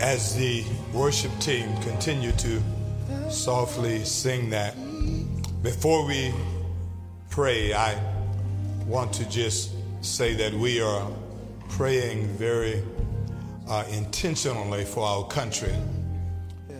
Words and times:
as 0.00 0.34
the 0.34 0.64
worship 0.94 1.30
team 1.40 1.76
continue 1.82 2.32
to 2.32 2.62
softly 3.30 4.02
sing 4.04 4.48
that, 4.50 4.74
before 5.62 6.06
we 6.06 6.32
pray, 7.28 7.74
I 7.74 8.00
want 8.86 9.12
to 9.14 9.28
just 9.28 9.72
say 10.00 10.34
that 10.34 10.54
we 10.54 10.80
are 10.80 11.06
praying 11.68 12.28
very 12.28 12.82
uh, 13.68 13.84
intentionally 13.90 14.84
for 14.84 15.04
our 15.04 15.26
country 15.26 15.74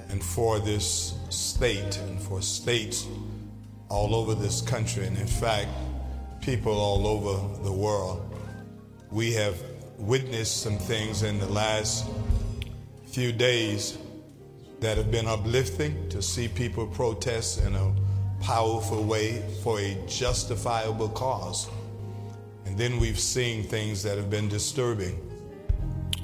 and 0.09 0.23
for 0.23 0.59
this 0.59 1.15
state 1.29 1.99
and 1.99 2.21
for 2.21 2.41
states 2.41 3.07
all 3.91 4.15
over 4.15 4.35
this 4.35 4.63
country, 4.63 5.07
and 5.07 5.19
in 5.19 5.27
fact, 5.27 5.69
people 6.41 6.73
all 6.73 7.07
over 7.07 7.63
the 7.65 7.73
world. 7.73 8.35
We 9.11 9.35
have 9.35 9.57
witnessed 9.99 10.63
some 10.63 10.79
things 10.79 11.23
in 11.23 11.39
the 11.39 11.49
last 11.49 12.07
few 13.11 13.33
days 13.33 13.99
that 14.79 14.97
have 14.97 15.11
been 15.11 15.27
uplifting 15.27 16.09
to 16.11 16.23
see 16.23 16.47
people 16.47 16.87
protest 16.87 17.61
in 17.65 17.75
a 17.75 17.93
powerful 18.41 19.03
way 19.03 19.43
for 19.65 19.81
a 19.81 19.97
justifiable 20.07 21.09
cause. 21.09 21.69
And 22.67 22.79
then 22.79 23.01
we've 23.01 23.19
seen 23.19 23.65
things 23.65 24.05
that 24.05 24.17
have 24.17 24.31
been 24.31 24.49
disturbing. 24.49 25.19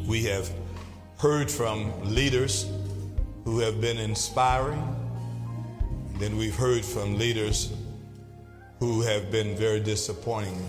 We 0.06 0.22
have 0.26 0.48
heard 1.18 1.50
from 1.50 2.14
leaders 2.14 2.70
who 3.44 3.58
have 3.58 3.80
been 3.80 3.98
inspiring. 3.98 4.82
And 6.12 6.20
then 6.20 6.36
we've 6.36 6.54
heard 6.54 6.84
from 6.84 7.18
leaders 7.18 7.72
who 8.78 9.00
have 9.00 9.32
been 9.32 9.56
very 9.56 9.80
disappointing 9.80 10.64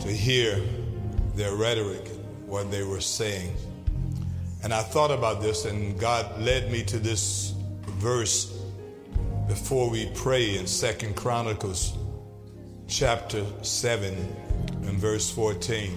to 0.00 0.08
hear 0.08 0.58
their 1.34 1.54
rhetoric, 1.56 2.08
what 2.46 2.70
they 2.70 2.84
were 2.84 3.02
saying. 3.02 3.54
And 4.62 4.74
I 4.74 4.82
thought 4.82 5.10
about 5.10 5.40
this, 5.40 5.64
and 5.64 5.98
God 5.98 6.38
led 6.38 6.70
me 6.70 6.82
to 6.84 6.98
this 6.98 7.54
verse 7.86 8.60
before 9.48 9.88
we 9.88 10.10
pray 10.14 10.58
in 10.58 10.66
Second 10.66 11.16
Chronicles 11.16 11.96
chapter 12.86 13.44
7 13.62 14.14
and 14.82 14.98
verse 14.98 15.30
14. 15.30 15.96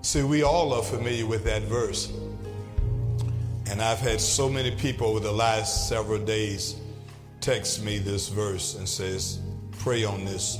See, 0.00 0.22
we 0.22 0.42
all 0.42 0.72
are 0.72 0.82
familiar 0.82 1.26
with 1.26 1.44
that 1.44 1.62
verse. 1.62 2.10
And 3.70 3.82
I've 3.82 3.98
had 3.98 4.20
so 4.20 4.48
many 4.48 4.70
people 4.70 5.08
over 5.08 5.20
the 5.20 5.32
last 5.32 5.88
several 5.88 6.24
days 6.24 6.76
text 7.42 7.82
me 7.84 7.98
this 7.98 8.28
verse 8.28 8.76
and 8.76 8.88
says, 8.88 9.40
pray 9.78 10.04
on 10.04 10.24
this. 10.24 10.56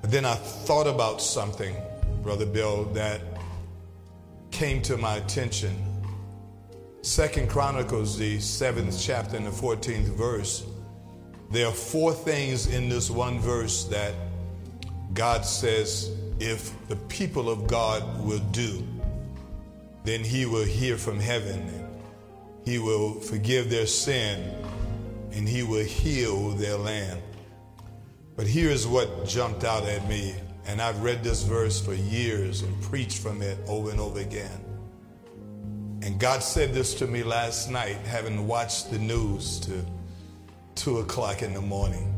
But 0.00 0.10
then 0.10 0.24
I 0.24 0.34
thought 0.34 0.86
about 0.86 1.20
something, 1.20 1.76
Brother 2.22 2.46
Bill, 2.46 2.84
that 2.94 3.20
came 4.50 4.80
to 4.82 4.96
my 4.96 5.16
attention 5.16 5.76
Second 7.08 7.48
Chronicles, 7.48 8.18
the 8.18 8.38
seventh 8.38 9.00
chapter 9.00 9.38
and 9.38 9.46
the 9.46 9.50
14th 9.50 10.14
verse, 10.14 10.66
there 11.50 11.66
are 11.66 11.72
four 11.72 12.12
things 12.12 12.66
in 12.66 12.90
this 12.90 13.08
one 13.08 13.40
verse 13.40 13.84
that 13.84 14.12
God 15.14 15.46
says 15.46 16.10
if 16.38 16.70
the 16.88 16.96
people 16.96 17.48
of 17.48 17.66
God 17.66 18.22
will 18.22 18.42
do, 18.52 18.86
then 20.04 20.22
He 20.22 20.44
will 20.44 20.66
hear 20.66 20.98
from 20.98 21.18
heaven. 21.18 21.88
He 22.66 22.78
will 22.78 23.14
forgive 23.14 23.70
their 23.70 23.86
sin 23.86 24.54
and 25.32 25.48
He 25.48 25.62
will 25.62 25.86
heal 25.86 26.50
their 26.50 26.76
land. 26.76 27.22
But 28.36 28.46
here's 28.46 28.86
what 28.86 29.26
jumped 29.26 29.64
out 29.64 29.84
at 29.84 30.06
me, 30.10 30.34
and 30.66 30.80
I've 30.80 31.02
read 31.02 31.24
this 31.24 31.42
verse 31.42 31.80
for 31.80 31.94
years 31.94 32.60
and 32.60 32.82
preached 32.82 33.22
from 33.22 33.40
it 33.40 33.58
over 33.66 33.90
and 33.90 33.98
over 33.98 34.20
again. 34.20 34.67
And 36.08 36.18
God 36.18 36.42
said 36.42 36.72
this 36.72 36.94
to 36.94 37.06
me 37.06 37.22
last 37.22 37.70
night, 37.70 37.96
having 38.06 38.46
watched 38.46 38.90
the 38.90 38.98
news 38.98 39.60
to 39.60 39.84
two 40.74 41.00
o'clock 41.00 41.42
in 41.42 41.52
the 41.52 41.60
morning. 41.60 42.14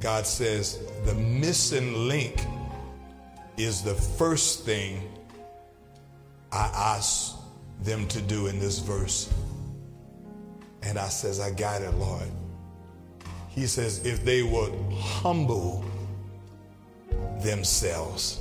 God 0.00 0.26
says, 0.26 0.78
the 1.06 1.14
missing 1.14 2.08
link 2.08 2.44
is 3.56 3.80
the 3.80 3.94
first 3.94 4.66
thing 4.66 5.10
I 6.52 6.70
asked 6.74 7.36
them 7.80 8.06
to 8.08 8.20
do 8.20 8.48
in 8.48 8.60
this 8.60 8.80
verse. 8.80 9.32
And 10.82 10.98
I 10.98 11.08
says, 11.08 11.40
I 11.40 11.52
got 11.52 11.80
it, 11.80 11.94
Lord. 11.94 12.28
He 13.48 13.66
says, 13.66 14.04
if 14.04 14.26
they 14.26 14.42
would 14.42 14.74
humble 14.92 15.86
themselves. 17.40 18.40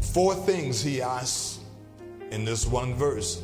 Four 0.00 0.36
things 0.36 0.80
he 0.80 1.02
asks 1.02 1.58
in 2.30 2.44
this 2.44 2.66
one 2.66 2.94
verse. 2.94 3.42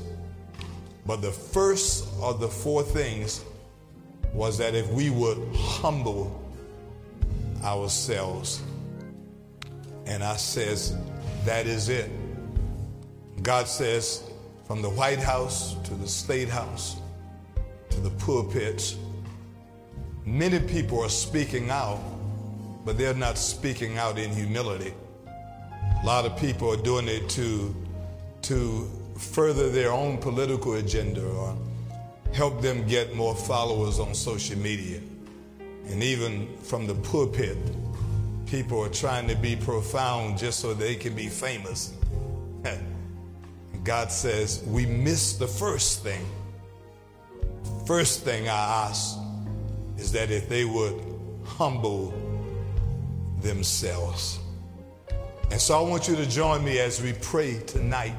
But 1.06 1.20
the 1.22 1.32
first 1.32 2.08
of 2.20 2.40
the 2.40 2.48
four 2.48 2.82
things 2.82 3.44
was 4.32 4.58
that 4.58 4.74
if 4.74 4.88
we 4.90 5.10
would 5.10 5.38
humble 5.54 6.40
ourselves. 7.62 8.62
And 10.06 10.22
I 10.22 10.36
says, 10.36 10.96
that 11.44 11.66
is 11.66 11.88
it. 11.88 12.10
God 13.42 13.68
says, 13.68 14.22
from 14.66 14.82
the 14.82 14.90
White 14.90 15.18
House 15.18 15.76
to 15.84 15.94
the 15.94 16.08
State 16.08 16.48
House 16.48 16.96
to 17.90 18.00
the 18.00 18.10
pulpits, 18.10 18.96
many 20.24 20.58
people 20.58 21.02
are 21.02 21.08
speaking 21.08 21.70
out, 21.70 22.00
but 22.84 22.96
they're 22.96 23.14
not 23.14 23.38
speaking 23.38 23.98
out 23.98 24.18
in 24.18 24.30
humility. 24.30 24.94
A 26.02 26.06
lot 26.06 26.24
of 26.24 26.36
people 26.38 26.70
are 26.72 26.82
doing 26.82 27.08
it 27.08 27.28
to 27.30 27.74
to 28.44 28.90
further 29.18 29.70
their 29.70 29.92
own 29.92 30.18
political 30.18 30.74
agenda 30.74 31.24
or 31.24 31.56
help 32.32 32.60
them 32.60 32.86
get 32.86 33.14
more 33.14 33.34
followers 33.34 33.98
on 33.98 34.14
social 34.14 34.58
media. 34.58 35.00
And 35.86 36.02
even 36.02 36.56
from 36.58 36.86
the 36.86 36.94
pulpit, 36.94 37.58
people 38.46 38.82
are 38.82 38.88
trying 38.88 39.28
to 39.28 39.36
be 39.36 39.56
profound 39.56 40.38
just 40.38 40.60
so 40.60 40.74
they 40.74 40.94
can 40.94 41.14
be 41.14 41.28
famous. 41.28 41.94
God 43.84 44.10
says, 44.10 44.62
we 44.66 44.86
miss 44.86 45.34
the 45.34 45.46
first 45.46 46.02
thing. 46.02 46.24
First 47.86 48.22
thing 48.22 48.48
I 48.48 48.88
ask 48.88 49.18
is 49.98 50.10
that 50.12 50.30
if 50.30 50.48
they 50.48 50.64
would 50.64 51.00
humble 51.44 52.14
themselves. 53.40 54.38
And 55.50 55.60
so 55.60 55.78
I 55.78 55.88
want 55.88 56.08
you 56.08 56.16
to 56.16 56.28
join 56.28 56.64
me 56.64 56.78
as 56.78 57.02
we 57.02 57.12
pray 57.12 57.60
tonight. 57.66 58.16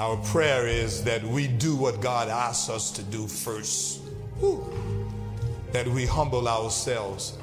Our 0.00 0.16
prayer 0.16 0.66
is 0.66 1.04
that 1.04 1.22
we 1.22 1.46
do 1.46 1.76
what 1.76 2.00
God 2.00 2.30
asks 2.30 2.70
us 2.70 2.90
to 2.92 3.02
do 3.02 3.26
first. 3.26 4.00
That 5.72 5.86
we 5.86 6.06
humble 6.06 6.48
ourselves. 6.48 7.36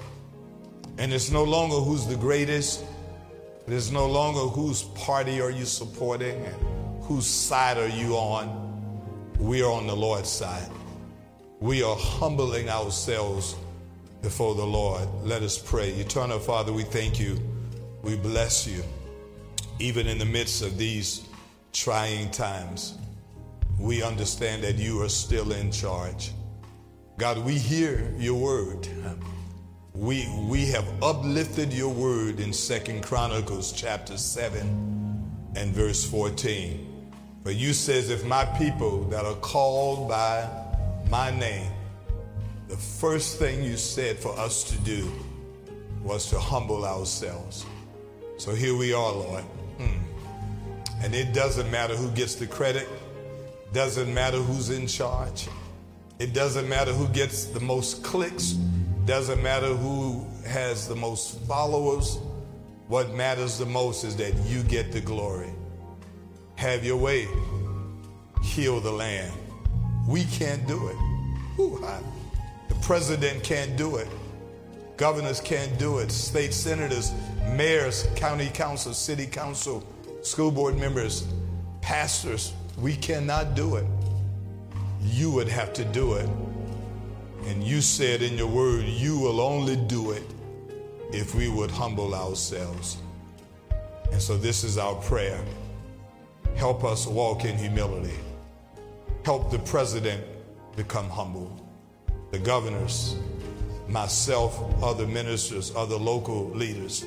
And 0.98 1.14
it's 1.14 1.30
no 1.30 1.44
longer 1.44 1.76
who's 1.76 2.08
the 2.08 2.16
greatest. 2.16 2.84
It 3.68 3.74
is 3.74 3.92
no 3.92 4.08
longer 4.08 4.40
whose 4.40 4.82
party 4.96 5.40
are 5.40 5.52
you 5.52 5.66
supporting 5.66 6.44
and 6.48 7.04
whose 7.04 7.28
side 7.28 7.78
are 7.78 7.90
you 7.90 8.16
on. 8.16 8.50
We 9.38 9.62
are 9.62 9.72
on 9.72 9.86
the 9.86 9.96
Lord's 9.96 10.30
side. 10.30 10.72
We 11.60 11.84
are 11.84 11.96
humbling 11.96 12.70
ourselves 12.70 13.56
before 14.24 14.56
the 14.56 14.66
Lord. 14.66 15.08
Let 15.22 15.44
us 15.44 15.60
pray. 15.60 15.92
Eternal 15.92 16.40
Father, 16.40 16.74
we 16.74 16.86
thank 16.86 17.20
you. 17.20 17.40
We 18.02 18.16
bless 18.16 18.66
you. 18.66 18.82
Even 19.78 20.08
in 20.08 20.18
the 20.18 20.26
midst 20.26 20.64
of 20.64 20.80
these 20.80 21.24
trying 21.74 22.32
times, 22.32 22.98
we 23.80 24.02
understand 24.02 24.64
that 24.64 24.76
you 24.76 25.02
are 25.04 25.10
still 25.10 25.52
in 25.52 25.72
charge. 25.72 26.32
God, 27.18 27.40
we 27.40 27.54
hear 27.58 28.14
your 28.18 28.40
word. 28.40 28.88
We, 29.94 30.28
we 30.48 30.68
have 30.68 30.86
uplifted 31.02 31.74
your 31.74 31.92
word 31.92 32.40
in 32.40 32.54
Second 32.54 33.04
Chronicles 33.04 33.72
chapter 33.72 34.18
7 34.18 34.62
and 35.56 35.74
verse 35.74 36.04
14. 36.04 37.12
For 37.44 37.52
you 37.52 37.74
says, 37.74 38.10
if 38.10 38.24
my 38.26 38.46
people 38.58 39.06
that 39.06 39.26
are 39.26 39.36
called 39.36 40.10
by 40.10 40.48
my 41.10 41.32
name, 41.32 41.72
the 42.68 42.78
first 42.78 43.40
thing 43.40 43.64
you 43.64 43.78
said 43.78 44.18
for 44.18 44.38
us 44.38 44.64
to 44.66 44.78
do 44.80 45.12
was 46.04 46.30
to 46.30 46.40
humble 46.40 46.86
ourselves. 46.86 47.66
So 48.38 48.54
here 48.54 48.76
we 48.76 48.94
are, 48.94 49.12
Lord. 49.12 49.44
Hmm. 49.78 50.07
And 51.02 51.14
it 51.14 51.34
doesn't 51.34 51.70
matter 51.70 51.96
who 51.96 52.10
gets 52.12 52.36
the 52.36 52.48
credit, 52.48 52.88
doesn't 53.74 54.14
matter 54.14 54.38
who's 54.38 54.70
in 54.70 54.88
charge, 54.88 55.48
it 56.20 56.34
doesn't 56.34 56.68
matter 56.68 56.92
who 56.92 57.08
gets 57.10 57.46
the 57.46 57.60
most 57.60 58.04
clicks, 58.04 58.54
doesn't 59.06 59.42
matter 59.44 59.68
who 59.68 60.26
has 60.46 60.88
the 60.88 60.96
most 60.96 61.40
followers. 61.42 62.20
What 62.88 63.14
matters 63.14 63.58
the 63.58 63.66
most 63.66 64.04
is 64.04 64.16
that 64.16 64.34
you 64.46 64.64
get 64.64 64.92
the 64.92 65.02
glory. 65.02 65.54
Have 66.56 66.84
your 66.84 66.98
way. 66.98 67.28
Heal 68.42 68.80
the 68.80 68.92
land. 68.92 69.34
We 70.08 70.24
can't 70.26 70.66
do 70.68 70.88
it. 70.88 70.96
Ooh, 71.60 71.86
the 72.70 72.76
president 72.76 73.44
can't 73.44 73.76
do 73.76 73.98
it. 73.98 74.08
Governors 74.96 75.42
can't 75.42 75.78
do 75.78 76.00
it. 76.00 76.12
State 76.12 76.54
senators, 76.54 77.14
mayors, 77.52 78.08
county 78.16 78.50
council, 78.54 78.94
city 78.94 79.28
council, 79.28 79.84
school 80.28 80.52
board 80.52 80.78
members, 80.78 81.26
pastors, 81.82 82.54
We 82.78 82.96
cannot 82.96 83.56
do 83.56 83.78
it. 83.78 83.86
You 85.02 85.32
would 85.32 85.48
have 85.48 85.74
to 85.74 85.86
do 85.86 86.14
it. 86.14 86.30
And 87.46 87.64
you 87.64 87.82
said 87.82 88.22
in 88.22 88.38
your 88.38 88.48
word, 88.48 88.86
you 88.86 89.18
will 89.18 89.42
only 89.42 89.76
do 89.76 90.12
it 90.12 90.24
if 91.12 91.34
we 91.34 91.50
would 91.50 91.72
humble 91.72 92.14
ourselves. 92.14 92.98
And 94.12 94.22
so 94.22 94.38
this 94.38 94.64
is 94.64 94.78
our 94.78 94.94
prayer. 94.96 95.44
Help 96.56 96.84
us 96.84 97.08
walk 97.08 97.46
in 97.46 97.58
humility. 97.58 98.20
Help 99.26 99.50
the 99.50 99.60
president 99.60 100.24
become 100.76 101.10
humble. 101.10 101.50
The 102.32 102.40
governors, 102.40 103.16
myself, 103.88 104.62
other 104.84 105.08
ministers, 105.08 105.74
other 105.76 105.96
local 105.96 106.50
leaders. 106.50 107.06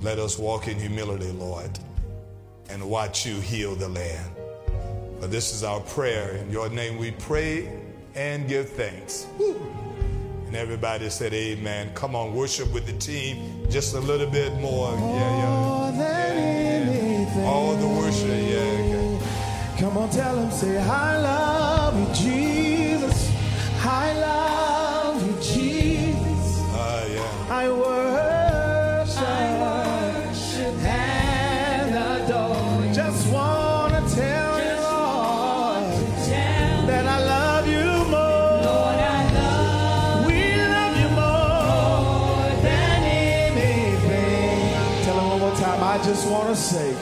Let 0.00 0.18
us 0.18 0.38
walk 0.38 0.68
in 0.68 0.78
humility, 0.78 1.30
Lord, 1.32 1.78
and 2.72 2.82
watch 2.88 3.26
you 3.26 3.38
heal 3.40 3.74
the 3.74 3.88
land. 3.88 4.30
But 5.20 5.30
this 5.30 5.54
is 5.54 5.62
our 5.62 5.80
prayer. 5.80 6.36
In 6.36 6.50
your 6.50 6.70
name 6.70 6.96
we 6.96 7.10
pray 7.12 7.80
and 8.14 8.48
give 8.48 8.70
thanks. 8.70 9.26
Woo. 9.38 9.60
And 10.46 10.56
everybody 10.56 11.08
said, 11.10 11.32
Amen. 11.34 11.92
Come 11.94 12.16
on, 12.16 12.34
worship 12.34 12.72
with 12.72 12.86
the 12.86 12.94
team 12.94 13.66
just 13.70 13.94
a 13.94 14.00
little 14.00 14.30
bit 14.30 14.52
more. 14.54 14.96
More 14.96 15.18
yeah, 15.18 15.36
yeah. 15.36 16.00
yeah, 16.00 17.36
yeah. 17.36 17.44
All 17.44 17.76
the 17.76 17.88
worship, 17.88 18.28
yeah. 18.28 19.16
Okay. 19.16 19.80
Come 19.80 19.96
on, 19.98 20.10
tell 20.10 20.36
them, 20.36 20.50
say, 20.50 20.78
I 20.78 21.18
love 21.18 21.41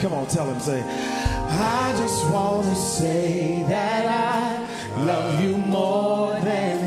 come 0.00 0.12
on, 0.14 0.26
tell 0.26 0.46
him, 0.50 0.58
say, 0.60 0.82
I 0.82 1.94
just 1.98 2.30
want 2.30 2.64
to 2.64 2.74
say 2.74 3.62
that 3.68 4.06
I 4.06 5.04
love 5.04 5.42
you 5.42 5.58
more 5.58 6.32
than 6.40 6.78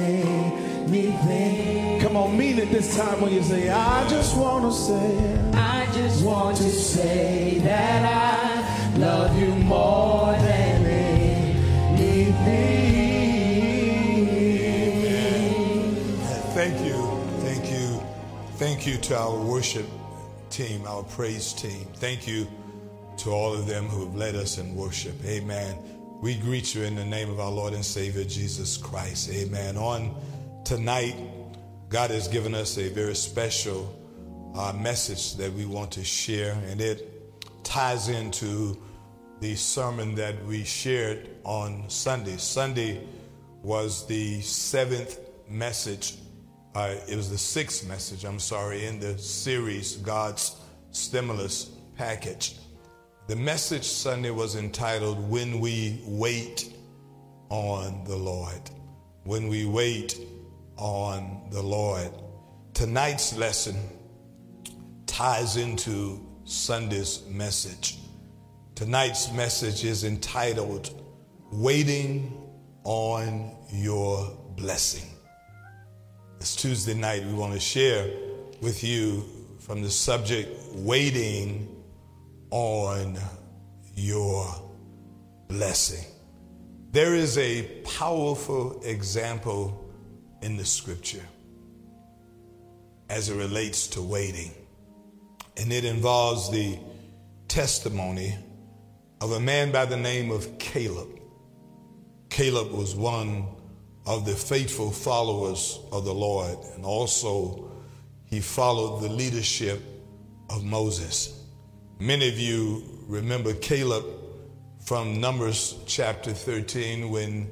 anything. 0.88 2.00
Come 2.02 2.18
on, 2.18 2.36
mean 2.36 2.58
it 2.58 2.72
this 2.72 2.98
time 2.98 3.22
when 3.22 3.32
you 3.32 3.44
say, 3.44 3.70
I 3.70 4.10
just 4.10 4.36
want 4.36 4.66
to 4.66 4.72
say, 4.72 5.52
I 5.54 5.88
just 5.94 6.26
want 6.26 6.58
to 6.58 6.70
say 6.72 7.60
that 7.60 8.04
I 8.04 8.98
love 8.98 9.38
you 9.40 9.50
more 9.50 10.32
than 10.34 10.86
anything. 10.86 11.14
Thank 16.54 16.84
you. 16.86 17.20
Thank 17.42 17.72
you. 17.72 18.02
Thank 18.56 18.88
you 18.88 18.98
to 18.98 19.18
our 19.18 19.36
worship 19.36 19.86
team, 20.50 20.88
our 20.88 21.04
praise 21.04 21.54
team. 21.54 21.86
Thank 21.96 22.28
you 22.28 22.48
to 23.24 23.32
all 23.32 23.54
of 23.54 23.66
them 23.66 23.88
who 23.88 24.04
have 24.04 24.16
led 24.16 24.36
us 24.36 24.58
in 24.58 24.76
worship. 24.76 25.16
Amen. 25.24 25.78
We 26.22 26.36
greet 26.36 26.76
you 26.76 26.84
in 26.84 26.96
the 26.96 27.06
name 27.06 27.30
of 27.30 27.40
our 27.40 27.52
Lord 27.52 27.74
and 27.74 27.84
Savior 27.84 28.26
Jesus 28.26 28.76
Christ. 28.76 29.30
Amen. 29.32 29.78
On 29.78 30.14
tonight, 30.66 31.16
God 31.88 32.12
has 32.12 32.28
given 32.28 32.54
us 32.54 32.78
a 32.78 32.90
very 32.90 33.16
special 33.16 33.98
uh, 34.56 34.74
message 34.74 35.38
that 35.38 35.54
we 35.54 35.66
want 35.66 35.90
to 35.92 36.04
share, 36.04 36.52
and 36.68 36.82
it 36.82 37.34
ties 37.64 38.10
into 38.10 38.78
the 39.40 39.56
sermon 39.56 40.16
that 40.16 40.44
we 40.46 40.66
shared 40.66 41.30
on 41.46 41.90
Sunday. 41.90 42.36
Sunday 42.36 43.08
was 43.62 44.06
the 44.08 44.42
seventh 44.42 45.18
message. 45.48 46.16
Uh, 46.76 46.96
it 47.08 47.16
was 47.16 47.30
the 47.30 47.38
sixth 47.38 47.88
message, 47.88 48.26
I'm 48.26 48.40
sorry, 48.40 48.86
in 48.86 49.00
the 49.00 49.18
series, 49.18 49.96
God's 49.96 50.58
Stimulus 50.92 51.72
Package. 51.96 52.58
The 53.26 53.38
message 53.38 53.86
Sunday 53.86 54.32
was 54.32 54.58
entitled 54.58 55.30
When 55.30 55.62
We 55.62 56.02
Wait 56.06 56.74
on 57.48 58.04
the 58.04 58.18
Lord. 58.18 58.70
When 59.24 59.48
we 59.48 59.66
wait 59.66 60.20
on 60.76 61.48
the 61.50 61.62
Lord. 61.62 62.12
Tonight's 62.74 63.34
lesson 63.38 63.78
ties 65.06 65.56
into 65.56 66.20
Sunday's 66.44 67.24
message. 67.30 67.98
Tonight's 68.76 69.32
message 69.32 69.86
is 69.86 70.04
entitled 70.04 71.02
Waiting 71.50 72.38
on 72.84 73.56
Your 73.72 74.38
Blessing. 74.58 75.10
This 76.40 76.58
Tuesday 76.58 76.94
night, 76.94 77.24
we 77.26 77.34
want 77.34 77.54
to 77.54 77.60
share 77.62 78.06
with 78.62 78.84
you 78.84 79.24
from 79.60 79.82
the 79.82 79.90
subject 79.90 80.50
Waiting 80.74 81.73
on 82.54 83.18
Your 83.96 84.46
Blessing. 85.48 86.06
There 86.92 87.16
is 87.16 87.40
a 87.40 87.64
powerful 87.84 88.80
example 88.84 89.92
in 90.44 90.58
the 90.58 90.64
scripture 90.64 91.26
as 93.10 93.30
it 93.30 93.36
relates 93.36 93.88
to 93.88 94.04
waiting, 94.04 94.52
and 95.58 95.74
it 95.74 95.84
involves 95.84 96.52
the 96.52 96.78
testimony 97.48 98.36
of 99.20 99.32
a 99.32 99.40
man 99.40 99.72
by 99.72 99.86
the 99.86 99.98
name 99.98 100.30
of 100.30 100.60
Caleb. 100.60 101.10
Caleb 102.30 102.72
was 102.72 102.94
one 102.94 103.48
of 104.06 104.28
the 104.28 104.36
faithful 104.36 104.92
followers 104.92 105.80
of 105.92 106.06
the 106.06 106.14
Lord, 106.14 106.60
and 106.76 106.86
also 106.86 107.72
he 108.26 108.40
followed 108.40 109.02
the 109.02 109.10
leadership 109.10 109.82
of 110.52 110.64
Moses. 110.64 111.40
Many 112.04 112.28
of 112.28 112.38
you 112.38 112.84
remember 113.08 113.54
Caleb 113.54 114.04
from 114.86 115.22
Numbers 115.22 115.80
chapter 115.86 116.34
13 116.34 117.10
when, 117.10 117.50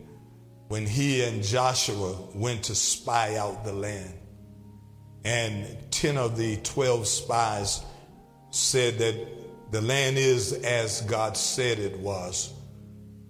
when 0.68 0.86
he 0.86 1.24
and 1.24 1.42
Joshua 1.42 2.18
went 2.36 2.64
to 2.64 2.76
spy 2.76 3.38
out 3.38 3.64
the 3.64 3.72
land. 3.72 4.14
And 5.24 5.66
10 5.92 6.18
of 6.18 6.36
the 6.36 6.58
12 6.58 7.08
spies 7.08 7.82
said 8.50 8.98
that 8.98 9.72
the 9.72 9.80
land 9.80 10.18
is 10.18 10.52
as 10.52 11.00
God 11.04 11.38
said 11.38 11.80
it 11.80 11.98
was, 12.00 12.54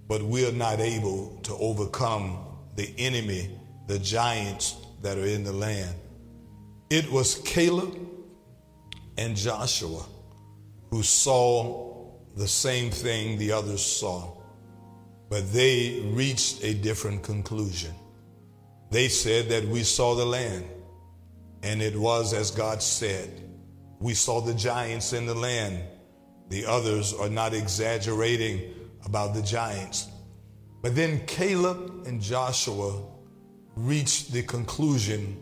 but 0.07 0.23
we're 0.23 0.51
not 0.51 0.79
able 0.79 1.39
to 1.43 1.53
overcome 1.53 2.47
the 2.75 2.91
enemy, 2.97 3.59
the 3.85 3.99
giants 3.99 4.75
that 5.03 5.19
are 5.19 5.27
in 5.27 5.43
the 5.43 5.53
land. 5.53 5.95
It 6.89 7.11
was 7.11 7.35
Caleb 7.45 7.95
and 9.19 9.37
Joshua 9.37 10.03
who 10.91 11.01
saw 11.01 12.11
the 12.35 12.47
same 12.47 12.91
thing 12.91 13.37
the 13.37 13.51
others 13.51 13.83
saw, 13.83 14.37
but 15.29 15.51
they 15.53 16.01
reached 16.13 16.63
a 16.63 16.73
different 16.73 17.23
conclusion. 17.23 17.93
They 18.91 19.07
said 19.07 19.47
that 19.49 19.65
we 19.65 19.83
saw 19.83 20.15
the 20.15 20.25
land, 20.25 20.65
and 21.63 21.81
it 21.81 21.95
was 21.95 22.33
as 22.33 22.51
God 22.51 22.83
said. 22.83 23.49
We 23.99 24.13
saw 24.13 24.41
the 24.41 24.53
giants 24.53 25.13
in 25.13 25.25
the 25.25 25.35
land. 25.35 25.83
The 26.49 26.65
others 26.65 27.13
are 27.13 27.29
not 27.29 27.53
exaggerating 27.53 28.73
about 29.05 29.33
the 29.33 29.41
giants. 29.41 30.09
But 30.81 30.95
then 30.95 31.25
Caleb 31.25 32.05
and 32.07 32.21
Joshua 32.21 33.01
reached 33.75 34.33
the 34.33 34.43
conclusion 34.43 35.41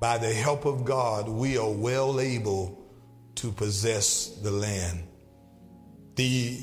by 0.00 0.18
the 0.18 0.32
help 0.32 0.64
of 0.64 0.84
God, 0.84 1.28
we 1.28 1.58
are 1.58 1.70
well 1.70 2.18
able 2.18 2.79
to 3.36 3.52
possess 3.52 4.28
the 4.42 4.50
land. 4.50 5.06
The 6.16 6.60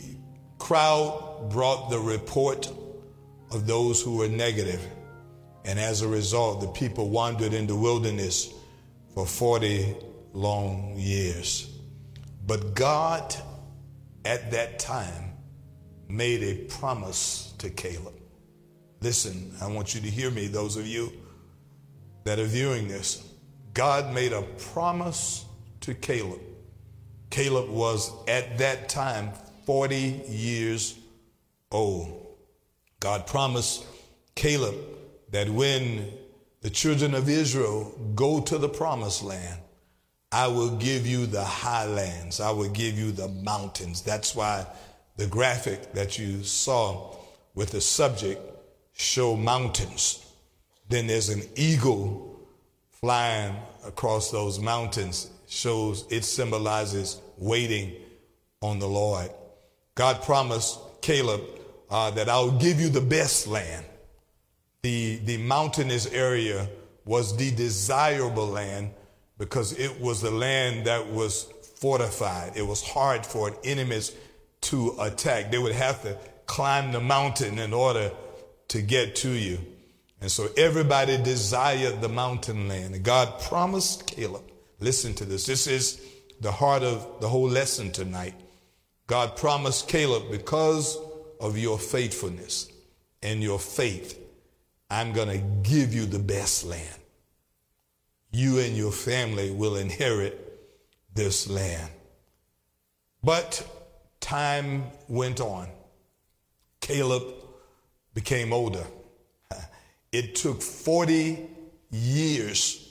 crowd 0.59 1.49
brought 1.49 1.89
the 1.89 1.99
report 1.99 2.71
of 3.51 3.65
those 3.67 4.01
who 4.01 4.17
were 4.17 4.27
negative, 4.27 4.85
and 5.65 5.79
as 5.79 6.01
a 6.01 6.07
result, 6.07 6.61
the 6.61 6.67
people 6.67 7.09
wandered 7.09 7.53
in 7.53 7.67
the 7.67 7.75
wilderness 7.75 8.53
for 9.13 9.25
40 9.25 9.95
long 10.33 10.93
years. 10.97 11.73
But 12.45 12.75
God, 12.75 13.35
at 14.25 14.51
that 14.51 14.79
time, 14.79 15.33
made 16.07 16.43
a 16.43 16.65
promise 16.65 17.53
to 17.57 17.69
Caleb. 17.69 18.13
Listen, 19.01 19.53
I 19.61 19.67
want 19.67 19.93
you 19.93 20.01
to 20.01 20.09
hear 20.09 20.31
me, 20.31 20.47
those 20.47 20.77
of 20.77 20.87
you 20.87 21.11
that 22.23 22.39
are 22.39 22.45
viewing 22.45 22.87
this. 22.87 23.25
God 23.73 24.13
made 24.13 24.33
a 24.33 24.41
promise 24.41 25.45
to 25.81 25.93
Caleb. 25.93 26.41
Caleb 27.29 27.69
was 27.69 28.11
at 28.27 28.57
that 28.57 28.89
time 28.89 29.31
40 29.65 30.23
years 30.27 30.97
old. 31.71 32.25
God 32.99 33.27
promised 33.27 33.85
Caleb 34.35 34.75
that 35.31 35.49
when 35.49 36.11
the 36.61 36.69
children 36.69 37.13
of 37.13 37.29
Israel 37.29 37.93
go 38.15 38.39
to 38.41 38.57
the 38.57 38.69
promised 38.69 39.23
land, 39.23 39.59
I 40.31 40.47
will 40.47 40.77
give 40.77 41.07
you 41.07 41.25
the 41.25 41.43
highlands. 41.43 42.39
I 42.39 42.51
will 42.51 42.69
give 42.69 42.97
you 42.97 43.11
the 43.11 43.27
mountains. 43.27 44.01
That's 44.01 44.35
why 44.35 44.65
the 45.15 45.27
graphic 45.27 45.93
that 45.93 46.17
you 46.19 46.43
saw 46.43 47.15
with 47.55 47.71
the 47.71 47.81
subject, 47.81 48.41
Show 48.93 49.35
Mountains. 49.35 50.25
Then 50.89 51.07
there's 51.07 51.29
an 51.29 51.43
eagle 51.55 52.39
flying 52.91 53.55
across 53.85 54.31
those 54.31 54.59
mountains, 54.59 55.29
shows 55.47 56.05
it 56.09 56.23
symbolizes 56.23 57.19
waiting 57.37 57.93
on 58.61 58.79
the 58.79 58.87
Lord. 58.87 59.29
God 59.95 60.21
promised 60.23 60.79
Caleb 61.01 61.41
uh, 61.89 62.11
that 62.11 62.29
I'll 62.29 62.51
give 62.51 62.79
you 62.79 62.89
the 62.89 63.01
best 63.01 63.47
land. 63.47 63.85
The, 64.81 65.17
the 65.23 65.37
mountainous 65.37 66.05
area 66.07 66.69
was 67.05 67.35
the 67.37 67.51
desirable 67.51 68.47
land 68.47 68.91
because 69.37 69.77
it 69.77 69.99
was 69.99 70.21
the 70.21 70.31
land 70.31 70.85
that 70.85 71.07
was 71.07 71.43
fortified. 71.77 72.53
It 72.55 72.65
was 72.65 72.83
hard 72.83 73.25
for 73.25 73.55
enemies 73.63 74.15
to 74.61 74.95
attack. 74.99 75.51
They 75.51 75.57
would 75.57 75.75
have 75.75 76.01
to 76.03 76.17
climb 76.45 76.91
the 76.91 76.99
mountain 76.99 77.59
in 77.59 77.73
order 77.73 78.11
to 78.69 78.81
get 78.81 79.15
to 79.17 79.29
you. 79.29 79.59
And 80.19 80.31
so 80.31 80.49
everybody 80.57 81.17
desired 81.21 82.01
the 82.01 82.09
mountain 82.09 82.67
land. 82.67 82.95
And 82.95 83.03
God 83.03 83.39
promised 83.41 84.07
Caleb, 84.07 84.43
listen 84.79 85.13
to 85.15 85.25
this. 85.25 85.45
This 85.45 85.67
is 85.67 86.01
the 86.41 86.51
heart 86.51 86.83
of 86.83 87.19
the 87.19 87.27
whole 87.27 87.49
lesson 87.49 87.91
tonight. 87.91 88.35
God 89.07 89.37
promised 89.37 89.87
Caleb, 89.87 90.29
because 90.29 90.97
of 91.39 91.57
your 91.57 91.79
faithfulness 91.79 92.71
and 93.23 93.41
your 93.41 93.59
faith, 93.59 94.19
I'm 94.89 95.13
going 95.13 95.29
to 95.29 95.69
give 95.69 95.93
you 95.93 96.05
the 96.05 96.19
best 96.19 96.65
land. 96.65 96.99
You 98.31 98.59
and 98.59 98.75
your 98.75 98.91
family 98.91 99.51
will 99.51 99.77
inherit 99.77 100.43
this 101.13 101.49
land. 101.49 101.89
But 103.23 103.65
time 104.19 104.83
went 105.07 105.39
on. 105.41 105.67
Caleb 106.81 107.23
became 108.13 108.53
older. 108.53 108.85
It 110.09 110.35
took 110.35 110.61
40 110.61 111.47
years 111.91 112.86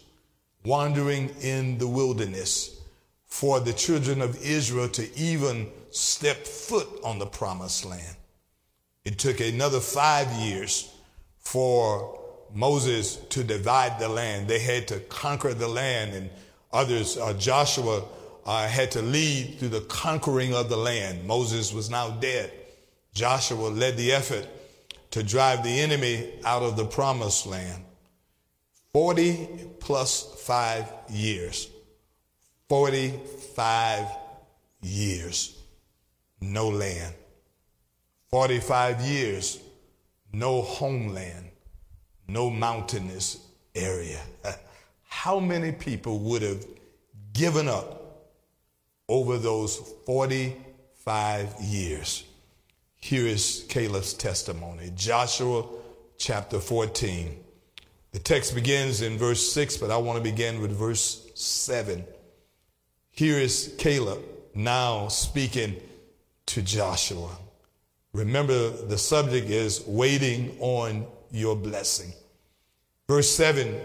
wandering 0.66 1.30
in 1.40 1.78
the 1.78 1.86
wilderness 1.86 2.80
for 3.26 3.60
the 3.60 3.72
children 3.72 4.20
of 4.20 4.42
Israel 4.44 4.88
to 4.88 5.16
even 5.16 5.68
step 5.90 6.46
foot 6.46 6.88
on 7.04 7.18
the 7.18 7.26
promised 7.26 7.84
land. 7.84 8.16
It 9.04 9.18
took 9.18 9.40
another 9.40 9.78
five 9.78 10.30
years 10.32 10.92
for 11.38 12.20
Moses 12.52 13.16
to 13.30 13.44
divide 13.44 14.00
the 14.00 14.08
land. 14.08 14.48
They 14.48 14.58
had 14.58 14.88
to 14.88 14.98
conquer 15.00 15.54
the 15.54 15.68
land, 15.68 16.12
and 16.12 16.30
others, 16.72 17.16
uh, 17.16 17.32
Joshua 17.34 18.02
uh, 18.44 18.66
had 18.66 18.90
to 18.92 19.02
lead 19.02 19.58
through 19.58 19.68
the 19.68 19.82
conquering 19.82 20.54
of 20.54 20.68
the 20.68 20.76
land. 20.76 21.24
Moses 21.24 21.72
was 21.72 21.88
now 21.88 22.10
dead. 22.10 22.50
Joshua 23.14 23.68
led 23.68 23.96
the 23.96 24.12
effort 24.12 24.46
to 25.12 25.22
drive 25.22 25.62
the 25.62 25.80
enemy 25.80 26.32
out 26.44 26.62
of 26.62 26.76
the 26.76 26.84
promised 26.84 27.46
land. 27.46 27.85
40 28.96 29.48
plus 29.78 30.42
five 30.46 30.90
years. 31.10 31.68
45 32.70 34.06
years. 34.80 35.54
No 36.40 36.70
land. 36.70 37.14
45 38.30 39.02
years. 39.02 39.60
No 40.32 40.62
homeland. 40.62 41.50
No 42.26 42.48
mountainous 42.48 43.46
area. 43.74 44.22
How 45.02 45.40
many 45.40 45.72
people 45.72 46.18
would 46.20 46.40
have 46.40 46.64
given 47.34 47.68
up 47.68 48.30
over 49.10 49.36
those 49.36 49.76
45 50.06 51.54
years. 51.60 52.24
Here 52.96 53.26
is 53.26 53.66
Caleb's 53.68 54.14
testimony. 54.14 54.90
Joshua 54.96 55.66
chapter 56.16 56.60
14. 56.60 57.42
The 58.16 58.22
text 58.22 58.54
begins 58.54 59.02
in 59.02 59.18
verse 59.18 59.52
6, 59.52 59.76
but 59.76 59.90
I 59.90 59.98
want 59.98 60.16
to 60.16 60.22
begin 60.22 60.62
with 60.62 60.70
verse 60.72 61.30
7. 61.34 62.02
Here 63.10 63.36
is 63.36 63.74
Caleb 63.76 64.22
now 64.54 65.08
speaking 65.08 65.76
to 66.46 66.62
Joshua. 66.62 67.28
Remember, 68.14 68.70
the 68.70 68.96
subject 68.96 69.50
is 69.50 69.84
waiting 69.86 70.56
on 70.60 71.06
your 71.30 71.56
blessing. 71.56 72.14
Verse 73.06 73.30
7, 73.30 73.78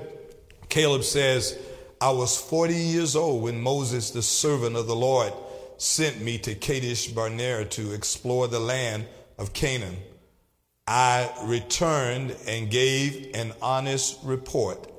Caleb 0.69 1.03
says, 1.03 1.59
I 1.99 2.11
was 2.11 2.39
40 2.39 2.73
years 2.73 3.17
old 3.17 3.43
when 3.43 3.61
Moses, 3.61 4.11
the 4.11 4.21
servant 4.21 4.77
of 4.77 4.87
the 4.87 4.95
Lord, 4.95 5.33
sent 5.75 6.21
me 6.21 6.37
to 6.37 6.55
Kadesh 6.55 7.07
Barnea 7.07 7.65
to 7.65 7.91
explore 7.91 8.47
the 8.47 8.61
land 8.61 9.07
of 9.37 9.51
Canaan. 9.51 9.97
I 10.87 11.29
returned 11.43 12.35
and 12.47 12.69
gave 12.69 13.31
an 13.33 13.53
honest 13.61 14.19
report. 14.23 14.91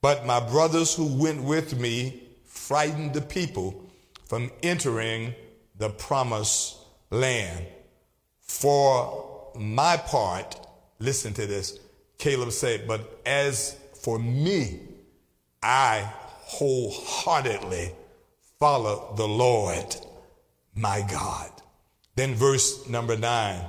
But 0.00 0.26
my 0.26 0.40
brothers 0.40 0.94
who 0.94 1.20
went 1.20 1.42
with 1.42 1.78
me 1.78 2.22
frightened 2.44 3.14
the 3.14 3.20
people 3.20 3.84
from 4.26 4.50
entering 4.62 5.34
the 5.76 5.90
promised 5.90 6.76
land. 7.10 7.66
For 8.42 9.52
my 9.56 9.96
part, 9.96 10.58
listen 10.98 11.32
to 11.34 11.46
this, 11.46 11.78
Caleb 12.18 12.52
said, 12.52 12.86
but 12.86 13.20
as 13.26 13.76
for 14.02 14.18
me, 14.18 14.80
I 15.62 16.12
wholeheartedly 16.42 17.92
follow 18.58 19.14
the 19.16 19.26
Lord 19.26 19.96
my 20.74 21.04
God. 21.10 21.50
Then 22.14 22.34
verse 22.34 22.88
number 22.88 23.16
nine. 23.16 23.64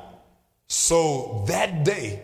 So 0.70 1.44
that 1.48 1.84
day, 1.84 2.22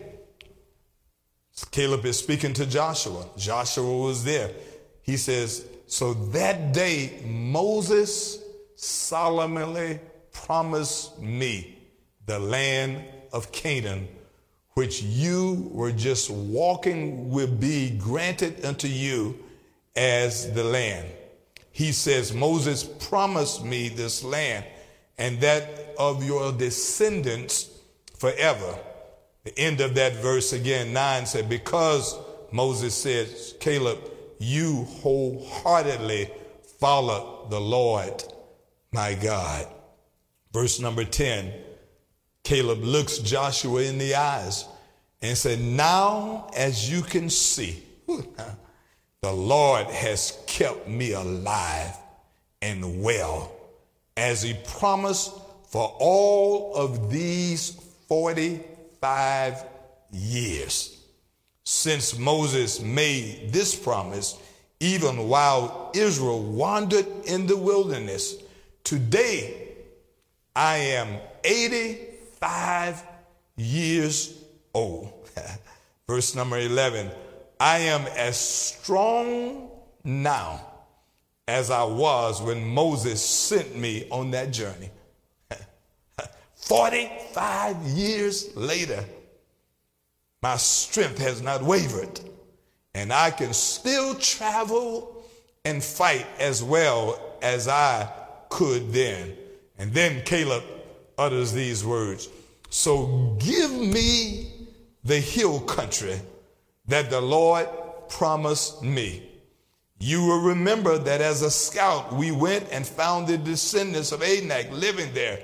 Caleb 1.72 2.04
is 2.04 2.18
speaking 2.18 2.52
to 2.54 2.64
Joshua. 2.64 3.26
Joshua 3.36 3.98
was 3.98 4.24
there. 4.24 4.52
He 5.02 5.16
says, 5.16 5.66
So 5.86 6.14
that 6.14 6.72
day, 6.72 7.20
Moses 7.24 8.40
solemnly 8.76 9.98
promised 10.32 11.20
me 11.20 11.76
the 12.26 12.38
land 12.38 13.02
of 13.32 13.50
Canaan, 13.50 14.06
which 14.74 15.02
you 15.02 15.68
were 15.72 15.92
just 15.92 16.30
walking, 16.30 17.30
will 17.30 17.46
be 17.48 17.90
granted 17.98 18.64
unto 18.64 18.86
you 18.86 19.36
as 19.96 20.52
the 20.52 20.62
land. 20.62 21.08
He 21.72 21.90
says, 21.90 22.32
Moses 22.32 22.84
promised 22.84 23.64
me 23.64 23.88
this 23.88 24.22
land 24.22 24.64
and 25.18 25.40
that 25.40 25.94
of 25.98 26.24
your 26.24 26.52
descendants 26.52 27.75
forever. 28.18 28.78
The 29.44 29.58
end 29.58 29.80
of 29.80 29.94
that 29.94 30.14
verse 30.16 30.52
again, 30.52 30.92
9 30.92 31.26
said, 31.26 31.48
Because 31.48 32.18
Moses 32.50 32.94
said, 32.94 33.28
Caleb, 33.60 33.98
you 34.38 34.84
wholeheartedly 34.84 36.30
follow 36.80 37.46
the 37.50 37.60
Lord 37.60 38.24
my 38.92 39.14
God. 39.14 39.66
Verse 40.52 40.80
number 40.80 41.04
10, 41.04 41.52
Caleb 42.42 42.82
looks 42.82 43.18
Joshua 43.18 43.82
in 43.82 43.98
the 43.98 44.14
eyes 44.14 44.64
and 45.20 45.36
said, 45.36 45.60
Now 45.60 46.50
as 46.56 46.90
you 46.90 47.02
can 47.02 47.28
see, 47.28 47.82
the 48.06 49.32
Lord 49.32 49.86
has 49.88 50.42
kept 50.46 50.88
me 50.88 51.12
alive 51.12 51.96
and 52.62 53.02
well, 53.02 53.52
as 54.16 54.42
he 54.42 54.54
promised 54.78 55.32
for 55.68 55.94
all 55.98 56.74
of 56.74 57.10
these 57.10 57.72
45 58.08 59.64
years. 60.12 61.00
Since 61.64 62.18
Moses 62.18 62.80
made 62.80 63.52
this 63.52 63.74
promise, 63.74 64.38
even 64.80 65.28
while 65.28 65.90
Israel 65.94 66.42
wandered 66.42 67.06
in 67.24 67.46
the 67.46 67.56
wilderness, 67.56 68.36
today 68.84 69.68
I 70.54 70.76
am 70.76 71.18
85 71.44 73.02
years 73.56 74.38
old. 74.72 75.12
Verse 76.06 76.34
number 76.34 76.58
11 76.58 77.10
I 77.58 77.78
am 77.78 78.02
as 78.16 78.38
strong 78.38 79.70
now 80.04 80.60
as 81.48 81.70
I 81.70 81.84
was 81.84 82.42
when 82.42 82.66
Moses 82.66 83.24
sent 83.24 83.76
me 83.76 84.06
on 84.10 84.30
that 84.32 84.52
journey. 84.52 84.90
45 86.66 87.76
years 87.84 88.56
later, 88.56 89.04
my 90.42 90.56
strength 90.56 91.18
has 91.18 91.40
not 91.40 91.62
wavered, 91.62 92.18
and 92.92 93.12
I 93.12 93.30
can 93.30 93.52
still 93.52 94.16
travel 94.16 95.24
and 95.64 95.82
fight 95.82 96.26
as 96.40 96.64
well 96.64 97.20
as 97.40 97.68
I 97.68 98.10
could 98.48 98.92
then. 98.92 99.36
And 99.78 99.92
then 99.92 100.24
Caleb 100.24 100.64
utters 101.16 101.52
these 101.52 101.84
words 101.84 102.28
So 102.68 103.36
give 103.38 103.70
me 103.70 104.50
the 105.04 105.20
hill 105.20 105.60
country 105.60 106.20
that 106.88 107.10
the 107.10 107.20
Lord 107.20 107.68
promised 108.08 108.82
me. 108.82 109.22
You 110.00 110.20
will 110.24 110.42
remember 110.42 110.98
that 110.98 111.20
as 111.20 111.42
a 111.42 111.50
scout, 111.50 112.12
we 112.12 112.32
went 112.32 112.66
and 112.72 112.84
found 112.84 113.28
the 113.28 113.38
descendants 113.38 114.10
of 114.10 114.20
Anak 114.20 114.72
living 114.72 115.14
there. 115.14 115.38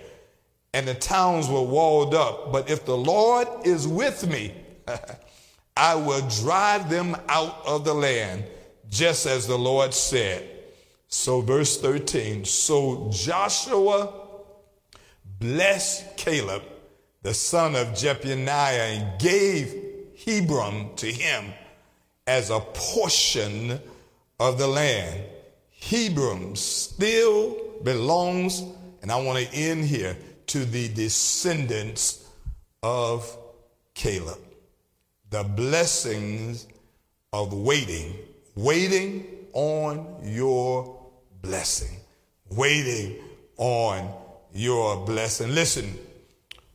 And 0.75 0.87
the 0.87 0.95
towns 0.95 1.49
were 1.49 1.63
walled 1.63 2.15
up. 2.15 2.53
But 2.53 2.71
if 2.71 2.85
the 2.85 2.97
Lord 2.97 3.49
is 3.65 3.87
with 3.87 4.27
me, 4.29 4.55
I 5.77 5.95
will 5.95 6.27
drive 6.29 6.91
them 6.91 7.17
out 7.29 7.67
of 7.67 7.85
the 7.85 7.95
land, 7.95 8.45
just 8.91 9.27
as 9.27 9.47
the 9.47 9.59
Lord 9.59 9.95
said. 9.95 10.49
So, 11.09 11.41
verse 11.41 11.81
13 11.81 12.45
So 12.45 13.11
Joshua 13.13 14.13
blessed 15.39 16.17
Caleb, 16.17 16.63
the 17.23 17.35
son 17.35 17.75
of 17.75 17.89
Jephunneh, 17.89 18.49
and 18.49 19.21
gave 19.21 19.75
Hebron 20.25 20.95
to 20.97 21.07
him 21.07 21.53
as 22.27 22.51
a 22.51 22.61
portion 22.61 23.81
of 24.39 24.59
the 24.59 24.67
land. 24.67 25.25
Hebron 25.81 26.55
still 26.55 27.57
belongs, 27.83 28.63
and 29.03 29.11
I 29.11 29.21
want 29.21 29.45
to 29.45 29.55
end 29.55 29.85
here, 29.85 30.17
to 30.47 30.65
the 30.65 30.89
descendants 30.89 32.29
of 32.83 33.37
Caleb. 33.95 34.39
The 35.31 35.45
blessings 35.45 36.67
of 37.33 37.53
waiting, 37.53 38.15
waiting 38.55 39.27
on 39.53 40.07
your 40.23 41.01
blessing, 41.41 41.97
waiting 42.51 43.17
on 43.57 44.13
your 44.53 45.05
blessing. 45.07 45.55
Listen, 45.55 45.99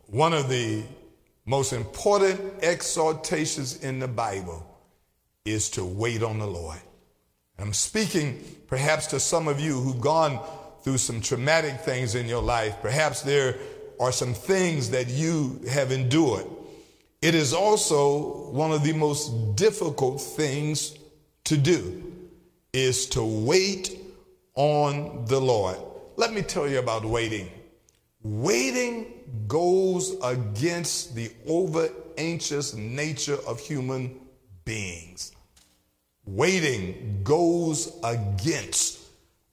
one 0.08 0.34
of 0.34 0.50
the 0.50 0.84
most 1.46 1.74
important 1.74 2.40
exhortations 2.62 3.84
in 3.84 4.00
the 4.00 4.08
Bible 4.08 4.66
is 5.46 5.70
to 5.72 5.86
wait 5.86 6.24
on 6.24 6.40
the 6.40 6.48
Lord. 6.48 6.80
I'm 7.60 7.74
speaking 7.74 8.44
perhaps 8.68 9.08
to 9.08 9.20
some 9.20 9.48
of 9.48 9.60
you 9.60 9.80
who've 9.80 10.02
gone 10.02 10.40
through 10.84 10.98
some 10.98 11.22
traumatic 11.22 11.82
things 11.82 12.16
in 12.16 12.28
your 12.28 12.42
life. 12.42 12.76
Perhaps 12.82 13.22
there 13.22 13.56
are 14.00 14.12
some 14.12 14.34
things 14.34 14.90
that 14.92 15.10
you 15.10 15.62
have 15.70 15.92
endured. 15.92 16.46
It 17.22 17.34
is 17.34 17.54
also 17.54 18.52
one 18.52 18.72
of 18.72 18.84
the 18.84 18.94
most 18.94 19.56
difficult 19.56 20.22
things 20.22 20.98
to 21.46 21.58
do 21.58 22.04
is 22.74 23.08
to 23.08 23.24
wait 23.24 23.98
on 24.54 25.26
the 25.26 25.40
Lord. 25.40 25.78
Let 26.16 26.34
me 26.34 26.42
tell 26.42 26.68
you 26.68 26.80
about 26.80 27.06
waiting. 27.06 27.50
Waiting 28.22 29.14
goes 29.48 30.16
against 30.24 31.16
the 31.16 31.32
over 31.48 31.90
anxious 32.18 32.74
nature 32.76 33.38
of 33.48 33.60
human 33.60 34.20
beings. 34.66 35.32
Waiting 36.26 37.22
goes 37.24 37.98
against 38.04 39.00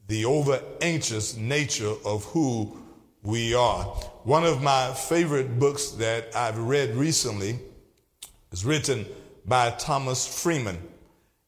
the 0.07 0.25
over 0.25 0.61
anxious 0.81 1.37
nature 1.37 1.95
of 2.05 2.25
who 2.27 2.77
we 3.23 3.55
are. 3.55 3.85
One 4.25 4.45
of 4.45 4.63
my 4.63 4.93
favorite 4.93 5.59
books 5.59 5.91
that 5.93 6.35
I've 6.37 6.59
read 6.59 6.95
recently 6.95 7.59
is 8.53 8.65
written 8.65 9.07
by 9.47 9.71
Thomas 9.71 10.43
Friedman, 10.43 10.79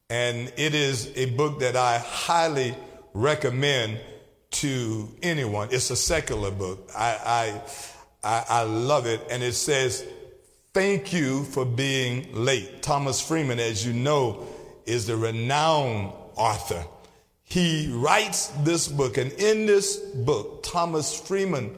And 0.09 0.51
it 0.57 0.73
is 0.73 1.11
a 1.15 1.27
book 1.31 1.59
that 1.59 1.75
I 1.75 1.99
highly 1.99 2.75
recommend 3.13 3.99
to 4.49 5.09
anyone. 5.21 5.69
It's 5.71 5.89
a 5.89 5.95
secular 5.95 6.51
book. 6.51 6.89
I, 6.97 7.17
I, 7.25 7.61
I, 8.23 8.45
I 8.49 8.61
love 8.63 9.05
it. 9.05 9.21
And 9.29 9.43
it 9.43 9.53
says, 9.53 10.05
Thank 10.73 11.11
you 11.11 11.43
for 11.43 11.65
being 11.65 12.27
late. 12.33 12.83
Thomas 12.83 13.19
Friedman, 13.19 13.59
as 13.59 13.85
you 13.85 13.93
know, 13.93 14.45
is 14.85 15.07
the 15.07 15.17
renowned 15.17 16.13
author. 16.35 16.85
He 17.49 17.89
writes 17.93 18.47
this 18.63 18.89
book, 18.89 19.17
and 19.17 19.31
in 19.31 19.65
this 19.65 19.95
book, 19.97 20.63
Thomas 20.63 21.17
Friedman 21.17 21.73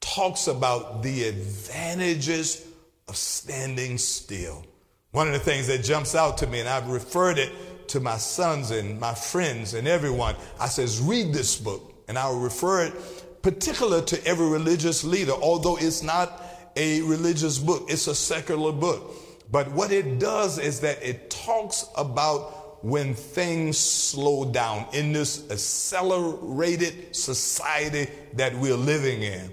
talks 0.00 0.46
about 0.46 1.02
the 1.02 1.24
advantages 1.24 2.66
of 3.06 3.14
standing 3.14 3.98
still. 3.98 4.64
One 5.10 5.26
of 5.26 5.34
the 5.34 5.38
things 5.38 5.66
that 5.66 5.84
jumps 5.84 6.14
out 6.14 6.38
to 6.38 6.46
me, 6.46 6.60
and 6.60 6.68
I've 6.68 6.88
referred 6.88 7.36
it 7.36 7.88
to 7.88 8.00
my 8.00 8.16
sons 8.16 8.70
and 8.70 8.98
my 8.98 9.12
friends 9.14 9.74
and 9.74 9.86
everyone, 9.86 10.34
I 10.58 10.66
says, 10.66 10.98
read 10.98 11.34
this 11.34 11.56
book. 11.56 11.92
And 12.08 12.16
I 12.16 12.30
will 12.30 12.40
refer 12.40 12.84
it 12.84 13.42
particular 13.42 14.00
to 14.00 14.26
every 14.26 14.48
religious 14.48 15.04
leader, 15.04 15.32
although 15.32 15.76
it's 15.76 16.02
not 16.02 16.42
a 16.74 17.02
religious 17.02 17.58
book, 17.58 17.86
it's 17.88 18.06
a 18.06 18.14
secular 18.14 18.72
book. 18.72 19.14
But 19.50 19.70
what 19.72 19.92
it 19.92 20.18
does 20.18 20.58
is 20.58 20.80
that 20.80 21.02
it 21.02 21.30
talks 21.30 21.86
about 21.96 22.65
when 22.86 23.14
things 23.14 23.76
slow 23.76 24.44
down 24.44 24.86
in 24.92 25.12
this 25.12 25.50
accelerated 25.50 27.16
society 27.16 28.06
that 28.34 28.54
we're 28.54 28.76
living 28.76 29.24
in. 29.24 29.50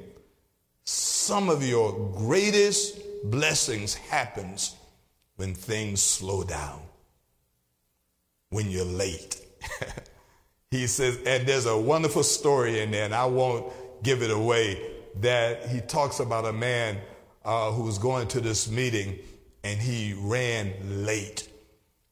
Some 0.83 1.49
of 1.49 1.67
your 1.67 2.11
greatest 2.15 3.01
blessings 3.23 3.95
happens 3.95 4.75
when 5.37 5.55
things 5.55 5.99
slow 6.03 6.43
down. 6.43 6.79
When 8.51 8.69
you're 8.69 8.85
late. 8.85 9.41
he 10.69 10.85
says, 10.85 11.17
and 11.25 11.47
there's 11.47 11.65
a 11.65 11.75
wonderful 11.75 12.21
story 12.21 12.81
in 12.81 12.91
there, 12.91 13.05
and 13.05 13.15
I 13.15 13.25
won't 13.25 13.73
give 14.03 14.21
it 14.21 14.29
away, 14.29 14.79
that 15.21 15.69
he 15.69 15.79
talks 15.79 16.19
about 16.19 16.45
a 16.45 16.53
man 16.53 16.99
uh, 17.43 17.71
who 17.71 17.81
was 17.81 17.97
going 17.97 18.27
to 18.27 18.41
this 18.41 18.69
meeting 18.69 19.17
and 19.63 19.79
he 19.79 20.13
ran 20.19 21.03
late. 21.03 21.49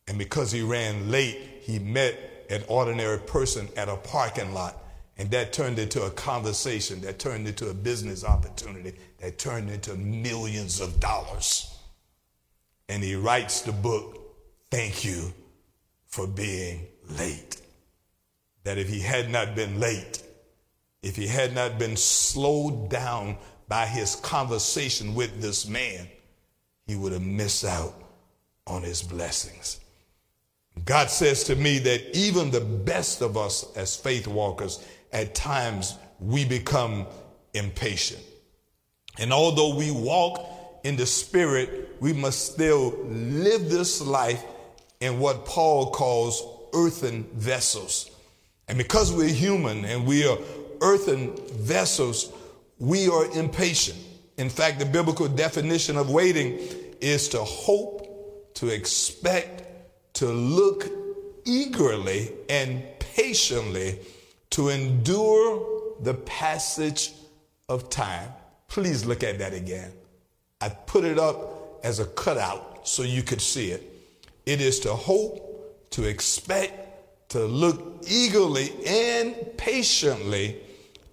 And 0.08 0.18
because 0.18 0.52
he 0.52 0.62
ran 0.62 1.10
late, 1.12 1.38
he 1.62 1.80
met 1.80 2.46
an 2.50 2.64
ordinary 2.68 3.20
person 3.20 3.70
at 3.78 3.90
a 3.90 3.96
parking 3.96 4.54
lot. 4.54 4.78
And 5.18 5.30
that 5.32 5.54
turned 5.54 5.78
into 5.78 6.04
a 6.04 6.10
conversation, 6.10 7.02
that 7.02 7.20
turned 7.20 7.48
into 7.48 7.70
a 7.70 7.74
business 7.74 8.26
opportunity, 8.26 8.94
that 9.20 9.38
turned 9.38 9.70
into 9.70 9.96
millions 9.96 10.80
of 10.82 11.00
dollars. 11.00 11.78
And 12.90 13.04
he 13.04 13.16
writes 13.16 13.62
the 13.62 13.72
book, 13.72 14.18
Thank 14.72 15.06
You 15.06 15.34
for 16.08 16.28
Being 16.28 16.88
Late. 17.10 17.62
That 18.64 18.78
if 18.78 18.90
he 18.90 19.00
had 19.00 19.30
not 19.30 19.56
been 19.56 19.80
late, 19.80 20.24
if 21.04 21.16
he 21.16 21.28
had 21.28 21.54
not 21.54 21.78
been 21.78 21.98
slowed 21.98 22.90
down 22.90 23.38
by 23.68 23.86
his 23.86 24.16
conversation 24.16 25.14
with 25.14 25.42
this 25.42 25.68
man, 25.68 26.08
he 26.86 26.96
would 26.96 27.12
have 27.12 27.22
missed 27.22 27.64
out 27.64 27.94
on 28.68 28.84
his 28.84 29.02
blessings. 29.02 29.81
God 30.86 31.10
says 31.10 31.44
to 31.46 31.56
me 31.56 31.80
that 31.80 32.16
even 32.16 32.52
the 32.52 32.62
best 32.62 33.22
of 33.22 33.38
us 33.38 33.66
as 33.76 33.96
faith 33.96 34.28
walkers, 34.28 34.86
at 35.12 35.36
times 35.36 35.96
we 36.20 36.46
become 36.46 37.06
impatient. 37.54 38.22
And 39.20 39.34
although 39.34 39.76
we 39.76 39.92
walk 39.92 40.80
in 40.84 40.96
the 40.96 41.06
spirit, 41.06 41.96
we 42.00 42.14
must 42.14 42.54
still 42.54 42.98
live 43.06 43.70
this 43.70 44.02
life 44.02 44.44
in 45.00 45.20
what 45.20 45.46
Paul 45.46 45.92
calls 45.92 46.44
earthen 46.74 47.24
vessels. 47.34 48.10
And 48.68 48.78
because 48.78 49.12
we're 49.12 49.28
human 49.28 49.84
and 49.86 50.06
we 50.06 50.26
are 50.26 50.38
earthen 50.82 51.36
vessels, 51.50 52.32
we 52.80 53.10
are 53.10 53.26
impatient. 53.38 54.00
In 54.38 54.50
fact, 54.50 54.80
the 54.80 54.86
biblical 54.86 55.28
definition 55.28 55.98
of 55.98 56.10
waiting 56.10 56.60
is 57.02 57.28
to 57.30 57.40
hope, 57.40 58.56
to 58.56 58.70
expect, 58.70 59.61
to 60.22 60.28
look 60.28 60.88
eagerly 61.46 62.32
and 62.48 62.84
patiently 63.00 63.98
to 64.52 64.70
endure 64.70 65.96
the 66.02 66.14
passage 66.14 67.14
of 67.68 67.90
time. 67.90 68.30
Please 68.68 69.04
look 69.04 69.24
at 69.24 69.40
that 69.40 69.56
again. 69.56 69.92
I 70.62 70.70
put 70.70 71.06
it 71.06 71.18
up 71.18 71.80
as 71.84 72.00
a 72.00 72.06
cutout 72.06 72.88
so 72.88 73.02
you 73.02 73.24
could 73.24 73.42
see 73.42 73.72
it. 73.72 73.82
It 74.46 74.62
is 74.62 74.80
to 74.82 74.94
hope, 74.94 75.90
to 75.90 76.04
expect, 76.04 77.30
to 77.30 77.40
look 77.40 78.04
eagerly 78.08 78.74
and 78.86 79.58
patiently 79.58 80.58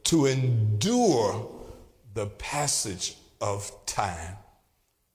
to 0.05 0.27
endure 0.27 1.51
the 2.13 2.27
passage 2.27 3.17
of 3.41 3.73
time. 3.87 4.37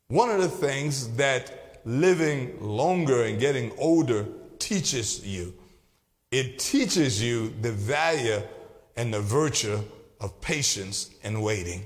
One 0.08 0.32
of 0.32 0.41
the 0.41 0.49
things 0.49 1.15
that 1.17 1.62
living 1.85 2.59
longer 2.59 3.23
and 3.23 3.39
getting 3.39 3.71
older 3.77 4.25
teaches 4.59 5.25
you, 5.25 5.53
it 6.31 6.59
teaches 6.59 7.21
you 7.21 7.53
the 7.61 7.71
value 7.71 8.41
and 8.95 9.13
the 9.13 9.21
virtue 9.21 9.79
of 10.19 10.39
patience 10.41 11.11
and 11.23 11.43
waiting. 11.43 11.85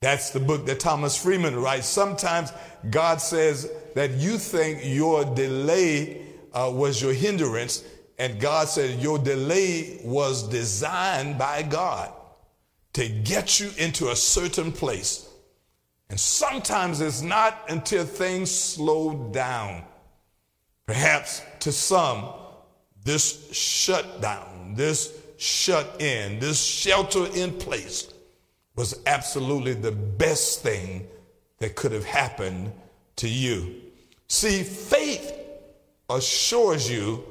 That's 0.00 0.30
the 0.30 0.40
book 0.40 0.66
that 0.66 0.80
Thomas 0.80 1.20
Friedman 1.20 1.56
writes. 1.56 1.86
Sometimes 1.86 2.52
God 2.90 3.20
says 3.20 3.70
that 3.94 4.12
you 4.12 4.38
think 4.38 4.80
your 4.82 5.24
delay 5.24 6.22
uh, 6.52 6.70
was 6.72 7.00
your 7.00 7.12
hindrance, 7.12 7.84
and 8.18 8.40
God 8.40 8.68
said 8.68 9.00
your 9.00 9.18
delay 9.18 10.00
was 10.04 10.46
designed 10.48 11.38
by 11.38 11.62
God 11.62 12.12
to 12.94 13.08
get 13.08 13.60
you 13.60 13.70
into 13.78 14.10
a 14.10 14.16
certain 14.16 14.72
place 14.72 15.23
and 16.14 16.20
sometimes 16.20 17.00
it's 17.00 17.22
not 17.22 17.64
until 17.68 18.04
things 18.04 18.48
slow 18.48 19.14
down. 19.32 19.82
Perhaps 20.86 21.42
to 21.58 21.72
some, 21.72 22.28
this 23.02 23.52
shutdown, 23.52 24.74
this 24.76 25.12
shut 25.38 26.00
in, 26.00 26.38
this 26.38 26.62
shelter 26.64 27.26
in 27.34 27.50
place 27.54 28.14
was 28.76 29.00
absolutely 29.06 29.72
the 29.74 29.90
best 29.90 30.62
thing 30.62 31.04
that 31.58 31.74
could 31.74 31.90
have 31.90 32.04
happened 32.04 32.70
to 33.16 33.28
you. 33.28 33.74
See, 34.28 34.62
faith 34.62 35.32
assures 36.08 36.88
you 36.88 37.24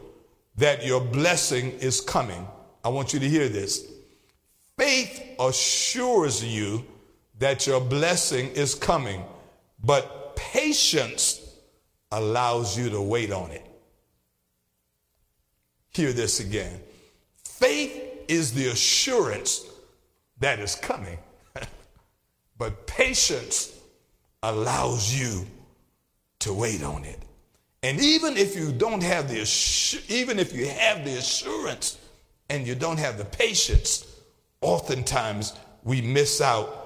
that 0.57 0.85
your 0.85 0.99
blessing 0.99 1.71
is 1.79 2.01
coming. 2.01 2.45
I 2.83 2.89
want 2.89 3.13
you 3.13 3.21
to 3.21 3.29
hear 3.29 3.47
this. 3.47 3.89
Faith 4.77 5.23
assures 5.39 6.43
you 6.43 6.85
that 7.43 7.67
your 7.67 7.81
blessing 7.81 8.49
is 8.51 8.73
coming, 8.73 9.21
but 9.83 10.33
patience 10.37 11.41
allows 12.13 12.77
you 12.77 12.89
to 12.89 13.01
wait 13.01 13.33
on 13.33 13.51
it. 13.51 13.65
Hear 15.89 16.13
this 16.13 16.39
again. 16.39 16.79
Faith 17.43 18.01
is 18.29 18.53
the 18.53 18.67
assurance 18.67 19.65
that 20.39 20.59
is 20.59 20.75
coming, 20.75 21.17
but 22.57 22.87
patience 22.87 23.77
allows 24.41 25.13
you 25.13 25.45
to 26.39 26.53
wait 26.53 26.81
on 26.81 27.03
it. 27.03 27.19
And 27.83 27.99
even 27.99 28.37
if 28.37 28.55
you 28.55 28.71
don't 28.71 29.03
have 29.03 29.27
the 29.27 29.41
even 30.07 30.39
if 30.39 30.53
you 30.53 30.69
have 30.69 31.03
the 31.03 31.17
assurance 31.17 31.97
and 32.49 32.65
you 32.65 32.73
don't 32.73 32.99
have 32.99 33.17
the 33.17 33.25
patience, 33.25 34.07
oftentimes 34.61 35.51
we 35.83 36.01
miss 36.01 36.39
out 36.39 36.82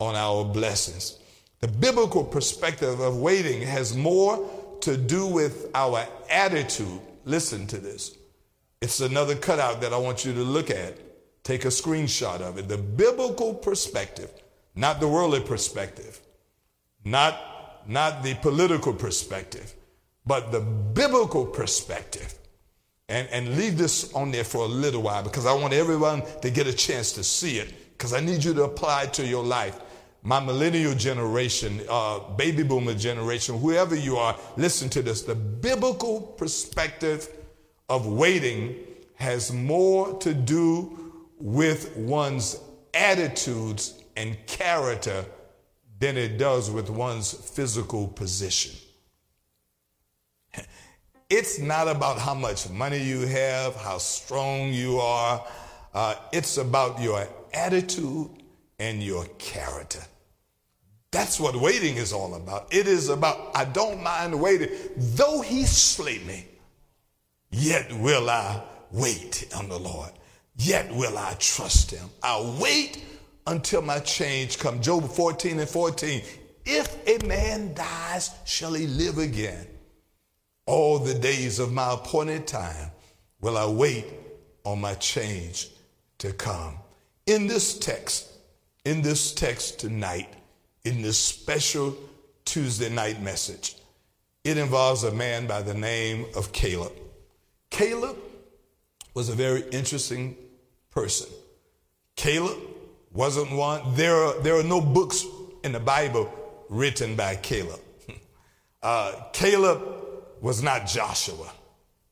on 0.00 0.14
our 0.14 0.44
blessings. 0.44 1.18
The 1.60 1.68
biblical 1.68 2.24
perspective 2.24 3.00
of 3.00 3.18
waiting 3.18 3.62
has 3.62 3.96
more 3.96 4.48
to 4.82 4.96
do 4.96 5.26
with 5.26 5.70
our 5.74 6.06
attitude. 6.30 7.00
Listen 7.24 7.66
to 7.66 7.78
this. 7.78 8.16
It's 8.80 9.00
another 9.00 9.34
cutout 9.34 9.80
that 9.80 9.92
I 9.92 9.98
want 9.98 10.24
you 10.24 10.32
to 10.34 10.40
look 10.42 10.70
at. 10.70 10.94
Take 11.42 11.64
a 11.64 11.68
screenshot 11.68 12.40
of 12.40 12.58
it. 12.58 12.68
The 12.68 12.78
biblical 12.78 13.54
perspective, 13.54 14.30
not 14.76 15.00
the 15.00 15.08
worldly 15.08 15.40
perspective, 15.40 16.20
not, 17.04 17.82
not 17.88 18.22
the 18.22 18.34
political 18.34 18.92
perspective, 18.92 19.74
but 20.26 20.52
the 20.52 20.60
biblical 20.60 21.44
perspective. 21.44 22.34
And, 23.08 23.26
and 23.28 23.56
leave 23.56 23.78
this 23.78 24.12
on 24.12 24.30
there 24.30 24.44
for 24.44 24.64
a 24.64 24.68
little 24.68 25.00
while 25.00 25.22
because 25.22 25.46
I 25.46 25.54
want 25.54 25.72
everyone 25.72 26.22
to 26.42 26.50
get 26.50 26.66
a 26.66 26.72
chance 26.72 27.12
to 27.12 27.24
see 27.24 27.58
it 27.58 27.72
because 27.92 28.12
I 28.12 28.20
need 28.20 28.44
you 28.44 28.52
to 28.54 28.64
apply 28.64 29.04
it 29.04 29.14
to 29.14 29.26
your 29.26 29.42
life. 29.42 29.80
My 30.28 30.40
millennial 30.40 30.94
generation, 30.94 31.80
uh, 31.88 32.18
baby 32.18 32.62
boomer 32.62 32.92
generation, 32.92 33.58
whoever 33.58 33.94
you 33.94 34.18
are, 34.18 34.36
listen 34.58 34.90
to 34.90 35.00
this. 35.00 35.22
The 35.22 35.34
biblical 35.34 36.20
perspective 36.20 37.30
of 37.88 38.06
waiting 38.06 38.76
has 39.14 39.50
more 39.50 40.18
to 40.18 40.34
do 40.34 41.14
with 41.38 41.96
one's 41.96 42.60
attitudes 42.92 44.02
and 44.18 44.36
character 44.46 45.24
than 45.98 46.18
it 46.18 46.36
does 46.36 46.70
with 46.70 46.90
one's 46.90 47.32
physical 47.32 48.06
position. 48.06 48.76
It's 51.30 51.58
not 51.58 51.88
about 51.88 52.18
how 52.18 52.34
much 52.34 52.68
money 52.68 53.02
you 53.02 53.20
have, 53.26 53.76
how 53.76 53.96
strong 53.96 54.74
you 54.74 54.98
are. 54.98 55.42
Uh, 55.94 56.16
it's 56.32 56.58
about 56.58 57.00
your 57.00 57.26
attitude 57.54 58.28
and 58.78 59.02
your 59.02 59.24
character. 59.38 60.00
That's 61.10 61.40
what 61.40 61.56
waiting 61.56 61.96
is 61.96 62.12
all 62.12 62.34
about. 62.34 62.72
It 62.72 62.86
is 62.86 63.08
about, 63.08 63.50
I 63.54 63.64
don't 63.64 64.02
mind 64.02 64.38
waiting. 64.38 64.68
Though 64.96 65.40
he 65.40 65.64
slay 65.64 66.18
me, 66.20 66.46
yet 67.50 67.90
will 67.92 68.28
I 68.28 68.62
wait 68.90 69.48
on 69.56 69.68
the 69.68 69.78
Lord. 69.78 70.10
Yet 70.56 70.92
will 70.94 71.16
I 71.16 71.34
trust 71.38 71.90
him. 71.90 72.10
I'll 72.22 72.56
wait 72.60 73.04
until 73.46 73.80
my 73.80 74.00
change 74.00 74.58
come. 74.58 74.82
Job 74.82 75.08
14 75.08 75.60
and 75.60 75.68
14. 75.68 76.22
If 76.66 77.08
a 77.08 77.24
man 77.26 77.72
dies, 77.72 78.30
shall 78.44 78.74
he 78.74 78.86
live 78.86 79.16
again? 79.18 79.66
All 80.66 80.98
the 80.98 81.14
days 81.14 81.58
of 81.58 81.72
my 81.72 81.94
appointed 81.94 82.46
time 82.46 82.90
will 83.40 83.56
I 83.56 83.66
wait 83.66 84.04
on 84.64 84.80
my 84.80 84.94
change 84.94 85.70
to 86.18 86.32
come. 86.34 86.76
In 87.26 87.46
this 87.46 87.78
text, 87.78 88.30
in 88.84 89.00
this 89.00 89.32
text 89.32 89.78
tonight, 89.80 90.28
in 90.88 91.02
this 91.02 91.18
special 91.18 91.94
Tuesday 92.46 92.88
night 92.88 93.20
message, 93.20 93.76
it 94.42 94.56
involves 94.56 95.04
a 95.04 95.12
man 95.12 95.46
by 95.46 95.60
the 95.60 95.74
name 95.74 96.24
of 96.34 96.50
Caleb. 96.50 96.92
Caleb 97.70 98.16
was 99.12 99.28
a 99.28 99.34
very 99.34 99.68
interesting 99.68 100.34
person. 100.90 101.28
Caleb 102.16 102.56
wasn't 103.12 103.52
one, 103.52 103.82
there 103.96 104.14
are, 104.14 104.40
there 104.40 104.56
are 104.56 104.62
no 104.62 104.80
books 104.80 105.26
in 105.62 105.72
the 105.72 105.80
Bible 105.80 106.32
written 106.70 107.14
by 107.14 107.36
Caleb. 107.36 107.80
Uh, 108.80 109.12
Caleb 109.32 109.82
was 110.40 110.62
not 110.62 110.86
Joshua, 110.86 111.50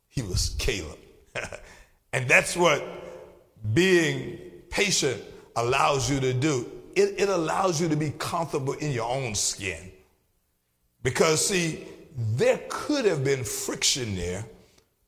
he 0.09 0.21
was 0.21 0.57
Caleb. 0.59 0.99
and 2.13 2.29
that's 2.29 2.57
what 2.57 2.83
being 3.73 4.37
patient 4.69 5.23
allows 5.55 6.11
you 6.11 6.19
to 6.19 6.33
do. 6.33 6.76
It, 6.97 7.21
it 7.21 7.29
allows 7.29 7.81
you 7.81 7.89
to 7.91 7.97
be 7.97 8.11
comfortable 8.19 8.73
in 8.73 8.91
your 8.91 9.09
own 9.09 9.35
skin. 9.35 9.93
Because, 11.03 11.47
see, 11.47 11.87
there 12.17 12.59
could 12.71 13.05
have 13.05 13.23
been 13.23 13.45
friction 13.45 14.17
there 14.17 14.45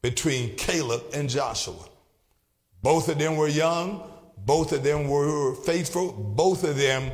between 0.03 0.55
Caleb 0.57 1.03
and 1.15 1.31
Joshua. 1.31 1.89
Both 2.83 3.09
of 3.09 3.19
them 3.19 3.37
were 3.37 3.49
young, 3.49 4.03
both 4.37 4.73
of 4.73 4.85
them 4.85 5.09
were 5.09 5.55
faithful, 5.55 6.13
both 6.13 6.63
of 6.63 6.77
them 6.77 7.11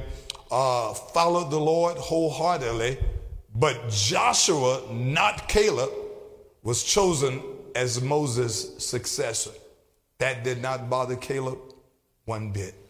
uh, 0.51 0.93
followed 0.93 1.51
the 1.51 1.61
Lord 1.61 1.97
wholeheartedly, 1.97 2.99
but 3.55 3.89
Joshua, 3.89 4.83
not 4.93 5.49
Caleb, 5.49 5.91
was 6.65 6.83
chosen 6.83 7.41
as 7.77 8.03
Moses' 8.03 8.85
successor. 8.85 9.53
That 10.19 10.43
did 10.43 10.61
not 10.61 10.91
bother 10.91 11.17
Caleb 11.17 11.59
one 12.25 12.51
bit 12.51 12.84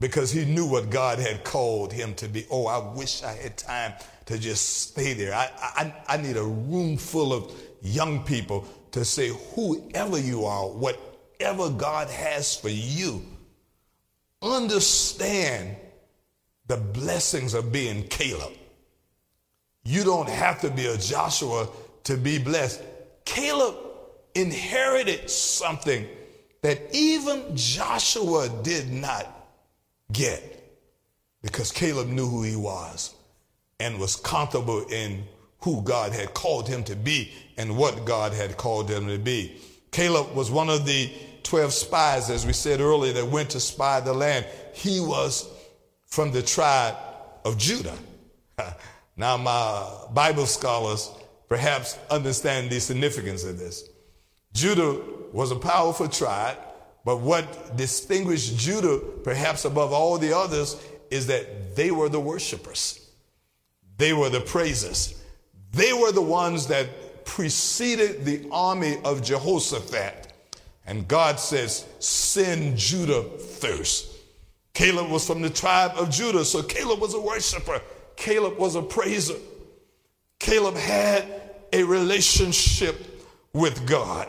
because 0.00 0.32
he 0.32 0.46
knew 0.46 0.66
what 0.66 0.90
God 0.90 1.18
had 1.18 1.44
called 1.44 1.92
him 1.92 2.14
to 2.14 2.28
be. 2.28 2.46
Oh, 2.50 2.66
I 2.66 2.78
wish 2.94 3.22
I 3.22 3.34
had 3.34 3.56
time 3.56 3.92
to 4.26 4.38
just 4.38 4.88
stay 4.88 5.12
there. 5.12 5.34
I, 5.34 5.50
I, 5.58 5.94
I 6.08 6.16
need 6.16 6.36
a 6.36 6.42
room 6.42 6.96
full 6.96 7.32
of 7.32 7.52
young 7.82 8.24
people 8.24 8.66
to 8.92 9.04
say, 9.04 9.28
whoever 9.54 10.18
you 10.18 10.46
are, 10.46 10.66
whatever 10.66 11.70
God 11.70 12.08
has 12.08 12.56
for 12.56 12.70
you, 12.70 13.22
understand 14.42 15.76
the 16.66 16.78
blessings 16.78 17.52
of 17.52 17.70
being 17.70 18.04
Caleb. 18.08 18.52
You 19.84 20.04
don't 20.04 20.28
have 20.28 20.60
to 20.62 20.70
be 20.70 20.86
a 20.86 20.96
Joshua 20.96 21.68
to 22.04 22.16
be 22.16 22.38
blessed. 22.38 22.82
Caleb 23.24 23.74
inherited 24.34 25.28
something 25.28 26.06
that 26.62 26.94
even 26.94 27.56
Joshua 27.56 28.48
did 28.62 28.90
not 28.90 29.39
get 30.12 30.78
because 31.42 31.72
Caleb 31.72 32.08
knew 32.08 32.28
who 32.28 32.42
he 32.42 32.56
was 32.56 33.14
and 33.78 33.98
was 33.98 34.16
comfortable 34.16 34.86
in 34.88 35.24
who 35.60 35.82
God 35.82 36.12
had 36.12 36.34
called 36.34 36.68
him 36.68 36.84
to 36.84 36.96
be 36.96 37.32
and 37.56 37.76
what 37.76 38.04
God 38.04 38.32
had 38.32 38.56
called 38.56 38.90
him 38.90 39.06
to 39.08 39.18
be. 39.18 39.60
Caleb 39.90 40.34
was 40.34 40.50
one 40.50 40.68
of 40.68 40.86
the 40.86 41.10
12 41.42 41.72
spies, 41.72 42.30
as 42.30 42.46
we 42.46 42.52
said 42.52 42.80
earlier, 42.80 43.12
that 43.12 43.26
went 43.26 43.50
to 43.50 43.60
spy 43.60 44.00
the 44.00 44.12
land. 44.12 44.46
He 44.72 45.00
was 45.00 45.48
from 46.06 46.32
the 46.32 46.42
tribe 46.42 46.96
of 47.44 47.58
Judah. 47.58 47.96
Now, 49.16 49.36
my 49.36 49.86
Bible 50.14 50.46
scholars 50.46 51.10
perhaps 51.46 51.98
understand 52.10 52.70
the 52.70 52.80
significance 52.80 53.44
of 53.44 53.58
this. 53.58 53.86
Judah 54.54 54.98
was 55.30 55.50
a 55.50 55.56
powerful 55.56 56.08
tribe, 56.08 56.56
but 57.10 57.22
what 57.22 57.76
distinguished 57.76 58.56
Judah 58.56 59.00
perhaps 59.24 59.64
above 59.64 59.92
all 59.92 60.16
the 60.16 60.32
others 60.32 60.80
is 61.10 61.26
that 61.26 61.74
they 61.74 61.90
were 61.90 62.08
the 62.08 62.20
worshipers. 62.20 63.10
They 63.96 64.12
were 64.12 64.28
the 64.30 64.38
praisers. 64.38 65.20
They 65.72 65.92
were 65.92 66.12
the 66.12 66.22
ones 66.22 66.68
that 66.68 67.24
preceded 67.24 68.24
the 68.24 68.46
army 68.52 68.98
of 69.04 69.24
Jehoshaphat. 69.24 70.32
And 70.86 71.08
God 71.08 71.40
says, 71.40 71.84
send 71.98 72.78
Judah 72.78 73.24
first. 73.24 74.16
Caleb 74.72 75.10
was 75.10 75.26
from 75.26 75.42
the 75.42 75.50
tribe 75.50 75.94
of 75.96 76.10
Judah, 76.10 76.44
so 76.44 76.62
Caleb 76.62 77.00
was 77.00 77.14
a 77.14 77.20
worshiper. 77.20 77.82
Caleb 78.14 78.56
was 78.56 78.76
a 78.76 78.82
praiser. 78.82 79.34
Caleb 80.38 80.76
had 80.76 81.26
a 81.72 81.82
relationship 81.82 83.28
with 83.52 83.84
God. 83.84 84.28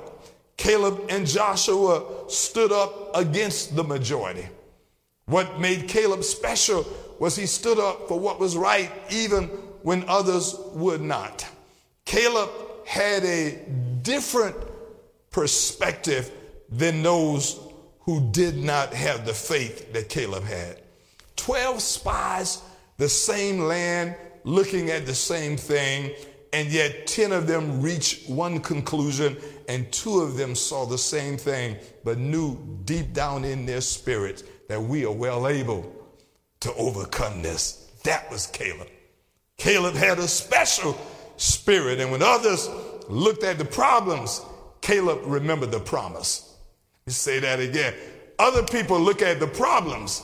Caleb 0.62 1.08
and 1.10 1.26
Joshua 1.26 2.04
stood 2.30 2.72
up 2.72 3.16
against 3.16 3.76
the 3.76 3.84
majority. 3.84 4.48
What 5.26 5.60
made 5.60 5.88
Caleb 5.88 6.24
special 6.24 6.86
was 7.18 7.36
he 7.36 7.48
stood 7.48 7.80
up 7.80 8.08
for 8.08 8.20
what 8.20 8.40
was 8.40 8.56
right 8.56 8.92
even 9.10 9.46
when 9.82 10.08
others 10.08 10.56
would 10.74 11.02
not. 11.02 11.48
Caleb 12.06 12.52
had 12.86 13.24
a 13.24 13.58
different 14.04 14.56
perspective 15.32 16.30
than 16.70 17.02
those 17.02 17.60
who 18.02 18.30
did 18.30 18.56
not 18.56 18.94
have 18.94 19.26
the 19.26 19.34
faith 19.34 19.92
that 19.94 20.10
Caleb 20.10 20.44
had. 20.44 20.80
12 21.38 21.82
spies, 21.82 22.62
the 22.98 23.10
same 23.10 23.62
land, 23.62 24.16
looking 24.44 24.92
at 24.92 25.08
the 25.08 25.16
same 25.16 25.58
thing, 25.58 26.12
and 26.54 26.70
yet 26.70 27.08
10 27.08 27.32
of 27.32 27.48
them 27.48 27.82
reached 27.82 28.30
one 28.30 28.60
conclusion, 28.60 29.38
and 29.70 29.92
two 29.92 30.20
of 30.20 30.36
them 30.36 30.56
saw 30.56 30.86
the 30.86 30.98
same 30.98 31.38
thing, 31.38 31.78
but 32.04 32.18
knew 32.18 32.58
deep 32.84 33.14
down 33.14 33.46
in 33.46 33.66
their 33.66 33.82
spirit 33.82 34.68
that 34.68 34.82
we 34.82 35.06
are 35.06 35.12
well 35.12 35.48
able 35.48 35.94
to 36.60 36.74
overcome 36.76 37.42
this. 37.42 37.90
That 38.04 38.30
was 38.30 38.48
Caleb. 38.48 38.90
Caleb 39.58 39.96
had 39.96 40.20
a 40.20 40.28
special 40.28 40.98
spirit, 41.38 42.00
and 42.00 42.12
when 42.12 42.22
others 42.22 42.70
looked 43.08 43.44
at 43.44 43.58
the 43.58 43.66
problems, 43.66 44.42
Caleb 44.82 45.20
remembered 45.26 45.72
the 45.72 45.80
promise. 45.80 46.56
You 47.06 47.14
say 47.14 47.40
that 47.40 47.60
again. 47.60 47.94
Other 48.40 48.64
people 48.64 49.00
look 49.00 49.22
at 49.22 49.40
the 49.40 49.48
problems, 49.48 50.24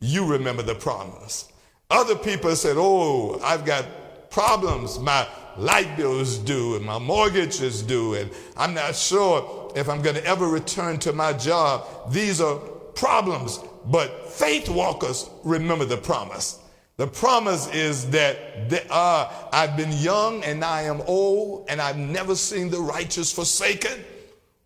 you 0.00 0.26
remember 0.26 0.62
the 0.62 0.74
promise. 0.74 1.50
Other 1.90 2.16
people 2.16 2.54
said, 2.56 2.76
Oh, 2.78 3.38
I've 3.42 3.64
got 3.64 4.30
problems. 4.30 4.98
My 4.98 5.28
light 5.56 5.96
bill 5.96 6.20
is 6.20 6.38
due 6.38 6.76
and 6.76 6.84
my 6.84 6.98
mortgage 6.98 7.60
is 7.60 7.82
due, 7.82 8.14
and 8.14 8.30
I'm 8.56 8.74
not 8.74 8.94
sure 8.94 9.72
if 9.76 9.88
I'm 9.88 10.02
going 10.02 10.16
to 10.16 10.24
ever 10.24 10.46
return 10.46 10.98
to 11.00 11.12
my 11.12 11.32
job. 11.32 11.86
These 12.12 12.40
are 12.40 12.56
problems. 12.94 13.60
But 13.84 14.30
faith 14.30 14.68
walkers 14.68 15.28
remember 15.44 15.84
the 15.84 15.96
promise. 15.96 16.60
The 16.98 17.06
promise 17.06 17.72
is 17.74 18.10
that 18.10 18.86
uh, 18.90 19.28
I've 19.52 19.76
been 19.76 19.92
young 19.92 20.44
and 20.44 20.64
I 20.64 20.82
am 20.82 21.00
old, 21.06 21.66
and 21.68 21.80
I've 21.80 21.96
never 21.96 22.36
seen 22.36 22.70
the 22.70 22.78
righteous 22.78 23.32
forsaken 23.32 24.04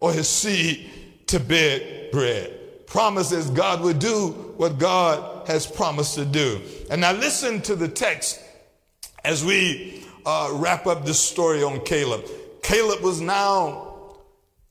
or 0.01 0.13
his 0.13 0.29
seed 0.29 0.91
to 1.29 1.41
beg 1.41 2.11
bread. 2.13 2.87
Promises 2.87 3.51
God 3.51 3.81
will 3.81 3.95
do 3.95 4.29
what 4.57 4.79
God 4.79 5.47
has 5.49 5.67
promised 5.67 6.15
to 6.17 6.25
do. 6.25 6.61
And 6.91 7.01
now 7.01 7.13
listen 7.13 7.63
to 7.63 7.77
the 7.77 7.89
text 7.89 8.41
as 9.25 9.45
we 9.45 10.06
uh, 10.27 10.51
wrap 10.55 10.87
up 10.87 11.07
this 11.07 11.21
story 11.21 11.63
on 11.63 11.81
Caleb. 11.85 12.25
Caleb 12.63 13.01
was 13.01 13.21
now 13.21 14.17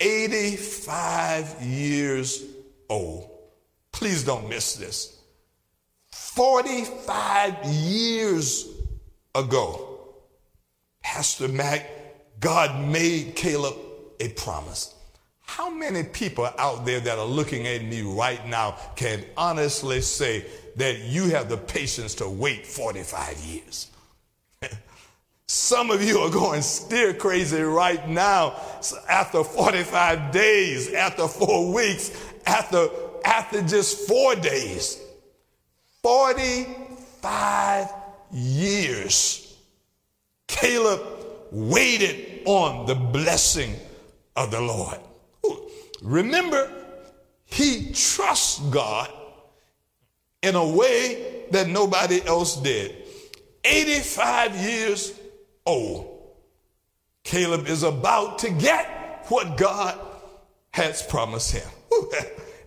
85 0.01 1.61
years 1.61 2.43
old. 2.89 3.29
Please 3.93 4.25
don't 4.25 4.49
miss 4.49 4.75
this. 4.75 5.17
45 6.11 7.65
years 7.65 8.67
ago, 9.33 9.99
Pastor 11.01 11.47
Mac, 11.47 11.89
God 12.41 12.85
made 12.89 13.35
Caleb 13.35 13.75
a 14.19 14.29
promise. 14.29 14.93
How 15.39 15.69
many 15.69 16.03
people 16.03 16.49
out 16.57 16.85
there 16.85 16.99
that 16.99 17.17
are 17.17 17.25
looking 17.25 17.65
at 17.67 17.83
me 17.83 18.01
right 18.01 18.45
now 18.47 18.71
can 18.97 19.23
honestly 19.37 20.01
say 20.01 20.45
that 20.75 20.99
you 21.03 21.29
have 21.29 21.47
the 21.47 21.57
patience 21.57 22.15
to 22.15 22.29
wait 22.29 22.65
45 22.65 23.37
years? 23.39 23.87
Some 25.47 25.91
of 25.91 26.03
you 26.03 26.19
are 26.19 26.31
going 26.31 26.61
stir 26.61 27.13
crazy 27.13 27.61
right 27.61 28.07
now 28.09 28.59
after 29.07 29.43
45 29.43 30.31
days, 30.31 30.93
after 30.93 31.27
four 31.27 31.71
weeks, 31.71 32.11
after, 32.45 32.87
after 33.23 33.61
just 33.61 34.07
four 34.07 34.35
days. 34.35 34.99
45 36.01 37.89
years. 38.31 39.57
Caleb 40.47 41.01
waited 41.51 42.41
on 42.45 42.85
the 42.85 42.95
blessing 42.95 43.75
of 44.35 44.49
the 44.51 44.61
Lord. 44.61 44.99
Remember, 46.01 46.71
he 47.45 47.91
trusts 47.93 48.59
God 48.69 49.11
in 50.41 50.55
a 50.55 50.67
way 50.67 51.45
that 51.51 51.67
nobody 51.67 52.25
else 52.25 52.57
did. 52.57 52.95
85 53.63 54.55
years 54.57 55.13
old. 55.65 56.15
Caleb 57.23 57.67
is 57.67 57.83
about 57.83 58.39
to 58.39 58.51
get 58.51 59.25
what 59.29 59.57
God 59.57 59.99
has 60.71 61.01
promised 61.01 61.51
him. 61.51 61.67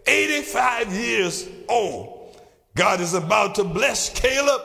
85 0.06 0.92
years 0.92 1.48
old. 1.68 2.37
God 2.74 3.00
is 3.00 3.14
about 3.14 3.54
to 3.56 3.64
bless 3.64 4.08
Caleb 4.11 4.62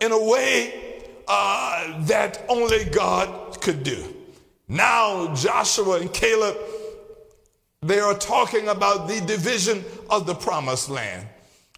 in 0.00 0.12
a 0.12 0.22
way 0.22 1.02
uh, 1.28 2.04
that 2.06 2.44
only 2.48 2.84
God 2.86 3.60
could 3.60 3.82
do. 3.82 4.14
Now, 4.68 5.34
Joshua 5.34 6.00
and 6.00 6.12
Caleb, 6.12 6.56
they 7.82 8.00
are 8.00 8.14
talking 8.14 8.68
about 8.68 9.08
the 9.08 9.20
division 9.20 9.84
of 10.10 10.26
the 10.26 10.34
promised 10.34 10.88
land. 10.88 11.26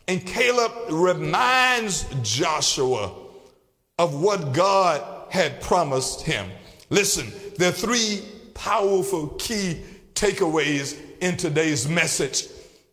And 0.06 0.24
Caleb 0.24 0.72
reminds 0.90 2.04
Joshua 2.22 3.12
of 3.98 4.20
what 4.20 4.52
God 4.52 5.13
had 5.34 5.60
promised 5.60 6.20
him. 6.20 6.48
Listen, 6.90 7.26
there 7.58 7.70
are 7.70 7.72
three 7.72 8.22
powerful 8.54 9.26
key 9.30 9.82
takeaways 10.14 10.96
in 11.20 11.36
today's 11.36 11.88
message 11.88 12.46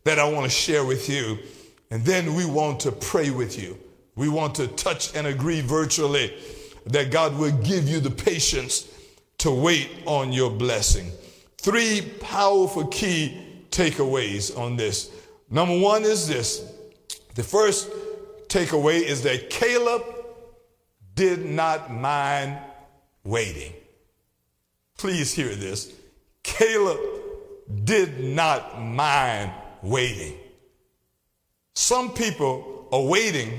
that 0.06 0.18
I 0.18 0.28
want 0.28 0.46
to 0.46 0.50
share 0.50 0.84
with 0.84 1.08
you. 1.08 1.38
And 1.92 2.04
then 2.04 2.34
we 2.34 2.46
want 2.46 2.80
to 2.80 2.92
pray 2.92 3.30
with 3.30 3.62
you. 3.62 3.78
We 4.16 4.28
want 4.28 4.56
to 4.56 4.66
touch 4.70 5.16
and 5.16 5.28
agree 5.28 5.62
virtually 5.62 6.36
that 6.88 7.12
God 7.12 7.38
will 7.38 7.56
give 7.62 7.88
you 7.88 8.00
the 8.00 8.10
patience 8.10 8.92
to 9.38 9.52
wait 9.52 9.92
on 10.08 10.34
your 10.34 10.50
blessing. 10.50 11.12
Three 11.60 12.02
powerful 12.22 12.88
key 12.88 13.38
takeaways 13.70 14.58
on 14.58 14.78
this. 14.78 15.12
Number 15.52 15.78
one 15.80 16.02
is 16.02 16.28
this 16.28 16.74
the 17.36 17.44
first 17.44 17.88
takeaway 18.48 19.04
is 19.04 19.22
that 19.22 19.52
Caleb 19.52 20.21
did 21.22 21.46
not 21.46 21.94
mind 21.94 22.58
waiting. 23.24 23.74
Please 24.98 25.32
hear 25.32 25.54
this. 25.54 25.94
Caleb 26.42 26.98
did 27.84 28.20
not 28.20 28.82
mind 28.82 29.52
waiting. 29.84 30.36
Some 31.76 32.12
people 32.12 32.88
are 32.92 33.04
waiting, 33.04 33.52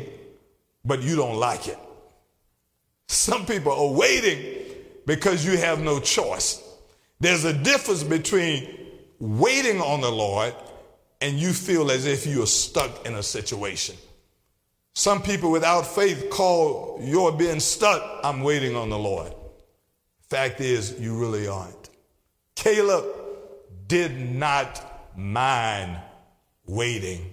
but 0.85 1.05
you 1.05 1.15
don't 1.15 1.37
like 1.37 1.69
it. 1.69 1.79
Some 3.07 3.47
people 3.47 3.71
are 3.71 3.97
waiting 3.97 4.41
because 5.07 5.47
you 5.47 5.57
have 5.57 5.81
no 5.81 6.01
choice. 6.01 6.61
There's 7.21 7.45
a 7.45 7.53
difference 7.53 8.03
between 8.03 8.77
waiting 9.21 9.81
on 9.81 10.01
the 10.01 10.11
Lord 10.11 10.53
and 11.21 11.39
you 11.39 11.53
feel 11.53 11.93
as 11.93 12.07
if 12.07 12.27
you 12.27 12.43
are 12.43 12.47
stuck 12.47 13.07
in 13.07 13.15
a 13.15 13.23
situation. 13.23 13.95
Some 14.95 15.23
people 15.23 15.51
without 15.51 15.87
faith 15.87 16.29
call 16.31 17.01
your 17.03 17.33
being 17.33 17.61
stuck, 17.61 18.21
I'm 18.23 18.43
waiting 18.43 18.77
on 18.77 18.91
the 18.91 18.99
Lord. 18.99 19.33
Fact 20.29 20.61
is, 20.61 21.01
you 21.01 21.19
really 21.19 21.49
aren't. 21.49 21.89
Caleb 22.55 23.07
did 23.87 24.19
not 24.19 25.17
mind 25.17 25.97
waiting, 26.67 27.33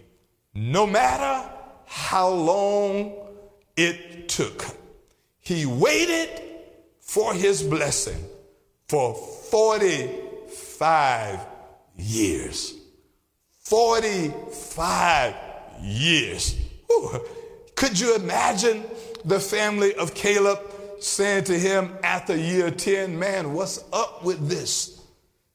no 0.53 0.87
matter 0.87 1.49
how 1.85 2.29
long 2.29 3.13
it 3.75 4.29
took. 4.29 4.65
He 5.39 5.65
waited 5.65 6.29
for 7.01 7.33
his 7.33 7.61
blessing 7.63 8.23
for 8.87 9.15
45 9.15 11.39
years. 11.97 12.75
45 13.59 15.35
years. 15.81 16.55
Ooh. 16.91 17.19
Could 17.79 17.97
you 17.97 18.13
imagine 18.13 18.83
the 19.23 19.39
family 19.39 19.95
of 19.95 20.13
Caleb 20.13 20.59
saying 20.99 21.45
to 21.45 21.57
him 21.57 21.97
after 22.03 22.35
year 22.35 22.71
10, 22.71 23.17
Man, 23.17 23.53
what's 23.53 23.81
up 23.93 24.21
with 24.21 24.49
this? 24.49 25.01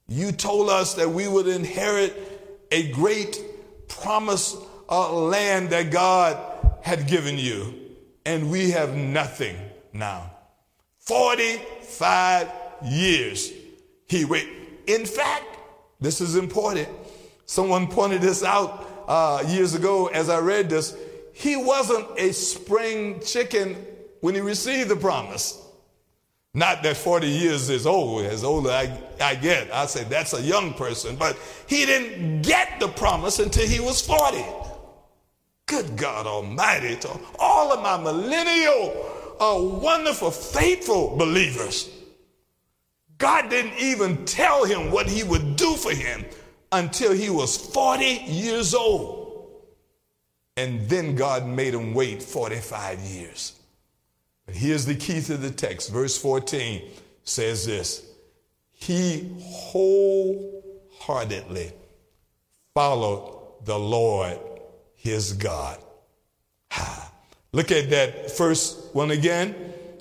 You 0.08 0.32
told 0.32 0.70
us 0.70 0.94
that 0.94 1.10
we 1.10 1.28
would 1.28 1.46
inherit 1.46 2.16
a 2.72 2.90
great 2.92 3.38
promised 3.88 4.56
uh, 4.88 5.12
land 5.12 5.68
that 5.68 5.90
God 5.90 6.38
had 6.80 7.06
given 7.06 7.37
you, 7.37 7.74
and 8.24 8.50
we 8.50 8.70
have 8.70 8.96
nothing 8.96 9.58
now. 9.92 10.30
45 11.00 12.48
years 12.87 13.52
he 14.08 14.24
waited. 14.24 14.54
In 14.87 15.04
fact, 15.04 15.58
this 16.00 16.22
is 16.22 16.37
important. 16.37 16.88
Someone 17.44 17.87
pointed 17.87 18.22
this 18.22 18.42
out 18.42 18.88
uh, 19.08 19.44
years 19.46 19.74
ago 19.74 20.06
as 20.06 20.30
I 20.30 20.38
read 20.38 20.70
this 20.70 20.96
he 21.35 21.57
wasn't 21.57 22.07
a 22.16 22.33
spring 22.33 23.20
chicken 23.20 23.75
when 24.20 24.35
he 24.35 24.40
received 24.40 24.88
the 24.88 24.97
promise. 24.97 25.61
Not 26.55 26.85
that 26.85 26.97
40 26.97 27.27
years 27.27 27.68
is 27.68 27.85
old, 27.87 28.25
as 28.25 28.44
old 28.44 28.68
as 28.68 28.73
I, 29.20 29.31
I 29.31 29.35
get. 29.35 29.75
I 29.75 29.87
say 29.87 30.05
that's 30.05 30.33
a 30.33 30.40
young 30.40 30.73
person, 30.75 31.16
but 31.16 31.37
he 31.66 31.85
didn't 31.85 32.42
get 32.42 32.79
the 32.79 32.87
promise 32.87 33.40
until 33.40 33.66
he 33.66 33.81
was 33.81 34.01
40. 34.01 34.44
Good 35.66 35.97
God 35.97 36.27
Almighty, 36.29 36.94
to 36.97 37.20
all 37.40 37.73
of 37.73 37.83
my 37.83 38.01
millennial, 38.01 38.94
uh, 39.40 39.81
wonderful, 39.83 40.31
faithful 40.31 41.16
believers. 41.16 41.90
God 43.18 43.51
didn't 43.51 43.79
even 43.81 44.25
tell 44.25 44.64
him 44.64 44.92
what 44.92 45.09
he 45.09 45.25
would 45.25 45.57
do 45.57 45.75
for 45.75 45.92
him 45.92 46.25
until 46.70 47.12
he 47.12 47.31
was 47.31 47.57
40 47.57 48.05
years 48.05 48.75
old. 48.75 49.13
And 50.56 50.88
then 50.88 51.16
God 51.16 51.46
made 51.46 51.74
him 51.74 51.94
wait 51.94 52.22
45 52.22 53.00
years. 53.00 53.58
But 54.46 54.54
here's 54.54 54.86
the 54.86 54.94
key 54.94 55.20
to 55.22 55.36
the 55.36 55.50
text. 55.50 55.90
Verse 55.90 56.16
14 56.16 56.88
says 57.24 57.66
this 57.66 58.06
He 58.72 59.34
wholeheartedly 59.40 61.72
followed 62.74 63.64
the 63.64 63.78
Lord 63.78 64.38
his 64.94 65.32
God. 65.32 65.78
Look 67.52 67.70
at 67.70 67.90
that 67.90 68.32
first 68.32 68.94
one 68.94 69.12
again. 69.12 69.54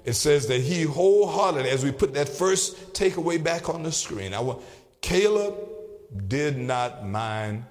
It 0.05 0.13
says 0.13 0.47
that 0.47 0.59
he 0.59 0.83
wholeheartedly, 0.83 1.69
as 1.69 1.83
we 1.83 1.91
put 1.91 2.13
that 2.15 2.27
first 2.27 2.93
takeaway 2.93 3.41
back 3.41 3.69
on 3.69 3.83
the 3.83 3.91
screen, 3.91 4.33
I 4.33 4.41
want, 4.41 4.61
Caleb 5.01 5.55
did 6.27 6.57
not 6.57 7.05
mind 7.05 7.65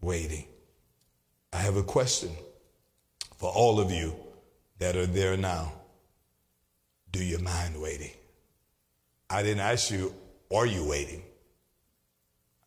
waiting. 0.00 0.46
I 1.52 1.58
have 1.58 1.76
a 1.76 1.82
question 1.82 2.30
for 3.36 3.50
all 3.50 3.80
of 3.80 3.90
you 3.90 4.14
that 4.78 4.96
are 4.96 5.06
there 5.06 5.36
now. 5.36 5.72
Do 7.12 7.22
you 7.24 7.38
mind 7.38 7.80
waiting? 7.80 8.12
I 9.30 9.42
didn't 9.42 9.60
ask 9.60 9.90
you, 9.90 10.14
are 10.54 10.66
you 10.66 10.84
waiting? 10.84 11.22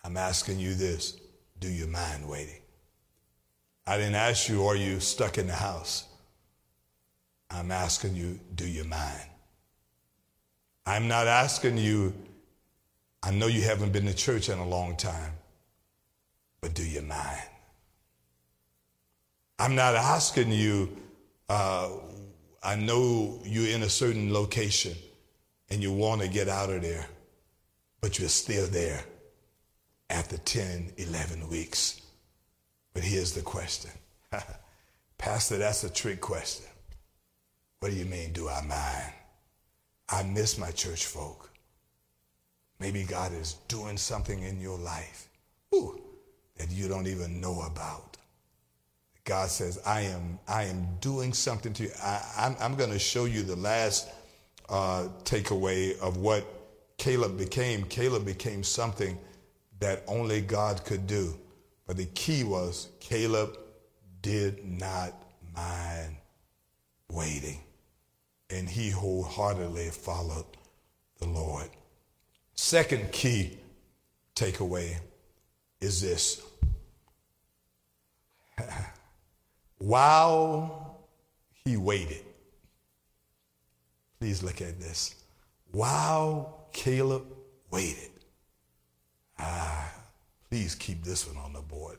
I'm 0.04 0.18
asking 0.18 0.60
you 0.60 0.74
this 0.74 1.20
do 1.60 1.68
you 1.70 1.88
mind 1.88 2.28
waiting? 2.28 2.62
I 3.86 3.98
didn't 3.98 4.16
ask 4.16 4.48
you, 4.48 4.66
are 4.66 4.76
you 4.76 5.00
stuck 5.00 5.38
in 5.38 5.48
the 5.48 5.54
house? 5.54 6.06
I'm 7.52 7.72
asking 7.72 8.16
you, 8.16 8.40
do 8.56 8.68
you 8.68 8.84
mind? 8.84 9.30
I'm 10.86 11.08
not 11.08 11.28
asking 11.28 11.78
you, 11.78 12.14
I 13.22 13.32
know 13.32 13.48
you 13.48 13.62
haven't 13.64 13.92
been 13.92 14.06
to 14.06 14.14
church 14.14 14.48
in 14.48 14.58
a 14.58 14.68
long 14.68 14.96
time, 14.96 15.34
but 16.62 16.74
do 16.74 16.84
you 16.84 17.02
mind? 17.02 17.49
I'm 19.60 19.76
not 19.76 19.94
asking 19.94 20.54
you, 20.54 20.90
uh, 21.50 21.90
I 22.64 22.76
know 22.76 23.42
you're 23.44 23.76
in 23.76 23.84
a 23.84 23.90
certain 23.90 24.34
location 24.34 24.96
and 25.70 25.84
you 25.84 25.92
want 25.92 26.22
to 26.22 26.30
get 26.30 26.48
out 26.48 26.70
of 26.70 26.82
there, 26.82 27.06
but 28.00 28.18
you're 28.18 28.30
still 28.30 28.68
there 28.68 29.04
after 30.10 30.38
10, 30.38 30.94
11 30.96 31.50
weeks. 31.50 32.02
But 32.94 33.04
here's 33.04 33.34
the 33.34 33.42
question 33.42 33.92
Pastor, 35.18 35.58
that's 35.58 35.84
a 35.84 35.90
trick 35.90 36.22
question. 36.22 36.66
What 37.82 37.92
do 37.92 37.98
you 37.98 38.06
mean, 38.06 38.32
do 38.32 38.48
I 38.48 38.62
mind? 38.62 39.14
I 40.08 40.24
miss 40.24 40.58
my 40.58 40.72
church 40.72 41.06
folk. 41.06 41.50
Maybe 42.80 43.04
God 43.04 43.34
is 43.34 43.56
doing 43.68 43.98
something 43.98 44.42
in 44.42 44.62
your 44.62 44.78
life 44.78 45.30
ooh, 45.76 46.02
that 46.58 46.72
you 46.72 46.88
don't 46.88 47.08
even 47.08 47.42
know 47.42 47.62
about. 47.64 48.09
God 49.30 49.50
says, 49.50 49.80
I 49.86 50.02
am, 50.02 50.40
I 50.48 50.64
am 50.64 50.88
doing 51.02 51.34
something 51.34 51.72
to 51.74 51.84
you. 51.84 51.92
I, 52.02 52.20
I'm, 52.36 52.56
I'm 52.60 52.76
going 52.76 52.90
to 52.90 52.98
show 52.98 53.26
you 53.26 53.44
the 53.44 53.56
last 53.56 54.10
uh, 54.68 55.08
takeaway 55.24 56.00
of 56.00 56.18
what 56.18 56.44
Caleb 56.98 57.38
became. 57.38 57.84
Caleb 57.84 58.26
became 58.26 58.64
something 58.64 59.20
that 59.82 60.04
only 60.08 60.42
God 60.42 60.84
could 60.84 61.06
do. 61.06 61.38
But 61.86 61.98
the 61.98 62.08
key 62.08 62.44
was 62.44 62.90
Caleb 63.00 63.56
did 64.24 64.66
not 64.66 65.14
mind 65.56 66.16
waiting, 67.12 67.60
and 68.50 68.68
he 68.68 68.90
wholeheartedly 68.90 69.90
followed 69.90 70.46
the 71.20 71.28
Lord. 71.28 71.70
Second 72.56 73.12
key 73.12 73.60
takeaway 74.36 74.96
is 75.82 76.02
this 76.02 76.42
While 79.80 81.08
he 81.66 81.78
waited, 81.78 82.24
please 84.20 84.44
look 84.44 84.62
at 84.62 84.80
this. 84.80 85.16
While 85.72 86.68
Caleb 86.74 87.26
waited, 87.72 88.12
ah, 89.40 89.92
please 90.50 90.76
keep 90.76 91.04
this 91.04 91.26
one 91.28 91.38
on 91.44 91.54
the 91.54 91.62
board. 91.62 91.98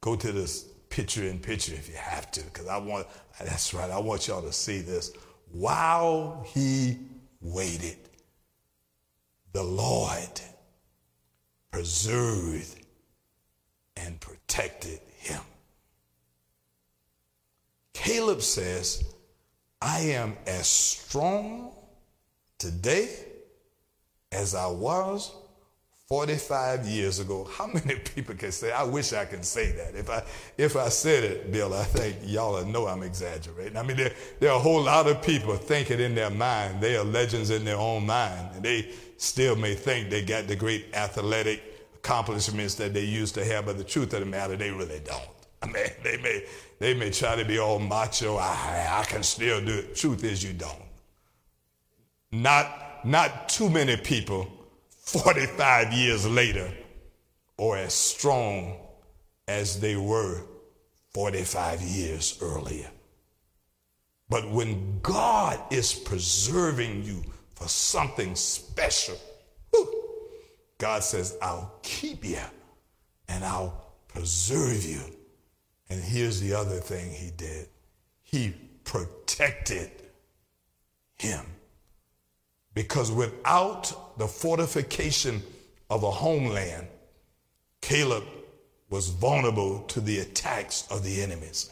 Go 0.00 0.16
to 0.16 0.32
this 0.32 0.64
picture 0.88 1.24
in 1.24 1.38
picture 1.38 1.74
if 1.74 1.88
you 1.88 1.96
have 1.96 2.30
to, 2.32 2.42
because 2.44 2.68
I 2.68 2.78
want, 2.78 3.06
that's 3.38 3.74
right, 3.74 3.90
I 3.90 3.98
want 3.98 4.26
y'all 4.26 4.42
to 4.42 4.52
see 4.52 4.80
this. 4.80 5.12
While 5.52 6.44
he 6.46 6.98
waited, 7.40 7.98
the 9.52 9.62
Lord 9.62 10.40
preserved 11.70 12.80
and 13.96 14.18
protected 14.20 15.00
him. 15.18 15.40
Caleb 17.94 18.42
says, 18.42 19.14
I 19.80 20.00
am 20.00 20.36
as 20.46 20.66
strong 20.66 21.72
today 22.58 23.08
as 24.30 24.54
I 24.54 24.66
was 24.66 25.32
45 26.08 26.86
years 26.86 27.20
ago. 27.20 27.44
How 27.44 27.66
many 27.72 27.96
people 27.96 28.34
can 28.34 28.52
say, 28.52 28.72
I 28.72 28.82
wish 28.82 29.12
I 29.12 29.24
could 29.24 29.44
say 29.44 29.72
that? 29.72 29.94
If 29.94 30.10
I, 30.10 30.22
if 30.58 30.76
I 30.76 30.88
said 30.88 31.24
it, 31.24 31.52
Bill, 31.52 31.72
I 31.72 31.84
think 31.84 32.16
y'all 32.22 32.64
know 32.64 32.86
I'm 32.86 33.02
exaggerating. 33.02 33.76
I 33.76 33.82
mean, 33.82 33.96
there, 33.96 34.12
there 34.40 34.50
are 34.50 34.56
a 34.56 34.62
whole 34.62 34.82
lot 34.82 35.06
of 35.06 35.22
people 35.22 35.56
thinking 35.56 36.00
in 36.00 36.14
their 36.14 36.30
mind. 36.30 36.80
They 36.80 36.96
are 36.96 37.04
legends 37.04 37.50
in 37.50 37.64
their 37.64 37.78
own 37.78 38.04
mind. 38.04 38.50
And 38.56 38.62
they 38.62 38.92
still 39.16 39.56
may 39.56 39.74
think 39.74 40.10
they 40.10 40.22
got 40.22 40.46
the 40.46 40.56
great 40.56 40.86
athletic 40.94 41.62
accomplishments 41.96 42.74
that 42.74 42.92
they 42.92 43.04
used 43.04 43.34
to 43.34 43.44
have, 43.44 43.64
but 43.64 43.78
the 43.78 43.84
truth 43.84 44.12
of 44.12 44.20
the 44.20 44.26
matter, 44.26 44.56
they 44.56 44.70
really 44.70 45.00
don't. 45.04 45.33
I 45.64 45.66
mean, 45.66 45.86
they 46.02 46.16
may, 46.18 46.44
they 46.78 46.94
may 46.94 47.10
try 47.10 47.36
to 47.36 47.44
be 47.44 47.58
all 47.58 47.78
macho. 47.78 48.36
I, 48.36 49.00
I 49.00 49.04
can 49.04 49.22
still 49.22 49.64
do 49.64 49.78
it. 49.78 49.96
Truth 49.96 50.24
is, 50.24 50.44
you 50.44 50.52
don't. 50.52 50.82
Not, 52.30 53.06
not 53.06 53.48
too 53.48 53.70
many 53.70 53.96
people 53.96 54.46
45 54.90 55.92
years 55.92 56.26
later 56.26 56.70
are 57.58 57.78
as 57.78 57.94
strong 57.94 58.76
as 59.48 59.80
they 59.80 59.96
were 59.96 60.42
45 61.14 61.80
years 61.80 62.38
earlier. 62.42 62.90
But 64.28 64.50
when 64.50 65.00
God 65.00 65.60
is 65.72 65.94
preserving 65.94 67.04
you 67.04 67.22
for 67.54 67.68
something 67.68 68.34
special, 68.34 69.16
God 70.76 71.02
says, 71.04 71.38
I'll 71.40 71.72
keep 71.82 72.24
you 72.24 72.40
and 73.28 73.44
I'll 73.44 73.92
preserve 74.08 74.84
you 74.84 75.00
and 75.94 76.02
here's 76.02 76.40
the 76.40 76.52
other 76.52 76.80
thing 76.80 77.12
he 77.12 77.30
did 77.36 77.68
he 78.24 78.52
protected 78.82 79.92
him. 81.14 81.46
Because 82.74 83.12
without 83.12 84.18
the 84.18 84.26
fortification 84.26 85.40
of 85.88 86.02
a 86.02 86.10
homeland, 86.10 86.88
Caleb 87.80 88.24
was 88.90 89.10
vulnerable 89.10 89.82
to 89.82 90.00
the 90.00 90.18
attacks 90.18 90.84
of 90.90 91.04
the 91.04 91.22
enemies. 91.22 91.70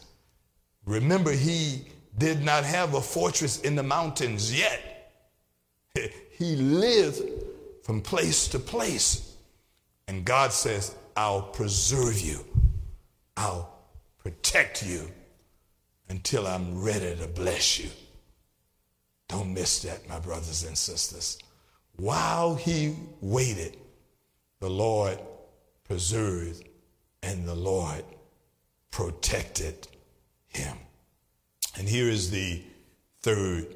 Remember, 0.87 1.33
he 1.33 1.87
did 2.17 2.45
not 2.45 2.63
have 2.63 2.95
a 2.95 3.01
fortress 3.01 3.61
in 3.63 3.75
the 3.75 3.83
mountains 3.83 4.57
yet. 4.57 5.13
He 6.39 6.57
lived 6.57 7.23
from 7.85 8.01
place 8.01 8.49
to 8.49 8.59
place. 8.59 9.37
And 10.09 10.25
God 10.25 10.53
says, 10.53 10.93
I'll 11.17 11.43
preserve 11.43 12.21
you. 12.21 12.45
I'll 13.37 13.73
protect 14.23 14.85
you 14.85 15.11
until 16.09 16.47
I'm 16.47 16.83
ready 16.83 17.17
to 17.17 17.27
bless 17.27 17.79
you. 17.79 17.91
Don't 19.29 19.55
miss 19.55 19.83
that, 19.83 20.09
my 20.09 20.19
brothers 20.19 20.65
and 20.65 20.77
sisters. 20.77 21.39
While 21.97 22.55
he 22.55 22.97
waited, 23.21 23.77
the 24.61 24.71
Lord 24.71 25.19
preserved 25.85 26.69
and 27.23 27.47
the 27.47 27.55
Lord 27.55 28.05
protected 28.91 29.89
him. 30.49 30.77
And 31.79 31.89
here 31.89 32.09
is 32.09 32.31
the 32.31 32.63
third 33.23 33.67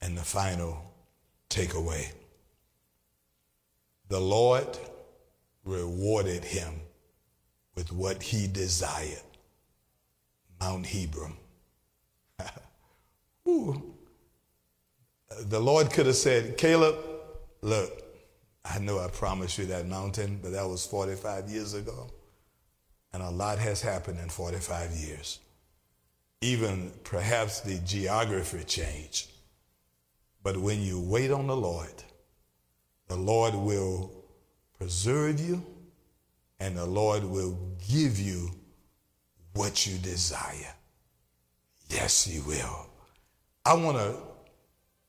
and 0.00 0.16
the 0.16 0.22
final 0.22 0.92
takeaway 1.48 2.10
the 4.10 4.20
Lord 4.20 4.66
rewarded 5.64 6.44
him 6.44 6.80
with 7.76 7.92
what 7.92 8.22
he 8.22 8.48
desired. 8.48 9.29
Mount 10.60 10.86
Hebron. 10.86 11.36
the 15.44 15.60
Lord 15.60 15.90
could 15.90 16.06
have 16.06 16.16
said, 16.16 16.56
Caleb, 16.56 16.96
look, 17.62 18.02
I 18.64 18.78
know 18.78 18.98
I 18.98 19.08
promised 19.08 19.58
you 19.58 19.66
that 19.66 19.86
mountain, 19.86 20.38
but 20.42 20.52
that 20.52 20.68
was 20.68 20.86
45 20.86 21.48
years 21.48 21.74
ago. 21.74 22.10
And 23.12 23.22
a 23.22 23.30
lot 23.30 23.58
has 23.58 23.80
happened 23.80 24.20
in 24.20 24.28
45 24.28 24.92
years. 24.92 25.40
Even 26.42 26.92
perhaps 27.04 27.60
the 27.60 27.78
geography 27.80 28.62
changed. 28.64 29.30
But 30.42 30.56
when 30.56 30.80
you 30.80 31.00
wait 31.00 31.30
on 31.30 31.46
the 31.46 31.56
Lord, 31.56 32.02
the 33.08 33.16
Lord 33.16 33.54
will 33.54 34.12
preserve 34.78 35.40
you 35.40 35.64
and 36.60 36.76
the 36.76 36.86
Lord 36.86 37.24
will 37.24 37.58
give 37.88 38.18
you 38.18 38.50
what 39.54 39.86
you 39.86 39.98
desire. 39.98 40.74
Yes, 41.88 42.24
He 42.24 42.40
will. 42.40 42.88
I 43.64 43.74
want 43.74 43.98
to 43.98 44.16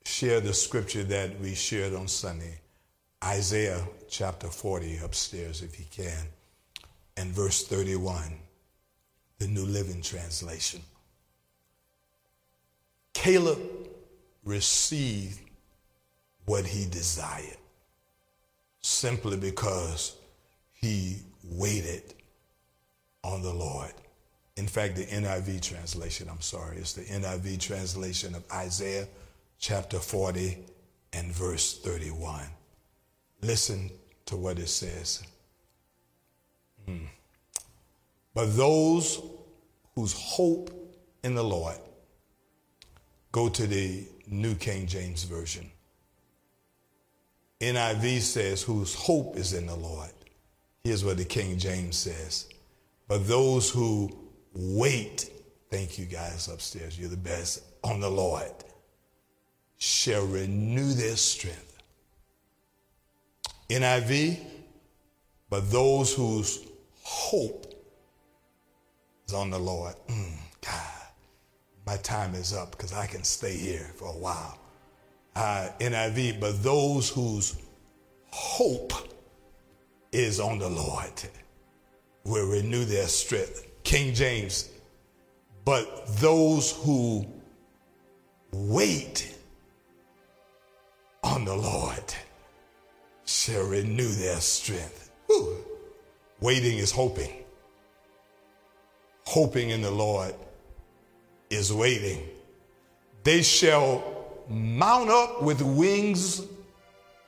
share 0.04 0.42
the 0.42 0.54
scripture 0.54 1.04
that 1.04 1.40
we 1.40 1.56
shared 1.56 1.94
on 1.94 2.08
Sunday, 2.08 2.60
Isaiah 3.24 3.82
chapter 4.10 4.48
40, 4.48 4.98
upstairs, 5.04 5.62
if 5.62 5.80
you 5.80 5.86
can, 5.92 6.26
and 7.18 7.32
verse 7.32 7.66
31, 7.68 8.34
the 9.40 9.48
New 9.48 9.66
Living 9.66 10.02
Translation. 10.02 10.82
Caleb 13.14 13.60
received 14.44 15.40
what 16.46 16.66
he 16.66 16.86
desired 16.90 17.58
simply 18.82 19.38
because 19.38 20.16
he 20.74 21.20
waited 21.44 22.16
on 23.24 23.42
the 23.42 23.54
Lord. 23.54 23.94
In 24.62 24.68
fact, 24.68 24.96
the 24.96 25.08
NIV 25.08 25.60
translation, 25.60 26.30
I'm 26.30 26.40
sorry, 26.40 26.78
it's 26.78 26.94
the 26.94 27.02
NIV 27.02 27.60
translation 27.60 28.36
of 28.36 28.44
Isaiah 28.52 29.08
chapter 29.58 29.98
40 29.98 30.56
and 31.14 31.32
verse 31.32 31.80
31. 31.80 32.44
Listen 33.42 33.90
to 34.28 34.36
what 34.36 34.60
it 34.60 34.70
says. 34.70 35.24
Hmm. 36.86 37.06
But 38.36 38.56
those 38.56 39.20
whose 39.96 40.14
hope 40.14 40.70
in 41.24 41.34
the 41.34 41.44
Lord 41.44 41.78
go 43.32 43.50
to 43.50 43.66
the 43.66 44.06
New 44.28 44.54
King 44.54 44.86
James 44.86 45.24
Version. 45.24 45.72
NIV 47.60 48.20
says, 48.20 48.62
whose 48.62 48.94
hope 48.94 49.38
is 49.38 49.54
in 49.54 49.66
the 49.66 49.76
Lord. 49.76 50.12
Here's 50.84 51.04
what 51.04 51.18
the 51.18 51.26
King 51.26 51.58
James 51.58 51.98
says. 51.98 52.48
But 53.08 53.28
those 53.28 53.68
who 53.68 54.22
wait, 54.54 55.30
thank 55.70 55.98
you 55.98 56.06
guys 56.06 56.48
upstairs, 56.48 57.00
you're 57.00 57.10
the 57.10 57.18
best, 57.18 57.64
on 57.84 58.00
the 58.00 58.10
Lord, 58.10 58.52
shall 59.78 60.26
renew 60.26 60.94
their 60.94 61.16
strength. 61.16 61.78
NIV, 63.70 64.40
but 65.50 65.72
those 65.72 66.14
whose 66.14 66.66
hope 67.04 67.74
is 69.28 69.34
on 69.34 69.50
the 69.50 69.60
Lord. 69.60 69.96
Mm, 70.08 70.34
God, 70.62 71.08
my 71.86 71.98
time 71.98 72.36
is 72.36 72.54
up 72.54 72.72
because 72.72 72.94
I 72.94 73.08
can 73.08 73.24
stay 73.24 73.56
here 73.58 73.92
for 73.96 74.10
a 74.10 74.18
while. 74.18 74.60
Uh, 75.36 75.70
NIV, 75.80 76.40
but 76.42 76.62
those 76.62 77.10
whose 77.10 77.56
hope 78.30 78.94
is 80.12 80.40
on 80.40 80.60
the 80.60 80.70
Lord 80.70 81.12
will 82.26 82.50
renew 82.50 82.84
their 82.84 83.08
strength. 83.08 83.71
King 83.84 84.14
James, 84.14 84.70
but 85.66 86.08
those 86.18 86.72
who 86.84 87.26
wait 88.52 89.38
on 91.24 91.46
the 91.46 91.56
Lord 91.56 92.14
shall 93.26 93.64
renew 93.68 94.10
their 94.10 94.40
strength. 94.40 95.12
Whew. 95.28 95.58
Waiting 96.40 96.78
is 96.78 96.92
hoping. 96.92 97.32
Hoping 99.26 99.70
in 99.70 99.82
the 99.82 99.92
Lord 99.92 100.34
is 101.50 101.72
waiting. 101.72 102.28
They 103.24 103.42
shall 103.44 104.04
mount 104.50 105.10
up 105.10 105.42
with 105.42 105.62
wings 105.62 106.42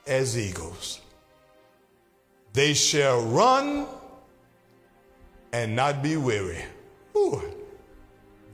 as 0.06 0.36
eagles. 0.36 1.00
They 2.52 2.74
shall 2.74 3.20
run 3.22 3.86
and 5.54 5.76
not 5.76 6.02
be 6.02 6.16
weary. 6.16 6.64
Ooh. 7.16 7.40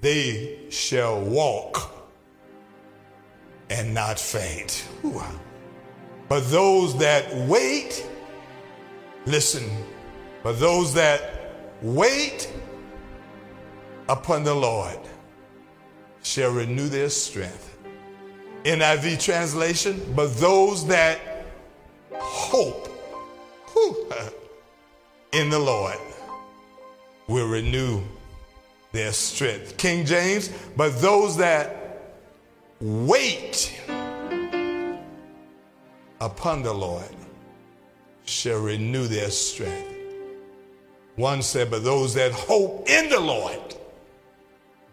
They 0.03 0.59
shall 0.69 1.19
walk 1.19 1.91
and 3.71 3.95
not 3.95 4.21
faint. 4.21 4.87
Ooh. 5.03 5.23
But 6.29 6.51
those 6.51 6.99
that 6.99 7.35
wait, 7.49 8.07
listen, 9.25 9.65
but 10.43 10.61
those 10.61 10.93
that 10.93 11.55
wait 11.81 12.53
upon 14.11 14.45
the 14.45 14.55
Lord 14.55 15.01
shall 16.23 16.53
renew 16.53 16.89
their 16.89 17.09
strength. 17.09 17.79
NIV 18.65 19.25
translation, 19.25 20.03
but 20.15 20.37
those 20.37 20.87
that 20.89 21.19
hope 22.13 22.91
in 25.33 25.49
the 25.49 25.59
Lord 25.59 25.97
will 27.31 27.49
renew 27.49 28.03
their 28.93 29.13
strength. 29.13 29.77
King 29.77 30.05
James, 30.05 30.51
but 30.77 31.01
those 31.01 31.37
that 31.37 32.03
wait 32.81 33.81
upon 36.21 36.63
the 36.63 36.73
Lord 36.73 37.09
shall 38.25 38.61
renew 38.61 39.07
their 39.07 39.31
strength. 39.31 39.95
One 41.17 41.43
said, 41.43 41.71
but 41.71 41.85
those 41.85 42.15
that 42.15 42.33
hope 42.33 42.89
in 42.89 43.09
the 43.09 43.21
Lord. 43.21 43.77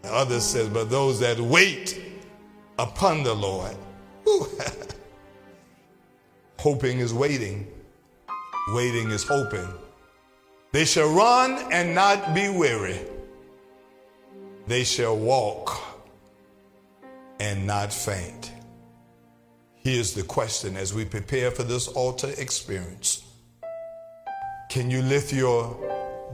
The 0.04 0.14
other 0.14 0.40
says, 0.40 0.70
but 0.70 0.90
those 0.90 1.20
that 1.22 1.40
wait 1.40 2.02
upon 2.78 3.24
the 3.24 3.34
Lord. 3.34 3.76
Hoping 6.60 7.00
is 7.00 7.14
waiting. 7.14 7.68
Waiting 8.70 9.10
is 9.12 9.24
hoping. 9.24 9.68
They 10.72 10.86
shall 10.86 11.14
run 11.14 11.72
and 11.72 11.96
not 11.96 12.36
be 12.36 12.50
weary. 12.50 13.00
They 14.68 14.84
shall 14.84 15.16
walk 15.16 15.82
and 17.40 17.66
not 17.66 17.94
faint. 17.94 18.52
Here's 19.76 20.14
the 20.14 20.24
question 20.24 20.76
as 20.76 20.94
we 20.94 21.06
prepare 21.06 21.52
for 21.52 21.64
this 21.64 21.88
altar 21.88 22.32
experience 22.38 23.24
Can 24.70 24.92
you 24.92 25.02
lift 25.02 25.32
your 25.32 25.78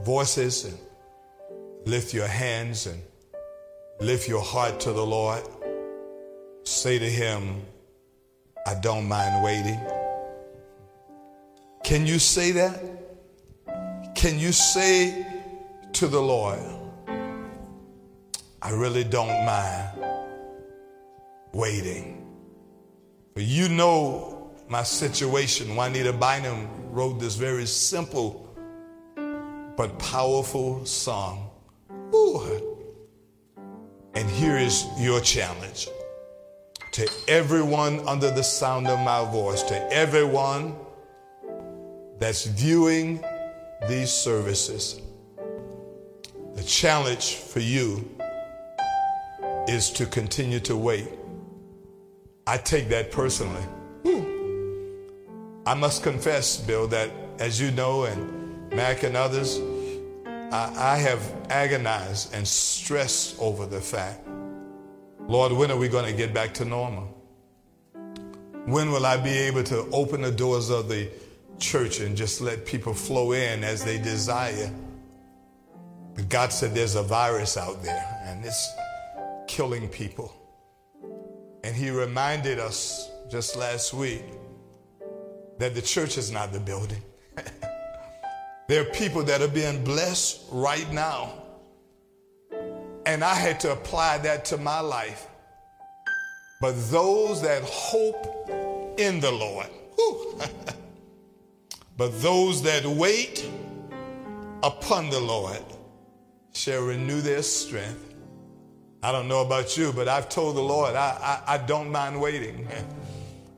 voices 0.03 0.65
and 0.65 0.77
lift 1.85 2.13
your 2.13 2.27
hands 2.27 2.87
and 2.87 2.99
lift 3.99 4.27
your 4.27 4.41
heart 4.41 4.79
to 4.81 4.93
the 4.93 5.05
Lord? 5.05 5.43
Say 6.63 6.97
to 6.97 7.09
Him, 7.09 7.61
I 8.65 8.73
don't 8.75 9.07
mind 9.07 9.43
waiting. 9.43 9.79
Can 11.83 12.07
you 12.07 12.17
say 12.17 12.51
that? 12.53 13.02
Can 14.23 14.39
you 14.39 14.53
say 14.53 15.27
to 15.91 16.07
the 16.07 16.21
Lord, 16.21 16.57
I 18.61 18.69
really 18.71 19.03
don't 19.03 19.45
mind 19.45 19.89
waiting? 21.51 22.25
You 23.35 23.67
know 23.67 24.49
my 24.69 24.83
situation. 24.83 25.75
Juanita 25.75 26.13
Bynum 26.13 26.69
wrote 26.93 27.19
this 27.19 27.35
very 27.35 27.65
simple 27.65 28.47
but 29.75 29.99
powerful 29.99 30.85
song. 30.85 31.49
Ooh. 32.15 32.87
And 34.13 34.29
here 34.29 34.55
is 34.55 34.85
your 34.97 35.19
challenge 35.19 35.89
to 36.93 37.11
everyone 37.27 37.99
under 38.07 38.31
the 38.31 38.43
sound 38.43 38.87
of 38.87 38.99
my 38.99 39.29
voice, 39.29 39.63
to 39.63 39.91
everyone 39.91 40.77
that's 42.19 42.45
viewing 42.45 43.21
these 43.87 44.11
services. 44.11 45.01
The 46.55 46.63
challenge 46.63 47.35
for 47.35 47.59
you 47.59 48.09
is 49.67 49.89
to 49.91 50.05
continue 50.05 50.59
to 50.61 50.75
wait. 50.75 51.07
I 52.45 52.57
take 52.57 52.89
that 52.89 53.11
personally. 53.11 53.63
I 55.65 55.73
must 55.73 56.03
confess, 56.03 56.57
Bill, 56.57 56.87
that 56.87 57.09
as 57.39 57.59
you 57.59 57.71
know, 57.71 58.03
and 58.03 58.71
Mac 58.73 59.03
and 59.03 59.15
others, 59.15 59.59
I, 60.25 60.73
I 60.77 60.97
have 60.97 61.21
agonized 61.49 62.33
and 62.33 62.45
stressed 62.47 63.39
over 63.39 63.65
the 63.65 63.79
fact 63.79 64.27
Lord, 65.27 65.53
when 65.53 65.71
are 65.71 65.77
we 65.77 65.87
going 65.87 66.05
to 66.05 66.11
get 66.13 66.33
back 66.33 66.53
to 66.55 66.65
normal? 66.65 67.05
When 68.65 68.91
will 68.91 69.05
I 69.05 69.17
be 69.17 69.31
able 69.31 69.63
to 69.63 69.87
open 69.91 70.21
the 70.21 70.31
doors 70.31 70.69
of 70.69 70.89
the 70.89 71.09
church 71.59 71.99
and 71.99 72.15
just 72.15 72.41
let 72.41 72.65
people 72.65 72.93
flow 72.93 73.31
in 73.31 73.63
as 73.63 73.83
they 73.83 73.97
desire? 73.97 74.71
But 76.15 76.29
God 76.29 76.51
said 76.51 76.75
there's 76.75 76.95
a 76.95 77.03
virus 77.03 77.57
out 77.57 77.83
there 77.83 78.23
and 78.25 78.43
it's 78.45 78.71
killing 79.47 79.87
people. 79.89 80.33
And 81.63 81.75
He 81.75 81.89
reminded 81.89 82.59
us 82.59 83.09
just 83.29 83.55
last 83.55 83.93
week 83.93 84.23
that 85.59 85.75
the 85.75 85.81
church 85.81 86.17
is 86.17 86.31
not 86.31 86.51
the 86.51 86.59
building. 86.59 87.01
there 88.67 88.81
are 88.81 88.91
people 88.93 89.23
that 89.23 89.41
are 89.41 89.47
being 89.47 89.83
blessed 89.83 90.41
right 90.51 90.91
now 90.91 91.43
and 93.05 93.23
I 93.23 93.33
had 93.33 93.59
to 93.61 93.71
apply 93.71 94.19
that 94.19 94.45
to 94.45 94.57
my 94.57 94.79
life. 94.79 95.27
But 96.61 96.73
those 96.89 97.41
that 97.41 97.61
hope 97.63 98.49
in 98.97 99.19
the 99.19 99.31
Lord, 99.31 99.67
but 101.97 102.21
those 102.21 102.61
that 102.63 102.85
wait 102.85 103.49
upon 104.63 105.09
the 105.09 105.19
Lord 105.19 105.61
shall 106.53 106.83
renew 106.83 107.21
their 107.21 107.43
strength. 107.43 108.15
I 109.01 109.11
don't 109.11 109.27
know 109.27 109.41
about 109.41 109.77
you, 109.77 109.91
but 109.91 110.07
I've 110.07 110.29
told 110.29 110.55
the 110.55 110.61
Lord 110.61 110.95
I, 110.95 111.41
I, 111.47 111.55
I 111.55 111.57
don't 111.57 111.91
mind 111.91 112.19
waiting. 112.19 112.67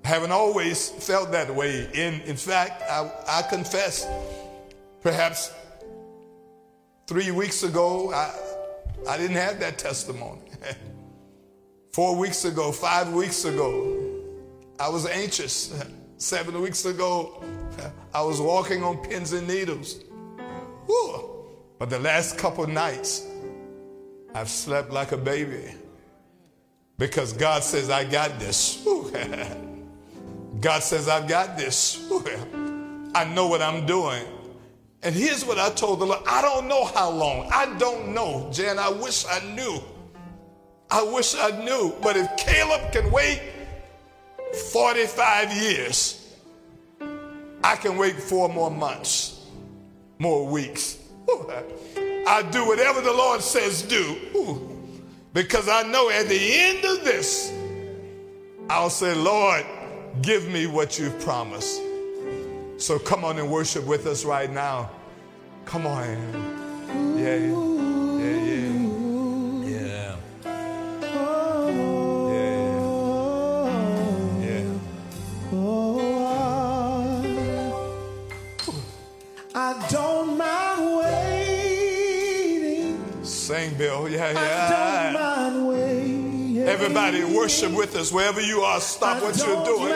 I 0.04 0.08
haven't 0.08 0.32
always 0.32 0.90
felt 0.90 1.32
that 1.32 1.54
way. 1.54 1.88
In, 1.94 2.22
in 2.22 2.36
fact, 2.36 2.82
I, 2.90 3.12
I 3.28 3.42
confess, 3.44 4.08
perhaps 5.02 5.54
three 7.06 7.32
weeks 7.32 7.64
ago, 7.64 8.12
I, 8.12 8.34
I 9.08 9.18
didn't 9.18 9.38
have 9.38 9.60
that 9.60 9.78
testimony. 9.78 10.42
Four 11.94 12.18
weeks 12.18 12.44
ago, 12.44 12.72
five 12.72 13.14
weeks 13.14 13.46
ago, 13.46 13.98
I 14.80 14.90
was 14.90 15.06
anxious. 15.06 15.74
Seven 16.18 16.60
weeks 16.62 16.86
ago, 16.86 17.44
I 18.14 18.22
was 18.22 18.40
walking 18.40 18.84
on 18.84 18.98
pins 18.98 19.34
and 19.34 19.48
needles. 19.48 20.04
Whew. 20.86 21.46
But 21.80 21.90
the 21.90 22.00
last 22.00 22.38
couple 22.38 22.66
nights, 22.68 23.28
I've 24.34 24.50
slept 24.50 24.92
like 24.92 25.12
a 25.12 25.18
baby 25.18 25.74
because 26.98 27.34
God 27.34 27.64
says, 27.64 27.90
I 27.90 28.06
got 28.06 28.40
this. 28.40 28.86
God 30.62 30.84
says, 30.84 31.10
I've 31.10 31.28
got 31.28 31.58
this. 31.58 32.10
I 33.14 33.26
know 33.26 33.48
what 33.48 33.62
I'm 33.62 33.86
doing. 33.86 34.26
And 35.04 35.14
here's 35.14 35.46
what 35.46 35.60
I 35.60 35.70
told 35.70 36.00
the 36.00 36.06
Lord 36.06 36.22
I 36.28 36.42
don't 36.42 36.68
know 36.68 36.86
how 36.86 37.12
long. 37.12 37.48
I 37.52 37.78
don't 37.78 38.14
know, 38.14 38.50
Jan. 38.52 38.80
I 38.80 38.90
wish 38.90 39.26
I 39.30 39.40
knew. 39.54 39.80
I 40.90 41.04
wish 41.04 41.36
I 41.36 41.52
knew. 41.64 41.94
But 42.02 42.18
if 42.18 42.36
Caleb 42.38 42.92
can 42.92 43.12
wait 43.12 43.42
45 44.72 45.54
years, 45.54 46.25
I 47.66 47.76
can 47.76 47.98
wait 47.98 48.16
four 48.22 48.48
more 48.48 48.70
months, 48.70 49.44
more 50.20 50.46
weeks. 50.46 51.00
I 51.28 52.48
do 52.52 52.64
whatever 52.68 53.02
the 53.02 53.12
Lord 53.12 53.42
says 53.42 53.82
do. 53.82 54.70
Because 55.34 55.68
I 55.68 55.82
know 55.82 56.12
at 56.12 56.30
the 56.30 56.40
end 56.40 56.86
of 56.86 57.04
this, 57.04 57.52
I'll 58.70 58.92
say, 58.92 59.16
Lord, 59.16 59.66
give 60.22 60.48
me 60.48 60.68
what 60.68 61.00
you've 61.00 61.20
promised. 61.22 61.82
So 62.78 63.00
come 63.00 63.26
on 63.26 63.40
and 63.40 63.50
worship 63.50 63.84
with 63.88 64.06
us 64.06 64.26
right 64.26 64.52
now. 64.52 64.92
Come 65.66 65.88
on. 65.88 66.06
Yeah, 67.18 67.36
yeah, 67.36 68.46
yeah. 68.46 68.85
Bill. 83.78 84.10
Yeah, 84.10 84.32
yeah. 84.32 85.12
Everybody 86.68 87.24
worship 87.24 87.72
with 87.72 87.96
us 87.96 88.12
wherever 88.12 88.42
you 88.42 88.62
are. 88.62 88.80
Stop 88.82 89.22
what 89.22 89.38
you're 89.38 89.64
doing. 89.66 89.94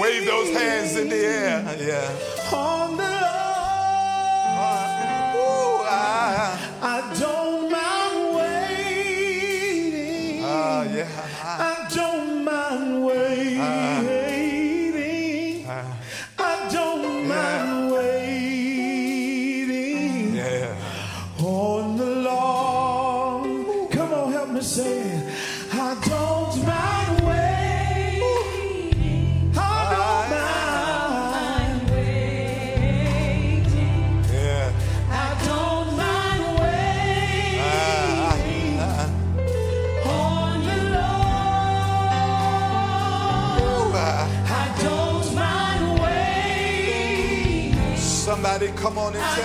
Wave 0.00 0.24
those 0.26 0.50
hands 0.50 0.96
in 0.96 1.08
the 1.08 1.16
air. 1.16 1.76
Yeah. 1.78 2.08
Come 48.80 48.96
on 48.96 49.14
and 49.14 49.39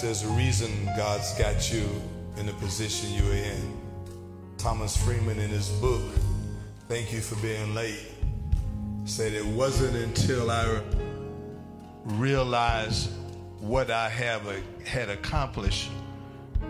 There's 0.00 0.22
a 0.22 0.28
reason 0.28 0.70
God's 0.96 1.32
got 1.34 1.72
you 1.72 1.84
in 2.36 2.46
the 2.46 2.52
position 2.54 3.12
you're 3.14 3.34
in. 3.34 3.76
Thomas 4.56 4.96
Friedman, 4.96 5.40
in 5.40 5.50
his 5.50 5.68
book, 5.80 6.02
Thank 6.88 7.12
You 7.12 7.20
for 7.20 7.34
Being 7.42 7.74
Late, 7.74 8.06
said 9.04 9.32
it 9.32 9.44
wasn't 9.44 9.96
until 9.96 10.52
I 10.52 10.80
realized 12.04 13.10
what 13.58 13.90
I 13.90 14.08
have 14.08 14.46
uh, 14.46 14.52
had 14.84 15.08
accomplished 15.08 15.90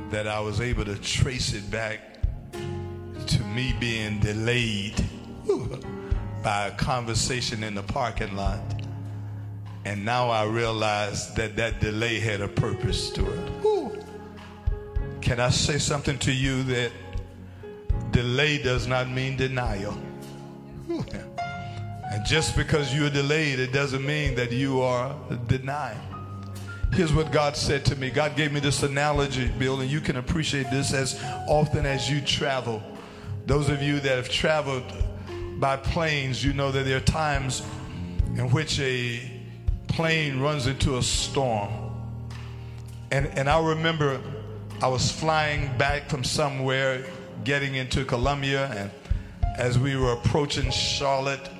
that 0.08 0.26
I 0.26 0.40
was 0.40 0.62
able 0.62 0.86
to 0.86 0.96
trace 0.96 1.52
it 1.52 1.70
back 1.70 2.22
to 2.52 3.44
me 3.54 3.74
being 3.78 4.20
delayed 4.20 5.04
by 6.42 6.68
a 6.68 6.70
conversation 6.70 7.62
in 7.62 7.74
the 7.74 7.82
parking 7.82 8.34
lot. 8.36 8.77
And 9.88 10.04
now 10.04 10.28
I 10.28 10.44
realize 10.44 11.32
that 11.32 11.56
that 11.56 11.80
delay 11.80 12.20
had 12.20 12.42
a 12.42 12.46
purpose 12.46 13.08
to 13.12 13.24
it. 13.24 13.38
Whew. 13.62 13.98
Can 15.22 15.40
I 15.40 15.48
say 15.48 15.78
something 15.78 16.18
to 16.18 16.30
you 16.30 16.62
that 16.64 16.92
delay 18.10 18.58
does 18.58 18.86
not 18.86 19.08
mean 19.08 19.38
denial? 19.38 19.96
And 20.90 22.26
just 22.26 22.54
because 22.54 22.94
you're 22.94 23.08
delayed, 23.08 23.60
it 23.60 23.72
doesn't 23.72 24.04
mean 24.04 24.34
that 24.34 24.52
you 24.52 24.82
are 24.82 25.16
denying. 25.46 25.98
Here's 26.92 27.14
what 27.14 27.32
God 27.32 27.56
said 27.56 27.86
to 27.86 27.96
me. 27.96 28.10
God 28.10 28.36
gave 28.36 28.52
me 28.52 28.60
this 28.60 28.82
analogy, 28.82 29.48
Bill, 29.58 29.80
and 29.80 29.90
you 29.90 30.02
can 30.02 30.18
appreciate 30.18 30.70
this 30.70 30.92
as 30.92 31.18
often 31.48 31.86
as 31.86 32.10
you 32.10 32.20
travel. 32.20 32.82
Those 33.46 33.70
of 33.70 33.82
you 33.82 34.00
that 34.00 34.16
have 34.16 34.28
traveled 34.28 34.84
by 35.58 35.78
planes, 35.78 36.44
you 36.44 36.52
know 36.52 36.70
that 36.72 36.84
there 36.84 36.98
are 36.98 37.00
times 37.00 37.62
in 38.36 38.50
which 38.50 38.78
a 38.80 39.37
plane 39.98 40.38
runs 40.38 40.68
into 40.68 40.96
a 40.96 41.02
storm. 41.02 41.68
And, 43.10 43.26
and 43.36 43.50
I 43.50 43.60
remember 43.60 44.20
I 44.80 44.86
was 44.86 45.10
flying 45.10 45.76
back 45.76 46.08
from 46.08 46.22
somewhere, 46.22 47.04
getting 47.42 47.74
into 47.74 48.04
Columbia, 48.04 48.70
and 48.76 48.92
as 49.56 49.76
we 49.76 49.96
were 49.96 50.12
approaching 50.12 50.70
Charlotte, 50.70 51.50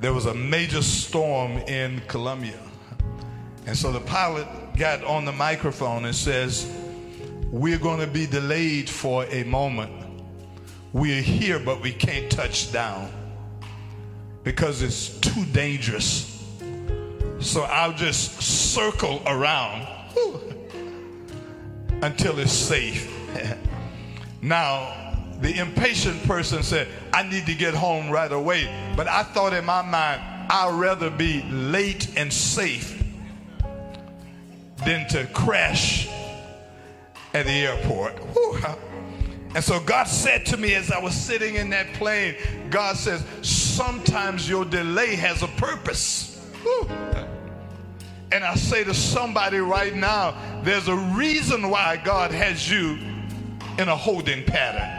there 0.00 0.12
was 0.12 0.26
a 0.26 0.34
major 0.34 0.82
storm 0.82 1.58
in 1.58 2.02
Columbia. 2.08 2.58
And 3.66 3.76
so 3.76 3.92
the 3.92 4.00
pilot 4.00 4.48
got 4.76 5.04
on 5.04 5.24
the 5.24 5.32
microphone 5.32 6.06
and 6.06 6.14
says, 6.14 6.68
We're 7.52 7.78
going 7.78 8.00
to 8.00 8.08
be 8.08 8.26
delayed 8.26 8.90
for 8.90 9.26
a 9.26 9.44
moment. 9.44 9.92
We're 10.92 11.22
here, 11.22 11.60
but 11.60 11.80
we 11.80 11.92
can't 11.92 12.28
touch 12.32 12.72
down 12.72 13.12
because 14.42 14.82
it's 14.82 15.20
too 15.20 15.44
dangerous. 15.52 16.29
So 17.40 17.62
I'll 17.62 17.94
just 17.94 18.42
circle 18.42 19.22
around 19.26 19.88
until 22.02 22.38
it's 22.38 22.52
safe. 22.52 23.10
now, 24.42 25.10
the 25.40 25.58
impatient 25.58 26.22
person 26.24 26.62
said, 26.62 26.88
I 27.14 27.22
need 27.22 27.46
to 27.46 27.54
get 27.54 27.74
home 27.74 28.10
right 28.10 28.30
away. 28.30 28.68
But 28.96 29.08
I 29.08 29.22
thought 29.22 29.54
in 29.54 29.64
my 29.64 29.82
mind, 29.82 30.20
I'd 30.50 30.74
rather 30.78 31.10
be 31.10 31.42
late 31.44 32.16
and 32.16 32.32
safe 32.32 33.02
than 34.84 35.08
to 35.08 35.26
crash 35.32 36.08
at 37.32 37.46
the 37.46 37.52
airport. 37.52 38.14
And 39.54 39.64
so 39.64 39.80
God 39.80 40.04
said 40.04 40.46
to 40.46 40.56
me 40.56 40.74
as 40.74 40.92
I 40.92 40.98
was 40.98 41.14
sitting 41.14 41.56
in 41.56 41.70
that 41.70 41.92
plane, 41.94 42.36
God 42.70 42.96
says, 42.96 43.24
sometimes 43.42 44.48
your 44.48 44.64
delay 44.64 45.16
has 45.16 45.42
a 45.42 45.48
purpose. 45.48 46.29
And 48.32 48.44
I 48.44 48.54
say 48.54 48.84
to 48.84 48.94
somebody 48.94 49.58
right 49.58 49.94
now, 49.94 50.34
there's 50.62 50.88
a 50.88 50.96
reason 50.96 51.68
why 51.68 51.96
God 51.96 52.30
has 52.30 52.70
you 52.70 52.98
in 53.78 53.88
a 53.88 53.96
holding 53.96 54.44
pattern. 54.44 54.96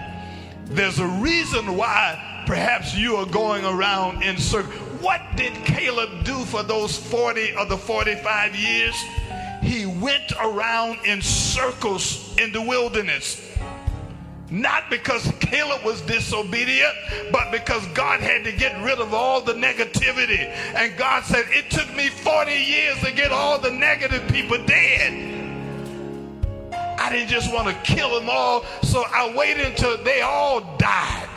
There's 0.66 1.00
a 1.00 1.08
reason 1.08 1.78
why 1.78 2.44
perhaps 2.46 2.96
you 2.96 3.16
are 3.16 3.26
going 3.26 3.64
around 3.64 4.24
in 4.24 4.38
circles. 4.38 4.74
What 5.02 5.22
did 5.36 5.54
Caleb 5.66 6.24
do 6.26 6.44
for 6.46 6.64
those 6.64 6.98
40 6.98 7.56
or 7.56 7.66
the 7.66 7.78
45 7.78 8.56
years? 8.56 8.96
He 9.62 9.86
went 9.86 10.32
around 10.42 11.00
in 11.06 11.22
circles 11.22 12.36
in 12.38 12.52
the 12.52 12.62
wilderness. 12.62 13.58
Not 14.52 14.90
because 14.90 15.32
Caleb 15.40 15.86
was 15.86 16.02
disobedient, 16.02 16.94
but 17.32 17.52
because 17.54 17.88
God 17.94 18.20
had 18.20 18.44
to 18.44 18.52
get 18.52 18.84
rid 18.84 19.00
of 19.00 19.14
all 19.14 19.40
the 19.40 19.54
negativity. 19.54 20.40
And 20.76 20.98
God 20.98 21.24
said, 21.24 21.46
It 21.48 21.72
took 21.72 21.92
me 21.96 22.10
40 22.10 22.52
years 22.52 23.00
to 23.00 23.14
get 23.14 23.32
all 23.32 23.58
the 23.58 23.72
negative 23.72 24.28
people 24.28 24.58
dead. 24.66 25.30
I 27.00 27.10
didn't 27.10 27.30
just 27.30 27.52
want 27.54 27.70
to 27.70 27.74
kill 27.84 28.20
them 28.20 28.30
all, 28.30 28.66
so 28.84 29.06
I 29.08 29.34
waited 29.34 29.68
until 29.68 29.98
they 30.04 30.20
all 30.20 30.76
died. 30.78 31.30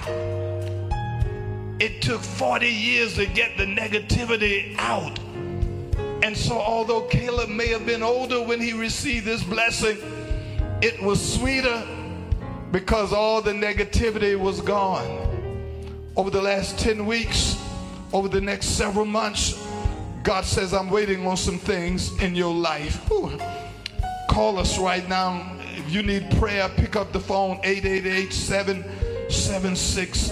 It 1.79 2.03
took 2.03 2.21
40 2.21 2.69
years 2.69 3.15
to 3.15 3.27
get 3.27 3.57
the 3.57 3.65
negativity 3.65 4.75
out. 4.79 5.21
And 6.25 6.37
so, 6.37 6.59
although 6.59 7.03
Caleb 7.03 7.49
may 7.49 7.69
have 7.69 7.87
been 7.87 8.03
older 8.03 8.43
when 8.43 8.61
he 8.61 8.73
received 8.73 9.25
this 9.25 9.45
blessing, 9.45 9.99
it 10.83 11.01
was 11.01 11.35
sweeter 11.35 11.87
because 12.75 13.13
all 13.13 13.41
the 13.41 13.53
negativity 13.53 14.37
was 14.37 14.61
gone. 14.61 15.07
Over 16.17 16.31
the 16.31 16.43
last 16.43 16.77
10 16.77 17.07
weeks, 17.07 17.57
over 18.13 18.27
the 18.27 18.41
next 18.41 18.71
several 18.71 19.05
months, 19.05 19.65
God 20.25 20.45
says, 20.45 20.75
I'm 20.75 20.91
waiting 20.91 21.25
on 21.25 21.37
some 21.37 21.57
things 21.57 22.21
in 22.21 22.35
your 22.35 22.53
life. 22.53 22.97
Whew. 23.09 23.39
Call 24.29 24.59
us 24.59 24.77
right 24.77 25.09
now. 25.09 25.57
If 25.77 25.93
you 25.93 26.03
need 26.03 26.29
prayer, 26.41 26.69
pick 26.69 26.97
up 26.97 27.13
the 27.13 27.21
phone 27.21 27.61
888 27.63 28.33
776 28.33 30.31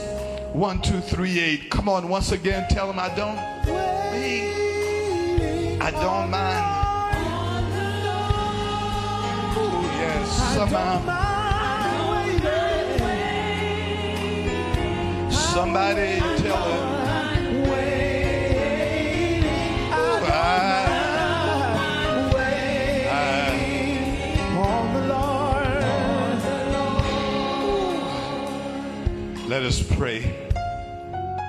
1238. 0.52 1.70
Come 1.70 1.88
on, 1.88 2.08
once 2.08 2.32
again, 2.32 2.66
tell 2.68 2.88
them 2.88 2.98
I 2.98 3.08
don't. 3.14 3.38
I 5.80 5.90
don't 5.92 6.28
mind. 6.28 6.82
Ooh, 9.56 9.82
yes, 9.96 10.54
somehow. 10.54 11.41
Somebody 15.52 16.18
tell 16.18 16.64
him. 16.64 17.02
Let 29.46 29.62
us 29.64 29.82
pray. 29.96 30.48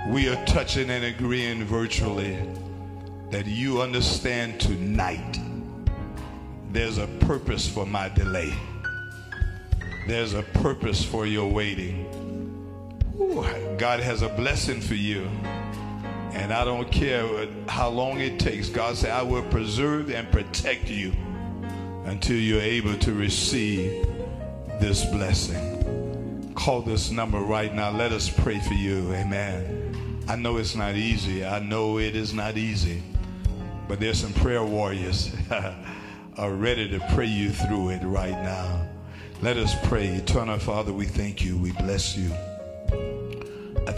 We 0.09 0.27
are 0.27 0.45
touching 0.45 0.89
and 0.89 1.05
agreeing 1.05 1.63
virtually 1.63 2.37
that 3.31 3.47
you 3.47 3.81
understand 3.81 4.59
tonight 4.59 5.39
there's 6.73 6.97
a 6.97 7.07
purpose 7.21 7.69
for 7.69 7.85
my 7.85 8.09
delay. 8.09 8.53
There's 10.07 10.33
a 10.33 10.43
purpose 10.43 11.05
for 11.05 11.25
your 11.25 11.49
waiting. 11.49 12.12
Ooh, 13.19 13.45
God 13.77 13.99
has 13.99 14.21
a 14.21 14.29
blessing 14.29 14.81
for 14.81 14.95
you. 14.95 15.29
And 16.33 16.51
I 16.51 16.65
don't 16.65 16.91
care 16.91 17.47
how 17.67 17.89
long 17.89 18.19
it 18.19 18.39
takes. 18.39 18.69
God 18.69 18.97
said, 18.97 19.11
I 19.11 19.21
will 19.21 19.43
preserve 19.43 20.09
and 20.09 20.31
protect 20.31 20.89
you 20.89 21.13
until 22.05 22.37
you're 22.37 22.61
able 22.61 22.95
to 22.97 23.13
receive 23.13 24.07
this 24.79 25.05
blessing. 25.05 26.51
Call 26.55 26.81
this 26.81 27.11
number 27.11 27.39
right 27.39 27.73
now. 27.73 27.91
Let 27.91 28.11
us 28.11 28.29
pray 28.29 28.59
for 28.59 28.73
you. 28.73 29.13
Amen. 29.13 30.23
I 30.27 30.35
know 30.35 30.57
it's 30.57 30.75
not 30.75 30.95
easy. 30.95 31.45
I 31.45 31.59
know 31.59 31.99
it 31.99 32.15
is 32.15 32.33
not 32.33 32.57
easy. 32.57 33.03
But 33.87 33.99
there's 33.99 34.17
some 34.17 34.33
prayer 34.33 34.63
warriors 34.63 35.35
are 36.37 36.51
ready 36.51 36.89
to 36.89 36.99
pray 37.13 37.27
you 37.27 37.51
through 37.51 37.89
it 37.89 38.03
right 38.03 38.31
now. 38.31 38.87
Let 39.41 39.57
us 39.57 39.75
pray. 39.83 40.07
Eternal 40.07 40.57
Father, 40.57 40.93
we 40.93 41.05
thank 41.05 41.43
you. 41.43 41.57
We 41.57 41.73
bless 41.73 42.17
you. 42.17 42.31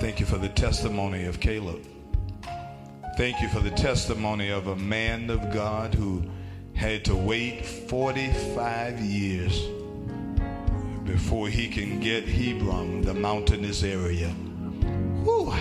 Thank 0.06 0.20
you 0.20 0.28
for 0.28 0.38
the 0.38 0.50
testimony 0.50 1.26
of 1.26 1.40
Caleb. 1.40 1.84
Thank 3.18 3.42
you 3.42 3.50
for 3.50 3.60
the 3.60 3.72
testimony 3.72 4.52
of 4.52 4.68
a 4.68 4.76
man 4.76 5.32
of 5.32 5.52
God 5.52 5.96
who 5.96 6.24
had 6.76 7.04
to 7.06 7.16
wait 7.16 7.66
45 7.66 9.00
years 9.00 9.64
before 11.06 11.48
he 11.48 11.68
can 11.68 12.00
get 12.00 12.28
Hebron, 12.28 13.02
the 13.02 13.16
mountainous 13.16 13.82
area. 13.82 14.28
Whew. 14.28 15.52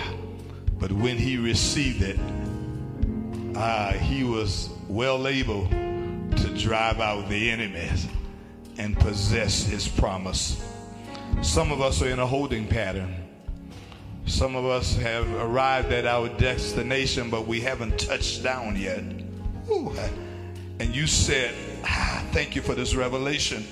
But 0.77 0.91
when 0.91 1.17
he 1.17 1.37
received 1.37 2.03
it, 2.03 2.19
ah, 3.57 3.93
he 3.93 4.23
was 4.23 4.69
well 4.87 5.27
able 5.27 5.67
to 5.69 6.55
drive 6.55 6.99
out 6.99 7.29
the 7.29 7.49
enemies 7.49 8.07
and 8.77 8.95
possess 8.99 9.63
his 9.63 9.87
promise. 9.87 10.63
Some 11.41 11.71
of 11.71 11.81
us 11.81 12.03
are 12.03 12.09
in 12.09 12.19
a 12.19 12.27
holding 12.27 12.67
pattern. 12.67 13.24
Some 14.25 14.55
of 14.55 14.65
us 14.65 14.95
have 14.97 15.31
arrived 15.35 15.91
at 15.91 16.05
our 16.05 16.29
destination, 16.29 17.29
but 17.29 17.47
we 17.47 17.61
haven't 17.61 17.99
touched 17.99 18.43
down 18.43 18.75
yet. 18.75 19.03
Whew. 19.67 19.95
And 20.79 20.95
you 20.95 21.07
said, 21.07 21.53
ah, 21.83 22.23
Thank 22.35 22.53
you 22.53 22.61
for 22.61 22.75
this 22.75 22.95
revelation. 22.95 23.65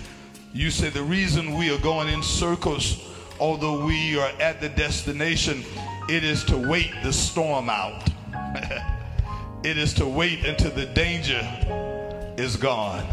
You 0.54 0.72
said 0.72 0.94
the 0.94 1.04
reason 1.04 1.58
we 1.58 1.70
are 1.70 1.80
going 1.80 2.08
in 2.08 2.24
circles, 2.24 3.04
although 3.38 3.86
we 3.86 4.18
are 4.18 4.32
at 4.40 4.62
the 4.62 4.70
destination, 4.70 5.64
it 6.08 6.24
is 6.24 6.46
to 6.46 6.58
wait 6.58 6.94
the 7.04 7.12
storm 7.12 7.70
out. 7.70 8.08
it 9.66 9.78
is 9.78 9.94
to 9.96 10.06
wait 10.06 10.46
until 10.46 10.72
the 10.72 10.86
danger 10.86 11.42
is 12.38 12.56
gone. 12.56 13.06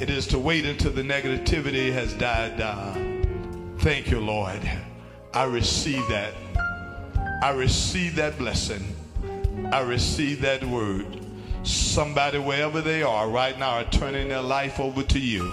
It 0.00 0.08
is 0.08 0.26
to 0.28 0.38
wait 0.38 0.64
until 0.64 0.92
the 0.92 1.02
negativity 1.02 1.92
has 1.92 2.14
died 2.14 2.56
down. 2.56 3.76
Thank 3.80 4.10
you, 4.10 4.20
Lord. 4.20 4.62
I 5.34 5.42
receive 5.46 6.06
that. 6.10 6.32
I 7.42 7.50
receive 7.50 8.14
that 8.14 8.38
blessing. 8.38 8.94
I 9.72 9.80
receive 9.80 10.40
that 10.42 10.62
word. 10.62 11.26
Somebody, 11.64 12.38
wherever 12.38 12.80
they 12.80 13.02
are 13.02 13.28
right 13.28 13.58
now, 13.58 13.70
are 13.70 13.84
turning 13.90 14.28
their 14.28 14.42
life 14.42 14.78
over 14.78 15.02
to 15.02 15.18
you. 15.18 15.52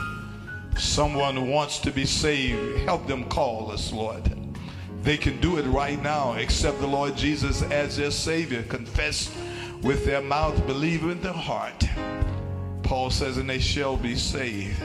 Someone 0.77 1.49
wants 1.49 1.79
to 1.79 1.89
be 1.91 2.05
saved. 2.05 2.81
Help 2.81 3.07
them 3.07 3.27
call 3.27 3.71
us, 3.71 3.91
Lord. 3.91 4.31
They 5.01 5.17
can 5.17 5.41
do 5.41 5.57
it 5.57 5.63
right 5.63 5.99
now. 5.99 6.33
Accept 6.33 6.79
the 6.79 6.85
Lord 6.85 7.17
Jesus 7.17 7.63
as 7.63 7.97
their 7.97 8.11
Savior. 8.11 8.61
Confess 8.61 9.35
with 9.81 10.05
their 10.05 10.21
mouth, 10.21 10.67
believe 10.67 11.01
in 11.01 11.19
their 11.23 11.33
heart. 11.33 11.87
Paul 12.83 13.09
says, 13.09 13.37
and 13.37 13.49
they 13.49 13.57
shall 13.57 13.97
be 13.97 14.15
saved. 14.15 14.79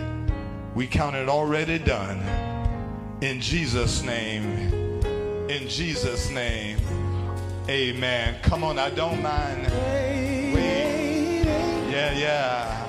We 0.75 0.87
count 0.87 1.17
it 1.17 1.29
already 1.29 1.79
done. 1.79 2.19
In 3.21 3.43
Jesus' 3.43 4.03
name. 4.03 4.86
In 5.49 5.69
Jesus' 5.69 6.29
name. 6.31 6.77
Amen. 7.69 8.37
Come 8.43 8.65
on, 8.65 8.81
I 8.81 8.91
don't 8.91 9.23
mind. 9.23 9.63
Waiting. 10.53 11.45
Yeah, 11.91 12.19
yeah. 12.19 12.86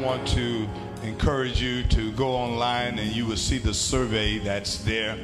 Want 0.00 0.26
to 0.28 0.68
encourage 1.02 1.60
you 1.60 1.82
to 1.84 2.12
go 2.12 2.28
online 2.28 2.98
and 2.98 3.14
you 3.14 3.26
will 3.26 3.36
see 3.36 3.58
the 3.58 3.74
survey 3.74 4.38
that's 4.38 4.78
there. 4.78 5.18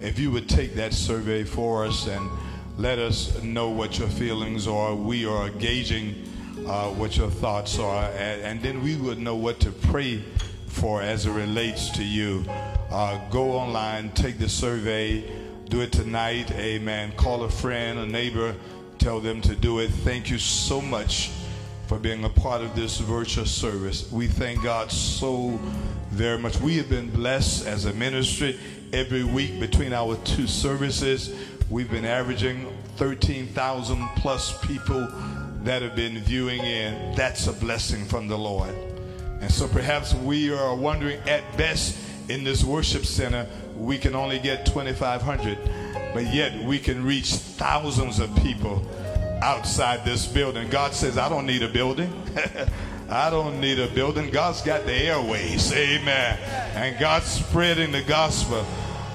If 0.00 0.18
you 0.18 0.30
would 0.30 0.48
take 0.48 0.74
that 0.74 0.92
survey 0.92 1.44
for 1.44 1.84
us 1.84 2.06
and 2.06 2.30
let 2.76 2.98
us 2.98 3.42
know 3.42 3.68
what 3.70 3.98
your 3.98 4.08
feelings 4.08 4.66
are, 4.66 4.94
we 4.94 5.26
are 5.26 5.50
gauging 5.50 6.24
uh, 6.66 6.88
what 6.90 7.16
your 7.16 7.30
thoughts 7.30 7.78
are, 7.78 8.04
and, 8.12 8.40
and 8.42 8.62
then 8.62 8.82
we 8.82 8.96
would 8.96 9.18
know 9.18 9.36
what 9.36 9.60
to 9.60 9.70
pray 9.70 10.24
for 10.66 11.02
as 11.02 11.26
it 11.26 11.32
relates 11.32 11.90
to 11.90 12.02
you. 12.02 12.44
Uh, 12.90 13.18
go 13.30 13.52
online, 13.52 14.10
take 14.12 14.38
the 14.38 14.48
survey, 14.48 15.24
do 15.68 15.82
it 15.82 15.92
tonight. 15.92 16.50
Amen. 16.52 17.12
Call 17.16 17.44
a 17.44 17.50
friend, 17.50 17.98
a 17.98 18.06
neighbor, 18.06 18.54
tell 18.98 19.20
them 19.20 19.40
to 19.42 19.54
do 19.54 19.80
it. 19.80 19.90
Thank 19.90 20.30
you 20.30 20.38
so 20.38 20.80
much 20.80 21.30
for 21.86 21.98
being 21.98 22.24
a 22.24 22.28
part 22.28 22.62
of 22.62 22.74
this 22.74 22.98
virtual 22.98 23.46
service. 23.46 24.10
We 24.10 24.26
thank 24.26 24.62
God 24.62 24.90
so 24.90 25.58
very 26.10 26.38
much. 26.38 26.58
We 26.60 26.76
have 26.78 26.88
been 26.88 27.10
blessed 27.10 27.66
as 27.66 27.84
a 27.84 27.92
ministry 27.92 28.58
every 28.92 29.24
week 29.24 29.60
between 29.60 29.92
our 29.92 30.16
two 30.18 30.46
services. 30.46 31.34
We've 31.68 31.90
been 31.90 32.04
averaging 32.04 32.66
13,000 32.96 34.08
plus 34.16 34.58
people 34.66 35.08
that 35.62 35.82
have 35.82 35.96
been 35.96 36.18
viewing 36.20 36.60
in. 36.60 37.14
That's 37.14 37.46
a 37.46 37.52
blessing 37.52 38.04
from 38.04 38.28
the 38.28 38.38
Lord. 38.38 38.74
And 39.40 39.50
so 39.50 39.68
perhaps 39.68 40.14
we 40.14 40.52
are 40.54 40.74
wondering 40.74 41.18
at 41.28 41.56
best 41.56 41.98
in 42.28 42.44
this 42.44 42.64
worship 42.64 43.04
center, 43.04 43.46
we 43.76 43.98
can 43.98 44.14
only 44.14 44.38
get 44.38 44.64
2,500, 44.66 45.58
but 46.14 46.32
yet 46.32 46.64
we 46.64 46.78
can 46.78 47.04
reach 47.04 47.34
thousands 47.34 48.18
of 48.18 48.34
people 48.36 48.86
outside 49.42 50.04
this 50.04 50.26
building. 50.26 50.68
God 50.68 50.94
says, 50.94 51.18
I 51.18 51.28
don't 51.28 51.46
need 51.46 51.62
a 51.62 51.68
building. 51.68 52.12
I 53.08 53.30
don't 53.30 53.60
need 53.60 53.78
a 53.78 53.88
building. 53.88 54.30
God's 54.30 54.62
got 54.62 54.86
the 54.86 54.92
airways. 54.92 55.72
Amen. 55.72 56.38
And 56.74 56.98
God's 56.98 57.26
spreading 57.26 57.92
the 57.92 58.02
gospel 58.02 58.64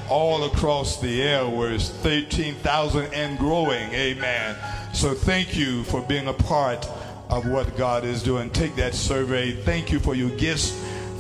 all 0.09 0.43
across 0.45 0.99
the 0.99 1.22
airways, 1.22 1.89
13,000 1.89 3.13
and 3.13 3.38
growing. 3.38 3.91
Amen. 3.93 4.55
So 4.93 5.13
thank 5.13 5.55
you 5.55 5.84
for 5.86 6.01
being 6.01 6.28
a 6.28 6.34
part 6.34 6.88
of 7.30 7.47
what 7.47 7.78
God 7.78 8.03
is 8.03 8.24
doing. 8.24 8.49
Take 8.49 8.76
that 8.76 8.95
survey. 8.95 9.51
Thank 9.51 9.91
you 9.91 9.99
for 9.99 10.15
your 10.15 10.32
gifts. 10.32 10.72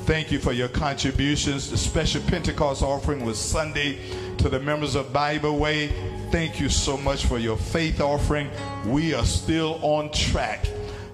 Thank 0.05 0.31
you 0.31 0.39
for 0.39 0.53
your 0.53 0.69
contributions. 0.69 1.69
The 1.69 1.77
special 1.77 2.21
Pentecost 2.23 2.81
offering 2.81 3.23
was 3.23 3.37
Sunday 3.37 3.99
to 4.37 4.49
the 4.49 4.59
members 4.59 4.95
of 4.95 5.13
Bible 5.13 5.57
Way. 5.59 5.93
Thank 6.31 6.59
you 6.59 6.69
so 6.69 6.95
much 6.95 7.25
for 7.25 7.39
your 7.39 7.57
faith 7.57 7.99
offering. 8.01 8.51
We 8.85 9.15
are 9.15 9.25
still 9.25 9.79
on 9.81 10.11
track 10.11 10.67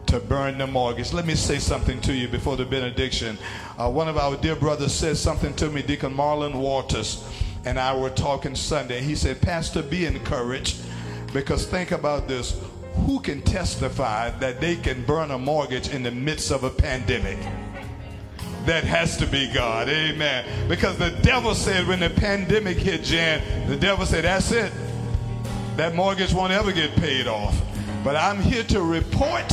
to 0.07 0.20
burn 0.20 0.57
the 0.57 0.68
mortgage. 0.68 1.13
Let 1.13 1.26
me 1.26 1.36
say 1.36 1.57
something 1.57 2.01
to 2.01 2.13
you 2.13 2.28
before 2.28 2.57
the 2.57 2.66
benediction. 2.66 3.38
Uh, 3.78 3.89
one 3.89 4.09
of 4.09 4.18
our 4.18 4.36
dear 4.36 4.57
brothers 4.57 4.93
said 4.93 5.16
something 5.16 5.53
to 5.55 5.70
me, 5.70 5.84
Deacon 5.84 6.13
Marlon 6.13 6.55
Waters, 6.55 7.26
and 7.63 7.80
I 7.80 7.95
were 7.95 8.09
talking 8.09 8.55
Sunday. 8.55 8.99
He 8.99 9.16
said, 9.16 9.39
Pastor, 9.41 9.82
be 9.82 10.05
encouraged 10.05 10.82
because 11.32 11.66
think 11.66 11.91
about 11.91 12.28
this. 12.28 12.61
Who 13.05 13.22
can 13.22 13.41
testify 13.41 14.32
that 14.39 14.59
they 14.59 14.76
can 14.76 15.05
burn 15.05 15.32
a 15.32 15.39
mortgage 15.39 15.88
in 15.88 16.03
the 16.03 16.11
midst 16.11 16.51
of 16.51 16.66
a 16.66 16.70
pandemic? 16.70 17.38
That 18.66 18.84
has 18.84 19.16
to 19.18 19.28
be 19.28 19.49
God. 19.53 19.88
Amen. 19.88 20.68
Because 20.68 20.97
the 20.97 21.11
devil 21.22 21.55
said 21.55 21.88
when 21.88 22.01
the 22.01 22.09
pandemic 22.09 22.78
hit, 22.78 23.03
Jan, 23.03 23.70
the 23.70 23.78
devil 23.78 24.05
said, 24.05 24.26
That's 24.26 24.51
it. 24.51 24.74
That 25.76 25.93
mortgage 25.93 26.34
won't 26.34 26.53
ever 26.53 26.71
get 26.71 26.95
paid 26.95 27.28
off. 27.28 27.61
But 28.03 28.15
I'm 28.15 28.39
here 28.41 28.63
to 28.65 28.82
report 28.82 29.47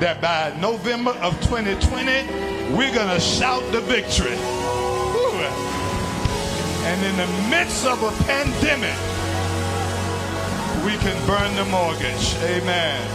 that 0.00 0.20
by 0.20 0.56
November 0.60 1.12
of 1.12 1.38
2020, 1.42 2.74
we're 2.74 2.94
going 2.94 3.14
to 3.14 3.20
shout 3.20 3.62
the 3.72 3.80
victory. 3.80 4.36
And 6.82 7.04
in 7.04 7.16
the 7.16 7.50
midst 7.50 7.86
of 7.86 8.02
a 8.02 8.10
pandemic, 8.24 8.96
we 10.84 10.96
can 10.98 11.26
burn 11.26 11.54
the 11.54 11.64
mortgage. 11.66 12.34
Amen. 12.42 13.06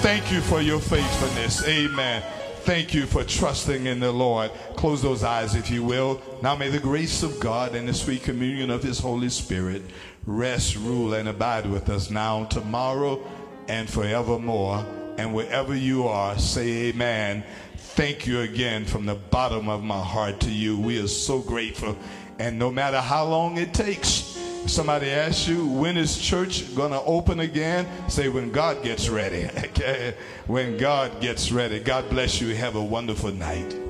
Thank 0.00 0.32
you 0.32 0.40
for 0.40 0.60
your 0.60 0.80
faithfulness. 0.80 1.64
Amen. 1.68 2.22
Thank 2.62 2.94
you 2.94 3.06
for 3.06 3.22
trusting 3.22 3.86
in 3.86 4.00
the 4.00 4.10
Lord. 4.10 4.50
Close 4.74 5.02
those 5.02 5.22
eyes, 5.22 5.54
if 5.54 5.70
you 5.70 5.84
will. 5.84 6.20
Now 6.42 6.56
may 6.56 6.68
the 6.68 6.80
grace 6.80 7.22
of 7.22 7.38
God 7.38 7.76
and 7.76 7.86
the 7.86 7.94
sweet 7.94 8.24
communion 8.24 8.70
of 8.70 8.82
His 8.82 8.98
Holy 8.98 9.28
Spirit 9.28 9.82
rest, 10.26 10.76
rule, 10.76 11.14
and 11.14 11.28
abide 11.28 11.66
with 11.66 11.88
us 11.88 12.10
now, 12.10 12.44
tomorrow, 12.44 13.24
and 13.68 13.88
forevermore. 13.88 14.84
And 15.18 15.32
wherever 15.32 15.74
you 15.74 16.08
are, 16.08 16.38
say 16.38 16.88
amen. 16.88 17.44
Thank 17.76 18.26
you 18.26 18.40
again 18.40 18.84
from 18.84 19.06
the 19.06 19.14
bottom 19.14 19.68
of 19.68 19.82
my 19.82 20.00
heart 20.00 20.40
to 20.40 20.50
you. 20.50 20.78
We 20.78 21.02
are 21.02 21.08
so 21.08 21.38
grateful. 21.38 21.96
And 22.38 22.58
no 22.58 22.70
matter 22.70 23.00
how 23.00 23.24
long 23.24 23.56
it 23.56 23.72
takes, 23.72 24.36
somebody 24.66 25.08
asks 25.08 25.48
you, 25.48 25.66
when 25.66 25.96
is 25.96 26.18
church 26.18 26.74
going 26.74 26.92
to 26.92 27.00
open 27.02 27.40
again? 27.40 27.86
Say, 28.08 28.28
when 28.28 28.52
God 28.52 28.82
gets 28.82 29.08
ready. 29.08 29.48
Okay? 29.76 30.14
When 30.46 30.76
God 30.78 31.20
gets 31.20 31.52
ready. 31.52 31.80
God 31.80 32.08
bless 32.08 32.40
you. 32.40 32.54
Have 32.54 32.76
a 32.76 32.82
wonderful 32.82 33.32
night. 33.32 33.85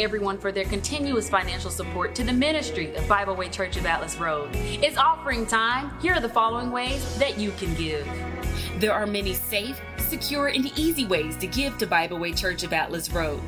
Everyone 0.00 0.38
for 0.38 0.50
their 0.50 0.64
continuous 0.64 1.28
financial 1.28 1.70
support 1.70 2.14
to 2.14 2.24
the 2.24 2.32
ministry 2.32 2.94
of 2.96 3.06
Bible 3.06 3.36
Way 3.36 3.50
Church 3.50 3.76
of 3.76 3.84
Atlas 3.84 4.16
Road. 4.16 4.48
It's 4.54 4.96
offering 4.96 5.46
time. 5.46 5.92
Here 6.00 6.14
are 6.14 6.20
the 6.20 6.28
following 6.28 6.70
ways 6.70 7.18
that 7.18 7.38
you 7.38 7.50
can 7.52 7.74
give. 7.74 8.08
There 8.78 8.94
are 8.94 9.06
many 9.06 9.34
safe, 9.34 9.78
secure, 9.98 10.46
and 10.46 10.66
easy 10.78 11.04
ways 11.04 11.36
to 11.36 11.46
give 11.46 11.76
to 11.78 11.86
Bible 11.86 12.18
Way 12.18 12.32
Church 12.32 12.62
of 12.62 12.72
Atlas 12.72 13.10
Road. 13.10 13.42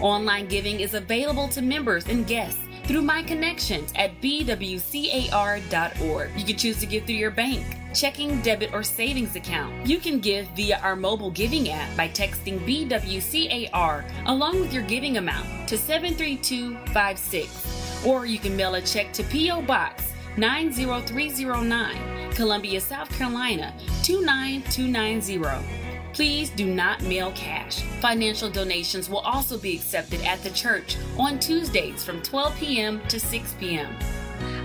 Online 0.00 0.46
giving 0.46 0.80
is 0.80 0.94
available 0.94 1.48
to 1.48 1.60
members 1.60 2.06
and 2.06 2.26
guests 2.26 2.60
through 2.84 3.02
my 3.02 3.22
connections 3.22 3.92
at 3.96 4.20
bwcar.org. 4.20 6.30
You 6.36 6.44
can 6.44 6.56
choose 6.56 6.78
to 6.80 6.86
give 6.86 7.04
through 7.04 7.14
your 7.16 7.30
bank, 7.30 7.64
checking, 7.94 8.40
debit, 8.42 8.72
or 8.72 8.82
savings 8.82 9.36
account. 9.36 9.86
You 9.86 9.98
can 9.98 10.20
give 10.20 10.48
via 10.48 10.80
our 10.82 10.96
mobile 10.96 11.30
giving 11.30 11.70
app 11.70 11.96
by 11.96 12.08
texting 12.08 12.58
BWCAR 12.66 14.04
along 14.26 14.60
with 14.60 14.72
your 14.72 14.82
giving 14.82 15.16
amount 15.16 15.68
to 15.68 15.78
73256. 15.78 18.06
Or 18.06 18.26
you 18.26 18.38
can 18.38 18.56
mail 18.56 18.74
a 18.74 18.82
check 18.82 19.12
to 19.14 19.22
P.O. 19.24 19.62
Box 19.62 20.12
90309, 20.36 22.32
Columbia, 22.32 22.80
South 22.80 23.08
Carolina 23.10 23.72
29290. 24.02 25.83
Please 26.14 26.50
do 26.50 26.64
not 26.64 27.02
mail 27.02 27.32
cash. 27.32 27.82
Financial 28.00 28.48
donations 28.48 29.10
will 29.10 29.18
also 29.18 29.58
be 29.58 29.74
accepted 29.74 30.20
at 30.22 30.40
the 30.44 30.50
church 30.50 30.96
on 31.18 31.40
Tuesdays 31.40 32.04
from 32.04 32.22
12 32.22 32.56
p.m. 32.56 33.00
to 33.08 33.18
6 33.18 33.54
p.m. 33.58 33.92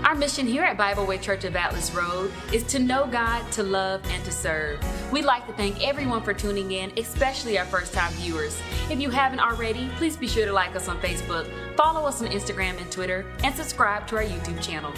Our 0.04 0.14
mission 0.14 0.46
here 0.46 0.62
at 0.62 0.76
Bible 0.76 1.04
Way 1.06 1.18
Church 1.18 1.44
of 1.44 1.56
Atlas 1.56 1.92
Road 1.92 2.32
is 2.52 2.62
to 2.64 2.78
know 2.78 3.06
God, 3.06 3.50
to 3.52 3.64
love, 3.64 4.02
and 4.10 4.24
to 4.24 4.30
serve. 4.30 4.80
We'd 5.12 5.24
like 5.24 5.44
to 5.48 5.52
thank 5.54 5.86
everyone 5.86 6.22
for 6.22 6.32
tuning 6.32 6.70
in, 6.70 6.92
especially 6.96 7.58
our 7.58 7.66
first 7.66 7.92
time 7.92 8.12
viewers. 8.12 8.60
If 8.88 9.00
you 9.00 9.10
haven't 9.10 9.40
already, 9.40 9.90
please 9.96 10.16
be 10.16 10.28
sure 10.28 10.46
to 10.46 10.52
like 10.52 10.76
us 10.76 10.88
on 10.88 11.00
Facebook, 11.00 11.50
follow 11.76 12.06
us 12.06 12.22
on 12.22 12.28
Instagram 12.28 12.80
and 12.80 12.90
Twitter, 12.92 13.26
and 13.42 13.54
subscribe 13.54 14.06
to 14.08 14.16
our 14.16 14.24
YouTube 14.24 14.62
channel. 14.62 14.92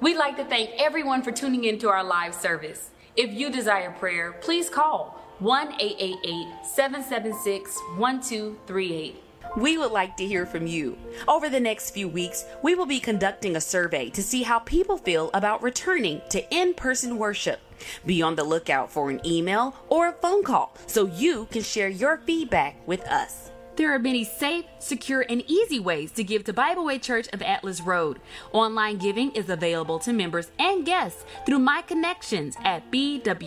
We'd 0.00 0.16
like 0.16 0.36
to 0.36 0.44
thank 0.44 0.70
everyone 0.78 1.22
for 1.22 1.32
tuning 1.32 1.64
into 1.64 1.88
our 1.88 2.02
live 2.02 2.34
service. 2.34 2.90
If 3.16 3.32
you 3.32 3.50
desire 3.50 3.90
prayer, 3.90 4.32
please 4.32 4.70
call 4.70 5.20
1 5.40 5.74
888 5.80 6.66
776 6.66 7.78
1238. 7.96 9.22
We 9.56 9.76
would 9.76 9.92
like 9.92 10.16
to 10.16 10.26
hear 10.26 10.46
from 10.46 10.66
you. 10.66 10.96
Over 11.28 11.50
the 11.50 11.60
next 11.60 11.90
few 11.90 12.08
weeks, 12.08 12.44
we 12.62 12.74
will 12.74 12.86
be 12.86 13.00
conducting 13.00 13.56
a 13.56 13.60
survey 13.60 14.08
to 14.10 14.22
see 14.22 14.42
how 14.44 14.60
people 14.60 14.96
feel 14.96 15.30
about 15.34 15.62
returning 15.62 16.22
to 16.30 16.42
in 16.54 16.72
person 16.72 17.18
worship. 17.18 17.60
Be 18.06 18.22
on 18.22 18.36
the 18.36 18.44
lookout 18.44 18.90
for 18.90 19.10
an 19.10 19.20
email 19.26 19.76
or 19.88 20.08
a 20.08 20.12
phone 20.12 20.42
call 20.42 20.74
so 20.86 21.06
you 21.06 21.48
can 21.50 21.62
share 21.62 21.88
your 21.88 22.16
feedback 22.18 22.76
with 22.86 23.02
us. 23.08 23.51
There 23.74 23.94
are 23.94 23.98
many 23.98 24.22
safe, 24.22 24.66
secure, 24.78 25.24
and 25.30 25.42
easy 25.50 25.80
ways 25.80 26.12
to 26.12 26.22
give 26.22 26.44
to 26.44 26.52
Bible 26.52 26.84
Way 26.84 26.98
Church 26.98 27.26
of 27.32 27.40
Atlas 27.40 27.80
Road. 27.80 28.20
Online 28.52 28.98
giving 28.98 29.32
is 29.32 29.48
available 29.48 29.98
to 30.00 30.12
members 30.12 30.50
and 30.58 30.84
guests 30.84 31.24
through 31.46 31.60
My 31.60 31.80
Connections 31.80 32.54
at 32.64 32.90
bwcar.org. 32.90 33.38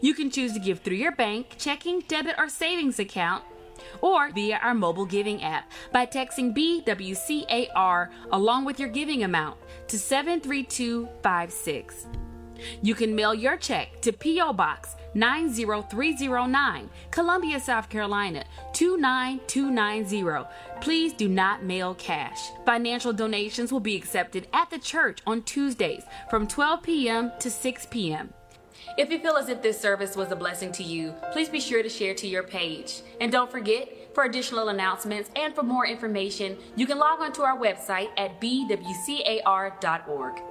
You 0.00 0.14
can 0.14 0.30
choose 0.30 0.52
to 0.52 0.60
give 0.60 0.78
through 0.80 0.96
your 0.96 1.10
bank, 1.10 1.56
checking, 1.58 1.98
debit, 2.00 2.36
or 2.38 2.48
savings 2.48 3.00
account 3.00 3.42
or 4.00 4.30
via 4.30 4.60
our 4.62 4.74
mobile 4.74 5.06
giving 5.06 5.42
app 5.42 5.68
by 5.92 6.06
texting 6.06 6.54
BWCAR 6.54 8.10
along 8.30 8.64
with 8.64 8.78
your 8.78 8.88
giving 8.88 9.24
amount 9.24 9.58
to 9.88 9.98
73256. 9.98 12.06
You 12.82 12.94
can 12.94 13.14
mail 13.14 13.34
your 13.34 13.56
check 13.56 14.00
to 14.02 14.12
P.O. 14.12 14.52
Box 14.52 14.96
90309, 15.14 16.90
Columbia, 17.10 17.60
South 17.60 17.88
Carolina 17.88 18.44
29290. 18.72 20.48
Please 20.80 21.12
do 21.12 21.28
not 21.28 21.62
mail 21.62 21.94
cash. 21.94 22.50
Financial 22.64 23.12
donations 23.12 23.72
will 23.72 23.80
be 23.80 23.96
accepted 23.96 24.46
at 24.52 24.70
the 24.70 24.78
church 24.78 25.20
on 25.26 25.42
Tuesdays 25.42 26.04
from 26.30 26.46
12 26.46 26.82
p.m. 26.82 27.32
to 27.40 27.50
6 27.50 27.86
p.m. 27.86 28.32
If 28.96 29.10
you 29.10 29.18
feel 29.18 29.36
as 29.36 29.48
if 29.48 29.62
this 29.62 29.80
service 29.80 30.16
was 30.16 30.30
a 30.30 30.36
blessing 30.36 30.72
to 30.72 30.82
you, 30.82 31.14
please 31.32 31.48
be 31.48 31.60
sure 31.60 31.82
to 31.82 31.88
share 31.88 32.14
to 32.14 32.26
your 32.26 32.42
page. 32.42 33.02
And 33.20 33.30
don't 33.30 33.50
forget, 33.50 34.14
for 34.14 34.24
additional 34.24 34.68
announcements 34.68 35.30
and 35.36 35.54
for 35.54 35.62
more 35.62 35.86
information, 35.86 36.56
you 36.76 36.86
can 36.86 36.98
log 36.98 37.20
on 37.20 37.32
to 37.34 37.42
our 37.42 37.58
website 37.58 38.08
at 38.16 38.40
bwcar.org. 38.40 40.42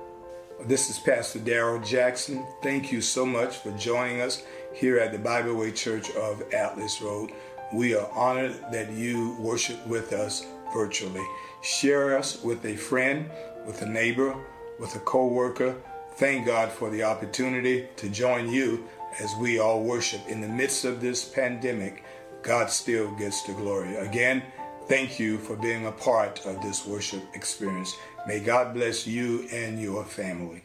This 0.65 0.89
is 0.89 0.97
Pastor 0.97 1.37
Darrell 1.37 1.79
Jackson. 1.79 2.43
Thank 2.63 2.91
you 2.91 2.99
so 2.99 3.25
much 3.25 3.57
for 3.57 3.71
joining 3.73 4.21
us 4.21 4.41
here 4.73 4.97
at 4.97 5.11
the 5.11 5.19
Bible 5.19 5.55
Way 5.55 5.71
Church 5.71 6.09
of 6.11 6.41
Atlas 6.51 6.99
Road. 6.99 7.31
We 7.73 7.95
are 7.95 8.09
honored 8.11 8.55
that 8.71 8.91
you 8.91 9.37
worship 9.39 9.85
with 9.85 10.13
us 10.13 10.45
virtually. 10.73 11.23
Share 11.61 12.17
us 12.17 12.41
with 12.43 12.65
a 12.65 12.75
friend, 12.75 13.29
with 13.67 13.83
a 13.83 13.85
neighbor, 13.85 14.35
with 14.79 14.95
a 14.95 14.99
co-worker. 14.99 15.75
Thank 16.15 16.47
God 16.47 16.71
for 16.71 16.89
the 16.89 17.03
opportunity 17.03 17.87
to 17.95 18.09
join 18.09 18.51
you 18.51 18.89
as 19.21 19.31
we 19.39 19.59
all 19.59 19.83
worship 19.83 20.21
in 20.27 20.41
the 20.41 20.49
midst 20.49 20.85
of 20.85 20.99
this 21.01 21.23
pandemic. 21.23 22.03
God 22.41 22.71
still 22.71 23.11
gets 23.11 23.43
the 23.43 23.53
glory. 23.53 23.95
Again, 23.97 24.41
thank 24.87 25.19
you 25.19 25.37
for 25.37 25.55
being 25.55 25.85
a 25.85 25.91
part 25.91 26.45
of 26.47 26.61
this 26.63 26.85
worship 26.85 27.21
experience. 27.35 27.95
May 28.27 28.41
God 28.41 28.73
bless 28.73 29.07
you 29.07 29.47
and 29.53 29.81
your 29.81 30.03
family. 30.03 30.61